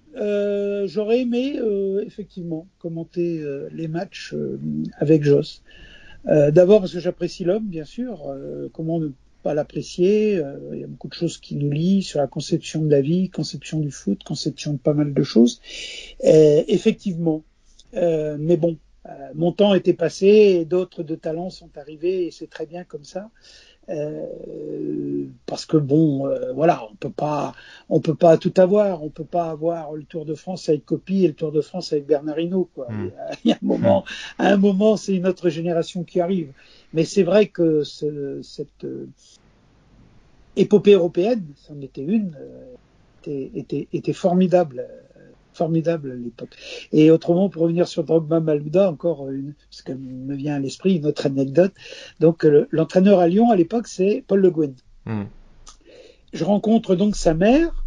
[0.85, 1.59] j'aurais aimé
[2.05, 4.33] effectivement commenter les matchs
[4.97, 5.63] avec Joss.
[6.25, 8.33] D'abord parce que j'apprécie l'homme, bien sûr.
[8.73, 9.09] comment ne
[9.45, 12.81] pas l'apprécier euh, Il y a beaucoup de choses qui nous lient sur la conception
[12.81, 15.61] de la vie, conception du foot, conception de pas mal de choses.
[16.23, 17.43] Euh, effectivement,
[17.93, 18.79] euh, mais bon,
[19.35, 23.03] mon temps était passé et d'autres de talents sont arrivés et c'est très bien comme
[23.03, 23.29] ça.
[23.89, 27.53] Euh, parce que bon, euh, voilà, on peut pas,
[27.89, 31.23] on peut pas tout avoir, on peut pas avoir le Tour de France avec Copy
[31.23, 32.87] et le Tour de France avec Bernard Hinault, quoi.
[32.89, 33.11] Mmh.
[33.43, 34.03] Il y a un moment,
[34.39, 36.51] à un moment, c'est une autre génération qui arrive.
[36.93, 39.07] Mais c'est vrai que ce, cette euh,
[40.55, 42.73] épopée européenne, c'en était une, euh,
[43.21, 44.87] était, était, était formidable
[45.55, 46.55] formidable à l'époque.
[46.91, 50.97] Et autrement, pour revenir sur Drogba Malouda, encore une, parce que me vient à l'esprit
[50.97, 51.73] une autre anecdote.
[52.19, 54.73] Donc, l'entraîneur à Lyon à l'époque, c'est Paul Le Guen.
[55.05, 55.23] Hmm.
[56.33, 57.85] Je rencontre donc sa mère,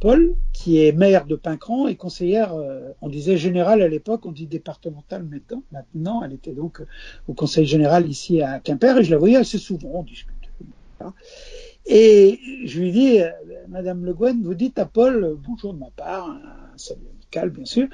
[0.00, 4.32] Paul, qui est maire de Pincran et conseillère, euh, on disait générale à l'époque, on
[4.32, 5.62] dit départementale maintenant.
[5.70, 6.82] Maintenant, elle était donc
[7.28, 10.34] au conseil général ici à Quimper et je la voyais assez souvent, on discute.
[11.86, 13.30] Et je lui dis, euh,
[13.68, 17.64] Madame Le Guen, vous dites à Paul, bonjour de ma part, un salut amical bien
[17.64, 17.86] sûr,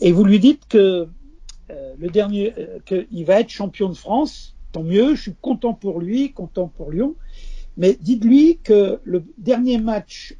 [0.00, 1.08] et vous lui dites que
[1.70, 5.72] euh, le dernier, euh, qu'il va être champion de France, tant mieux, je suis content
[5.72, 7.14] pour lui, content pour Lyon,
[7.78, 10.36] mais dites-lui que le dernier match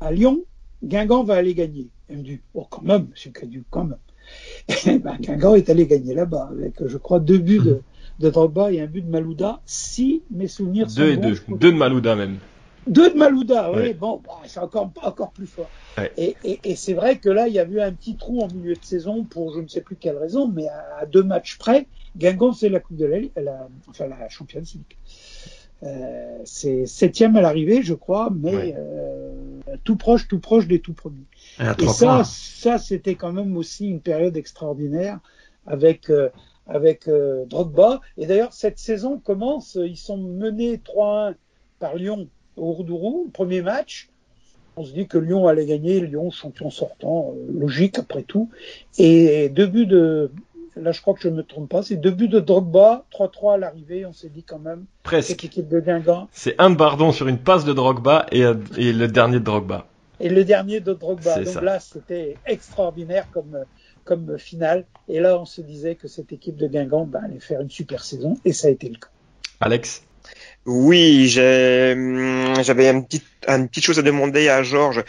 [0.00, 0.40] à Lyon,
[0.84, 1.88] Guingamp va aller gagner.
[2.08, 3.98] Elle me dit, oh quand même, monsieur Cadu, quand même.
[4.86, 7.80] Et ben, Guingamp est allé gagner là-bas, avec je crois deux buts de,
[8.18, 11.72] de Drogba et un but de Malouda, si mes souvenirs deux sont et Deux, deux
[11.72, 12.36] de Malouda même.
[12.86, 15.68] Deux de Malouda, oui, bon, bah, c'est encore, encore plus fort.
[16.16, 18.48] Et, et, et c'est vrai que là, il y a eu un petit trou en
[18.48, 21.86] milieu de saison pour je ne sais plus quelle raison, mais à, deux matchs près,
[22.16, 24.96] Guingamp, c'est la Coupe de la, la, enfin la Champions League.
[25.82, 29.32] Euh, c'est septième à l'arrivée, je crois, mais euh,
[29.84, 31.24] tout proche, tout proche des tout premiers.
[31.78, 35.20] Et, ça, ça, c'était quand même aussi une période extraordinaire
[35.66, 36.28] avec euh,
[36.66, 38.00] avec euh, Drogba.
[38.18, 41.34] Et d'ailleurs, cette saison commence, ils sont menés 3-1
[41.78, 42.28] par Lyon
[42.60, 44.08] au Roudourou, premier match.
[44.76, 48.50] On se dit que Lyon allait gagner, Lyon champion sortant, euh, logique après tout.
[48.98, 50.30] Et deux buts de,
[50.76, 53.54] là je crois que je ne me trompe pas, c'est deux buts de Drogba, 3-3
[53.54, 54.84] à l'arrivée, on s'est dit quand même.
[55.02, 55.44] Presque.
[55.44, 56.28] équipe de Guingamp.
[56.32, 58.44] C'est un bardon sur une passe de Drogba et,
[58.76, 59.86] et le dernier de Drogba.
[60.20, 61.42] Et le dernier de Drogba.
[61.42, 63.64] Donc là, c'était extraordinaire comme,
[64.04, 64.84] comme finale.
[65.08, 68.04] Et là, on se disait que cette équipe de Guingamp ben, allait faire une super
[68.04, 69.08] saison, et ça a été le cas.
[69.60, 70.04] Alex?
[70.66, 75.04] Oui, hum, j'avais une petite, une petite chose à demander à Georges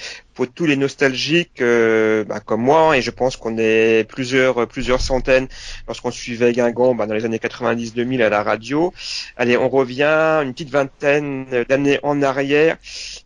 [0.46, 5.48] tous les nostalgiques euh, bah, comme moi, et je pense qu'on est plusieurs plusieurs centaines
[5.88, 8.94] lorsqu'on suivait Guingamp bah, dans les années 90-2000 à la radio.
[9.38, 12.78] Allez, on revient une petite vingtaine d'années en arrière,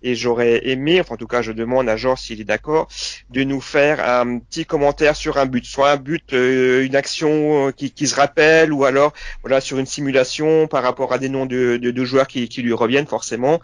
[0.03, 2.87] et j'aurais aimé, enfin en tout cas je demande à Georges s'il est d'accord,
[3.29, 7.71] de nous faire un petit commentaire sur un but, soit un but, euh, une action
[7.75, 11.45] qui, qui, se rappelle, ou alors voilà sur une simulation par rapport à des noms
[11.45, 13.59] de, de, de joueurs qui, qui, lui reviennent forcément.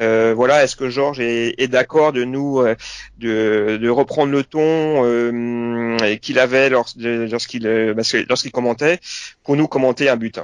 [0.00, 2.74] Euh, voilà, est-ce que Georges est, est d'accord de nous euh,
[3.18, 7.94] de, reprendre le ton euh, qu'il avait lorsqu'il euh,
[8.28, 9.00] lorsqu'il commentait
[9.42, 10.40] pour nous commenter un but.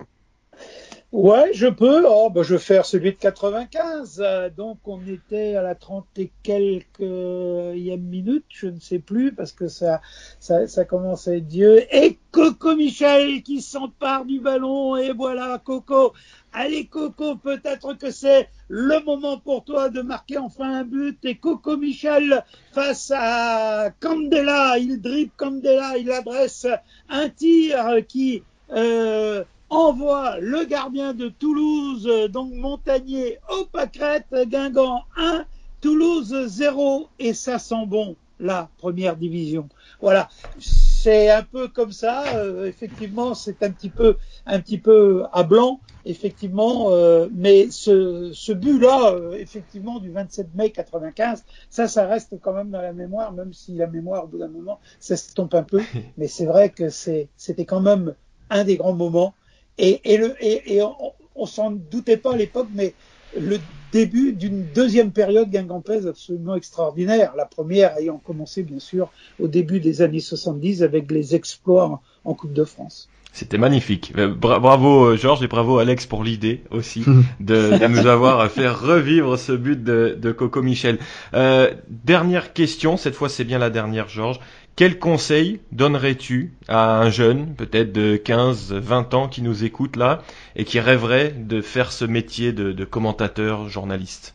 [1.13, 2.05] Ouais, je peux.
[2.09, 4.23] Oh, bah, je vais faire celui de 95.
[4.57, 9.69] donc, on était à la 30 et quelques minutes, je ne sais plus, parce que
[9.69, 10.01] ça,
[10.41, 11.85] ça, ça commence à être Dieu.
[11.95, 14.97] Et Coco Michel qui s'empare du ballon.
[14.97, 16.15] Et voilà, Coco.
[16.51, 21.23] Allez, Coco, peut-être que c'est le moment pour toi de marquer enfin un but.
[21.25, 24.79] Et Coco Michel face à Candela.
[24.79, 25.99] Il dribble Candela.
[25.99, 26.67] Il adresse
[27.11, 35.47] un tir qui, euh, envoie le gardien de Toulouse, donc Montagnier, au pâquerette, Guingamp 1,
[35.81, 39.71] Toulouse 0, et ça sent bon, la première division.
[40.03, 40.29] Voilà,
[40.59, 42.37] c'est un peu comme ça.
[42.37, 46.89] Euh, effectivement, c'est un petit peu, un petit peu à blanc, effectivement.
[46.91, 52.53] Euh, mais ce, ce but-là, euh, effectivement, du 27 mai 95, ça, ça reste quand
[52.53, 55.55] même dans la mémoire, même si la mémoire, au bout d'un moment, ça se tombe
[55.55, 55.81] un peu.
[56.19, 58.15] Mais c'est vrai que c'était quand même
[58.51, 59.33] un des grands moments
[59.79, 60.95] et, et, le, et, et on,
[61.35, 62.95] on s'en doutait pas à l'époque, mais
[63.39, 63.59] le
[63.93, 67.35] début d'une deuxième période guingampaise absolument extraordinaire.
[67.37, 72.35] La première ayant commencé, bien sûr, au début des années 70 avec les exploits en
[72.35, 73.09] Coupe de France.
[73.33, 74.13] C'était magnifique.
[74.19, 77.03] Euh, bravo euh, Georges et bravo Alex pour l'idée aussi
[77.41, 80.99] de, de, nous avoir fait revivre ce but de, de Coco Michel.
[81.33, 84.39] Euh, dernière question, cette fois c'est bien la dernière Georges.
[84.75, 90.23] Quel conseil donnerais-tu à un jeune, peut-être de 15, 20 ans, qui nous écoute là
[90.57, 94.35] et qui rêverait de faire ce métier de, commentateur, journaliste?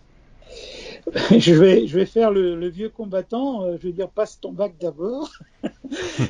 [1.32, 3.64] Je vais, faire le, vieux combattant.
[3.64, 5.32] Euh, je vais dire passe ton bac d'abord.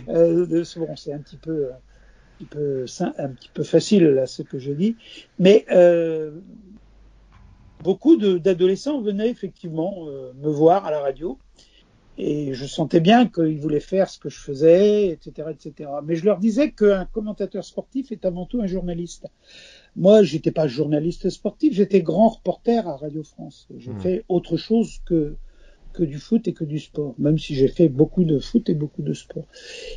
[0.08, 1.70] euh, bon, c'est un petit peu,
[2.40, 4.96] un petit peu, facile là ce que je dis,
[5.40, 6.32] mais euh,
[7.84, 11.40] beaucoup d'adolescents venaient effectivement me voir à la radio
[12.18, 15.90] et je sentais bien qu'ils voulaient faire ce que je faisais, etc., etc.
[16.04, 19.28] Mais je leur disais qu'un commentateur sportif est avant tout un journaliste.
[19.96, 23.68] Moi, j'étais pas journaliste sportif, j'étais grand reporter à Radio France.
[23.78, 24.00] J'ai mmh.
[24.00, 25.36] fait autre chose que
[25.94, 28.76] que du foot et que du sport, même si j'ai fait beaucoup de foot et
[28.76, 29.46] beaucoup de sport.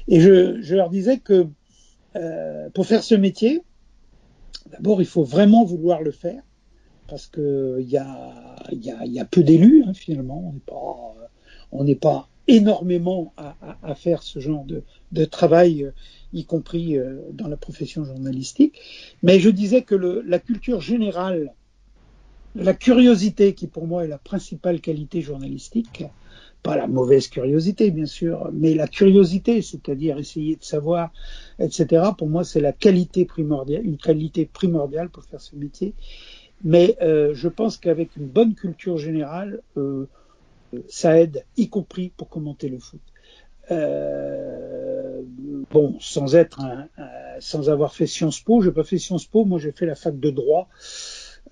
[0.09, 1.47] Et je, je leur disais que
[2.17, 3.63] euh, pour faire ce métier,
[4.71, 6.43] d'abord, il faut vraiment vouloir le faire
[7.07, 10.43] parce que il y a, y, a, y a peu d'élus hein, finalement.
[10.49, 11.15] On n'est pas,
[11.73, 14.83] on n'est pas énormément à, à, à, faire ce genre de,
[15.13, 15.93] de travail, euh,
[16.33, 18.79] y compris euh, dans la profession journalistique.
[19.23, 21.53] Mais je disais que le, la culture générale,
[22.57, 26.05] la curiosité, qui pour moi est la principale qualité journalistique,
[26.63, 31.11] pas la mauvaise curiosité bien sûr, mais la curiosité, c'est-à-dire essayer de savoir,
[31.59, 32.05] etc.
[32.19, 35.95] Pour moi, c'est la qualité primordiale, une qualité primordiale pour faire ce métier.
[36.63, 40.07] Mais euh, je pense qu'avec une bonne culture générale, euh,
[40.89, 43.01] ça aide, y compris pour commenter le foot.
[43.71, 45.23] Euh,
[45.71, 46.89] bon, sans être, un,
[47.39, 50.19] sans avoir fait Sciences Po, j'ai pas fait Sciences Po, moi j'ai fait la fac
[50.19, 50.69] de droit.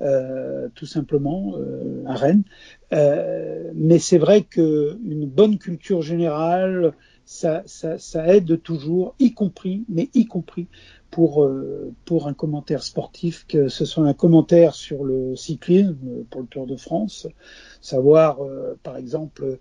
[0.00, 2.44] Euh, tout simplement euh, à Rennes.
[2.92, 6.92] Euh, mais c'est vrai qu'une bonne culture générale,
[7.24, 10.68] ça, ça, ça, aide toujours, y compris, mais y compris
[11.10, 16.42] pour euh, pour un commentaire sportif, que ce soit un commentaire sur le cyclisme pour
[16.42, 17.26] le Tour de France,
[17.80, 19.58] savoir euh, par exemple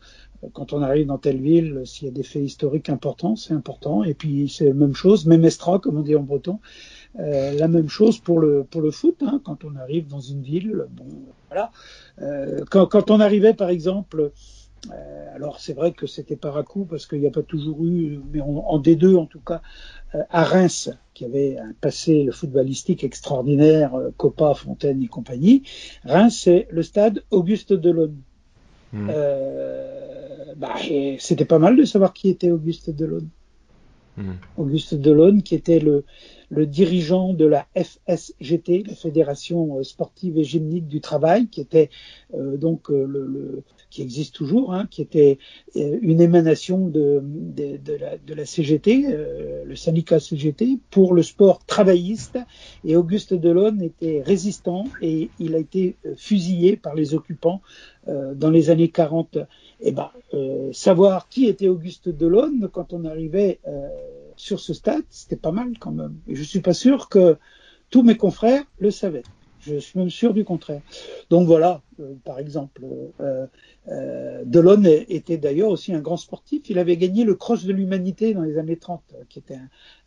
[0.54, 4.04] quand on arrive dans telle ville s'il y a des faits historiques importants, c'est important.
[4.04, 6.60] Et puis c'est la même chose, même estra comme on dit en breton.
[7.20, 9.18] Euh, la même chose pour le pour le foot.
[9.22, 11.06] Hein, quand on arrive dans une ville, bon,
[11.50, 11.72] voilà.
[12.22, 14.30] Euh, quand, quand, on arrivait, par exemple, euh,
[15.36, 18.20] alors c'est vrai que c'était par à coup parce qu'il n'y a pas toujours eu,
[18.32, 19.62] mais en, en, D2 en tout cas,
[20.30, 25.64] à Reims, qui avait un passé footballistique extraordinaire, Copa, Fontaine et compagnie.
[26.06, 28.18] Reims, c'est le stade Auguste Delaune.
[28.94, 29.12] Mmh.
[30.56, 30.76] bah,
[31.20, 33.30] c'était pas mal de savoir qui était Auguste Delaune.
[34.18, 34.32] Mmh.
[34.58, 36.04] Auguste Delaune, qui était le,
[36.50, 41.90] le dirigeant de la FSGT, la Fédération sportive et gymnique du travail, qui était
[42.34, 45.38] euh, donc euh, le, le, qui existe toujours, hein, qui était
[45.76, 51.14] euh, une émanation de, de, de, la, de la, CGT, euh, le syndicat CGT, pour
[51.14, 52.40] le sport travailliste.
[52.86, 57.62] Et Auguste Delaune était résistant et il a été fusillé par les occupants
[58.08, 59.40] dans les années 40.
[59.80, 60.12] Et ben,
[60.74, 63.60] savoir qui était Auguste Delaune quand on arrivait
[64.36, 66.16] sur ce stade, c'était pas mal quand même.
[66.28, 67.38] Et je suis pas sûr que
[67.90, 69.24] tous mes confrères le savaient.
[69.62, 70.82] Je suis même sûr du contraire.
[71.30, 72.86] Donc voilà, euh, par exemple,
[73.20, 73.48] euh,
[73.90, 76.70] euh, Delon était d'ailleurs aussi un grand sportif.
[76.70, 79.58] Il avait gagné le cross de l'humanité dans les années 30, qui était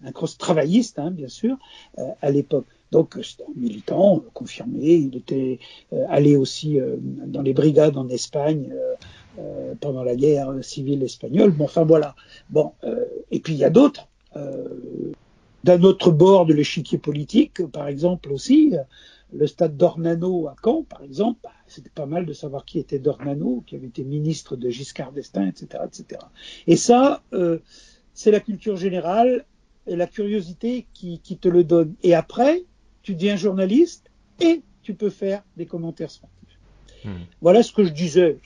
[0.04, 1.56] un, cross travailliste, hein, bien sûr,
[1.98, 2.66] euh, à l'époque.
[2.90, 4.94] Donc c'était un militant confirmé.
[4.94, 5.58] Il était
[5.92, 6.78] euh, allé aussi
[7.26, 8.72] dans les brigades en Espagne.
[9.80, 11.50] Pendant la guerre civile espagnole.
[11.50, 12.14] Bon, enfin voilà.
[12.50, 12.72] Bon,
[13.30, 15.12] et puis il y a d'autres euh,
[15.62, 18.72] d'un autre bord de l'échiquier politique, par exemple aussi,
[19.30, 22.98] le stade d'Ornano à Caen, par exemple, bah, c'était pas mal de savoir qui était
[22.98, 26.22] Dornano, qui avait été ministre de Giscard d'Estaing, etc., etc.
[26.66, 27.58] Et ça, euh,
[28.14, 29.44] c'est la culture générale
[29.86, 31.94] et la curiosité qui, qui, te le donne.
[32.02, 32.64] Et après,
[33.02, 36.58] tu deviens journaliste et tu peux faire des commentaires sportifs.
[37.04, 37.10] Mmh.
[37.42, 38.38] Voilà ce que je disais.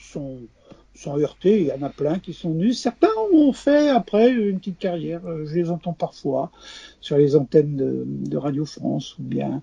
[0.95, 2.73] Sont, sans heurter, il y en a plein qui sont nus.
[2.73, 5.21] Certains ont fait après une petite carrière.
[5.45, 6.51] Je les entends parfois
[7.01, 9.61] sur les antennes de, de Radio France ou bien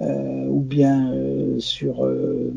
[0.00, 2.52] euh, ou bien euh, sur euh,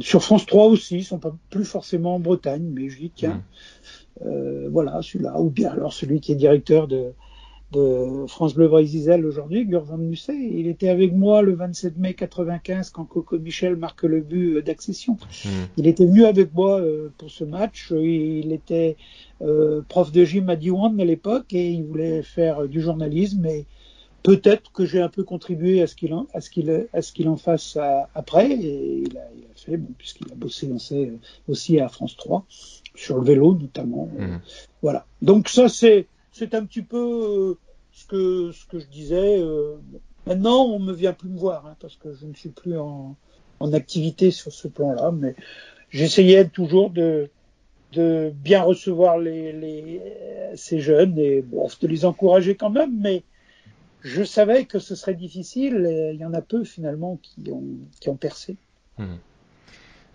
[0.00, 0.98] sur France 3 aussi.
[0.98, 3.42] Ils sont pas plus forcément en Bretagne, mais je dis tiens,
[4.24, 4.68] mmh.
[4.68, 5.38] voilà celui-là.
[5.38, 7.12] Ou bien alors celui qui est directeur de
[7.72, 10.36] de France Bleu Brésil aujourd'hui, Gurvan Musset.
[10.36, 15.14] Il était avec moi le 27 mai 95 quand Coco Michel marque le but d'accession.
[15.14, 15.48] Mmh.
[15.76, 17.92] Il était venu avec moi euh, pour ce match.
[17.92, 18.96] Il était
[19.42, 23.66] euh, prof de gym à Diwan à l'époque et il voulait faire du journalisme et
[24.22, 27.12] peut-être que j'ai un peu contribué à ce qu'il en, à ce qu'il, à ce
[27.12, 30.68] qu'il en fasse à, après et il a, il a fait, bon, puisqu'il a bossé
[30.72, 31.12] on sait,
[31.48, 32.44] aussi à France 3
[32.94, 34.08] sur le vélo notamment.
[34.18, 34.38] Mmh.
[34.82, 35.06] Voilà.
[35.20, 36.06] Donc ça c'est
[36.36, 37.58] c'est un petit peu
[38.12, 39.40] euh, ce que je disais.
[39.40, 39.76] Euh,
[40.26, 43.16] maintenant, on me vient plus me voir hein, parce que je ne suis plus en,
[43.72, 45.34] activité sur ce plan-là, mais
[45.90, 47.30] j'essayais toujours de
[48.34, 49.16] bien recevoir
[50.54, 53.22] ces jeunes et de les encourager quand même, mais
[54.02, 57.64] je savais que ce serait difficile il y en a peu finalement qui ont
[57.98, 58.56] qui ont percé.
[58.98, 59.14] Mmh.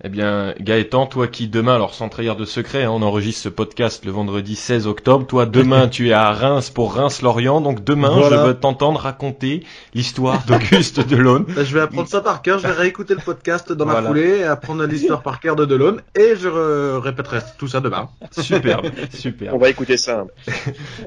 [0.04, 3.50] Eh bien, Gaëtan, toi qui demain, alors sans trahir de secret, hein, on enregistre ce
[3.50, 5.28] podcast le vendredi 16 octobre.
[5.28, 7.62] Toi, demain, tu es à Reims pour Reims-Lorient.
[7.62, 8.38] Donc demain, voilà.
[8.38, 9.64] je veux t'entendre raconter
[9.94, 11.44] l'histoire d'Auguste Delaune.
[11.44, 12.58] Ben, je vais apprendre ça par cœur.
[12.58, 14.02] Je vais réécouter le podcast dans voilà.
[14.02, 18.10] la foulée, apprendre l'histoire par cœur de Delaune, et je répéterai tout ça demain.
[18.32, 19.54] Superbe, super.
[19.54, 20.26] On va écouter ça.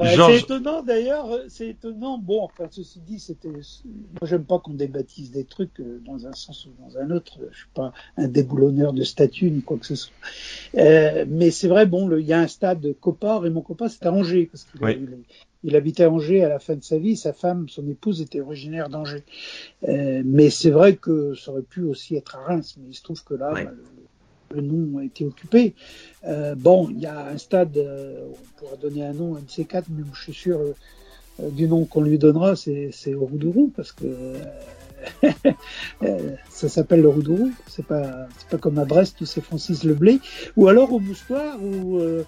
[0.00, 0.14] Ouais.
[0.14, 1.26] C'est étonnant d'ailleurs.
[1.48, 2.16] C'est étonnant.
[2.16, 3.48] Bon, enfin, ceci dit, c'était.
[3.48, 7.38] Moi, j'aime pas qu'on débaptise des trucs euh, dans un sens ou dans un autre.
[7.50, 10.14] Je suis pas un déboulonneur de statut ni quoi que ce soit.
[10.76, 14.12] Euh, mais c'est vrai, bon, il y a un stade Copa, Raymond Copa, c'était à
[14.12, 15.08] Angers, parce qu'il oui.
[15.62, 17.16] il habitait à Angers à la fin de sa vie.
[17.16, 19.24] Sa femme, son épouse, était originaire d'Angers.
[19.88, 22.76] Euh, mais c'est vrai que ça aurait pu aussi être à Reims.
[22.78, 25.74] Mais il se trouve que là, bah, le, le nom a été occupé.
[26.24, 30.02] Euh, bon, il y a un stade, on pourra donner un nom, ces quatre, mais
[30.12, 30.60] je suis sûr
[31.38, 34.04] du nom qu'on lui donnera, c'est c'est Roudourou, parce que
[36.50, 37.52] ça s'appelle le Roudourou.
[37.66, 40.20] C'est pas, pas comme à Brest où c'est Francis Leblé.
[40.56, 42.24] Ou alors au Moustoir où euh,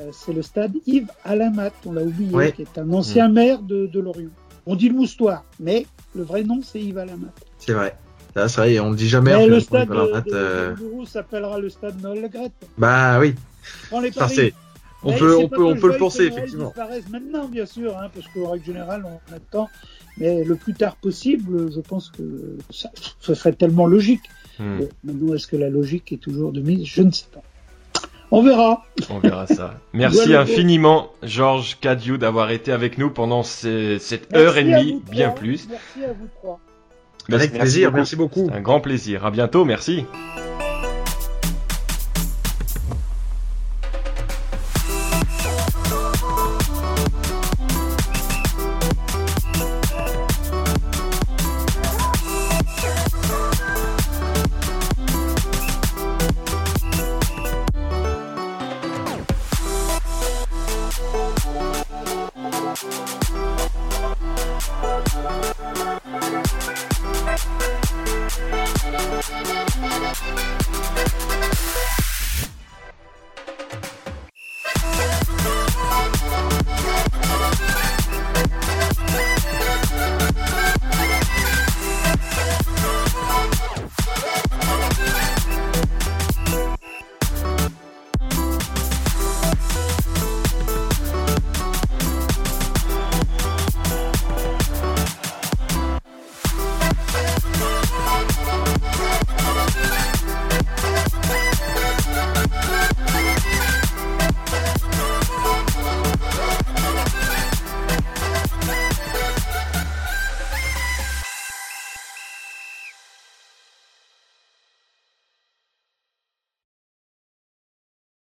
[0.00, 2.52] euh, c'est le stade Yves Alamat, on l'a oublié, Ouais.
[2.52, 4.30] qui est un ancien maire de, de Lorient.
[4.66, 7.32] On dit le Moustoir, mais le vrai nom c'est Yves Alamat.
[7.58, 7.96] C'est vrai.
[8.34, 9.34] C'est vrai, on le dit jamais.
[9.36, 10.74] Mais le stade on de, euh,
[11.06, 12.48] s'appellera le stade Noël Le.
[12.76, 13.34] Bah oui,
[13.90, 14.52] Prends les paris.
[15.02, 16.66] On peut, on peut, on peut le penser effectivement.
[16.66, 19.68] disparaisse maintenant, bien sûr, hein, parce qu'en règle générale, on a le temps.
[20.20, 22.90] Mais le plus tard possible, je pense que ça,
[23.20, 24.22] ce serait tellement logique.
[24.58, 26.84] Hmm, Bon, maintenant, est-ce que la logique est toujours de mise?
[26.86, 27.42] Je ne sais pas.
[28.30, 28.84] On verra.
[29.08, 29.80] on verra ça.
[29.94, 30.40] Merci Voilà.
[30.42, 35.28] infiniment, Georges Cadieux, d'avoir été avec nous pendant ces- cette Merci heure et demie, bien
[35.28, 35.38] trois.
[35.40, 35.68] plus.
[35.70, 36.60] Merci à vous trois.
[37.30, 37.96] Avec Merci plaisir, beaucoup.
[37.96, 38.46] merci beaucoup.
[38.50, 39.24] C'est un grand plaisir.
[39.24, 40.04] À bientôt, merci.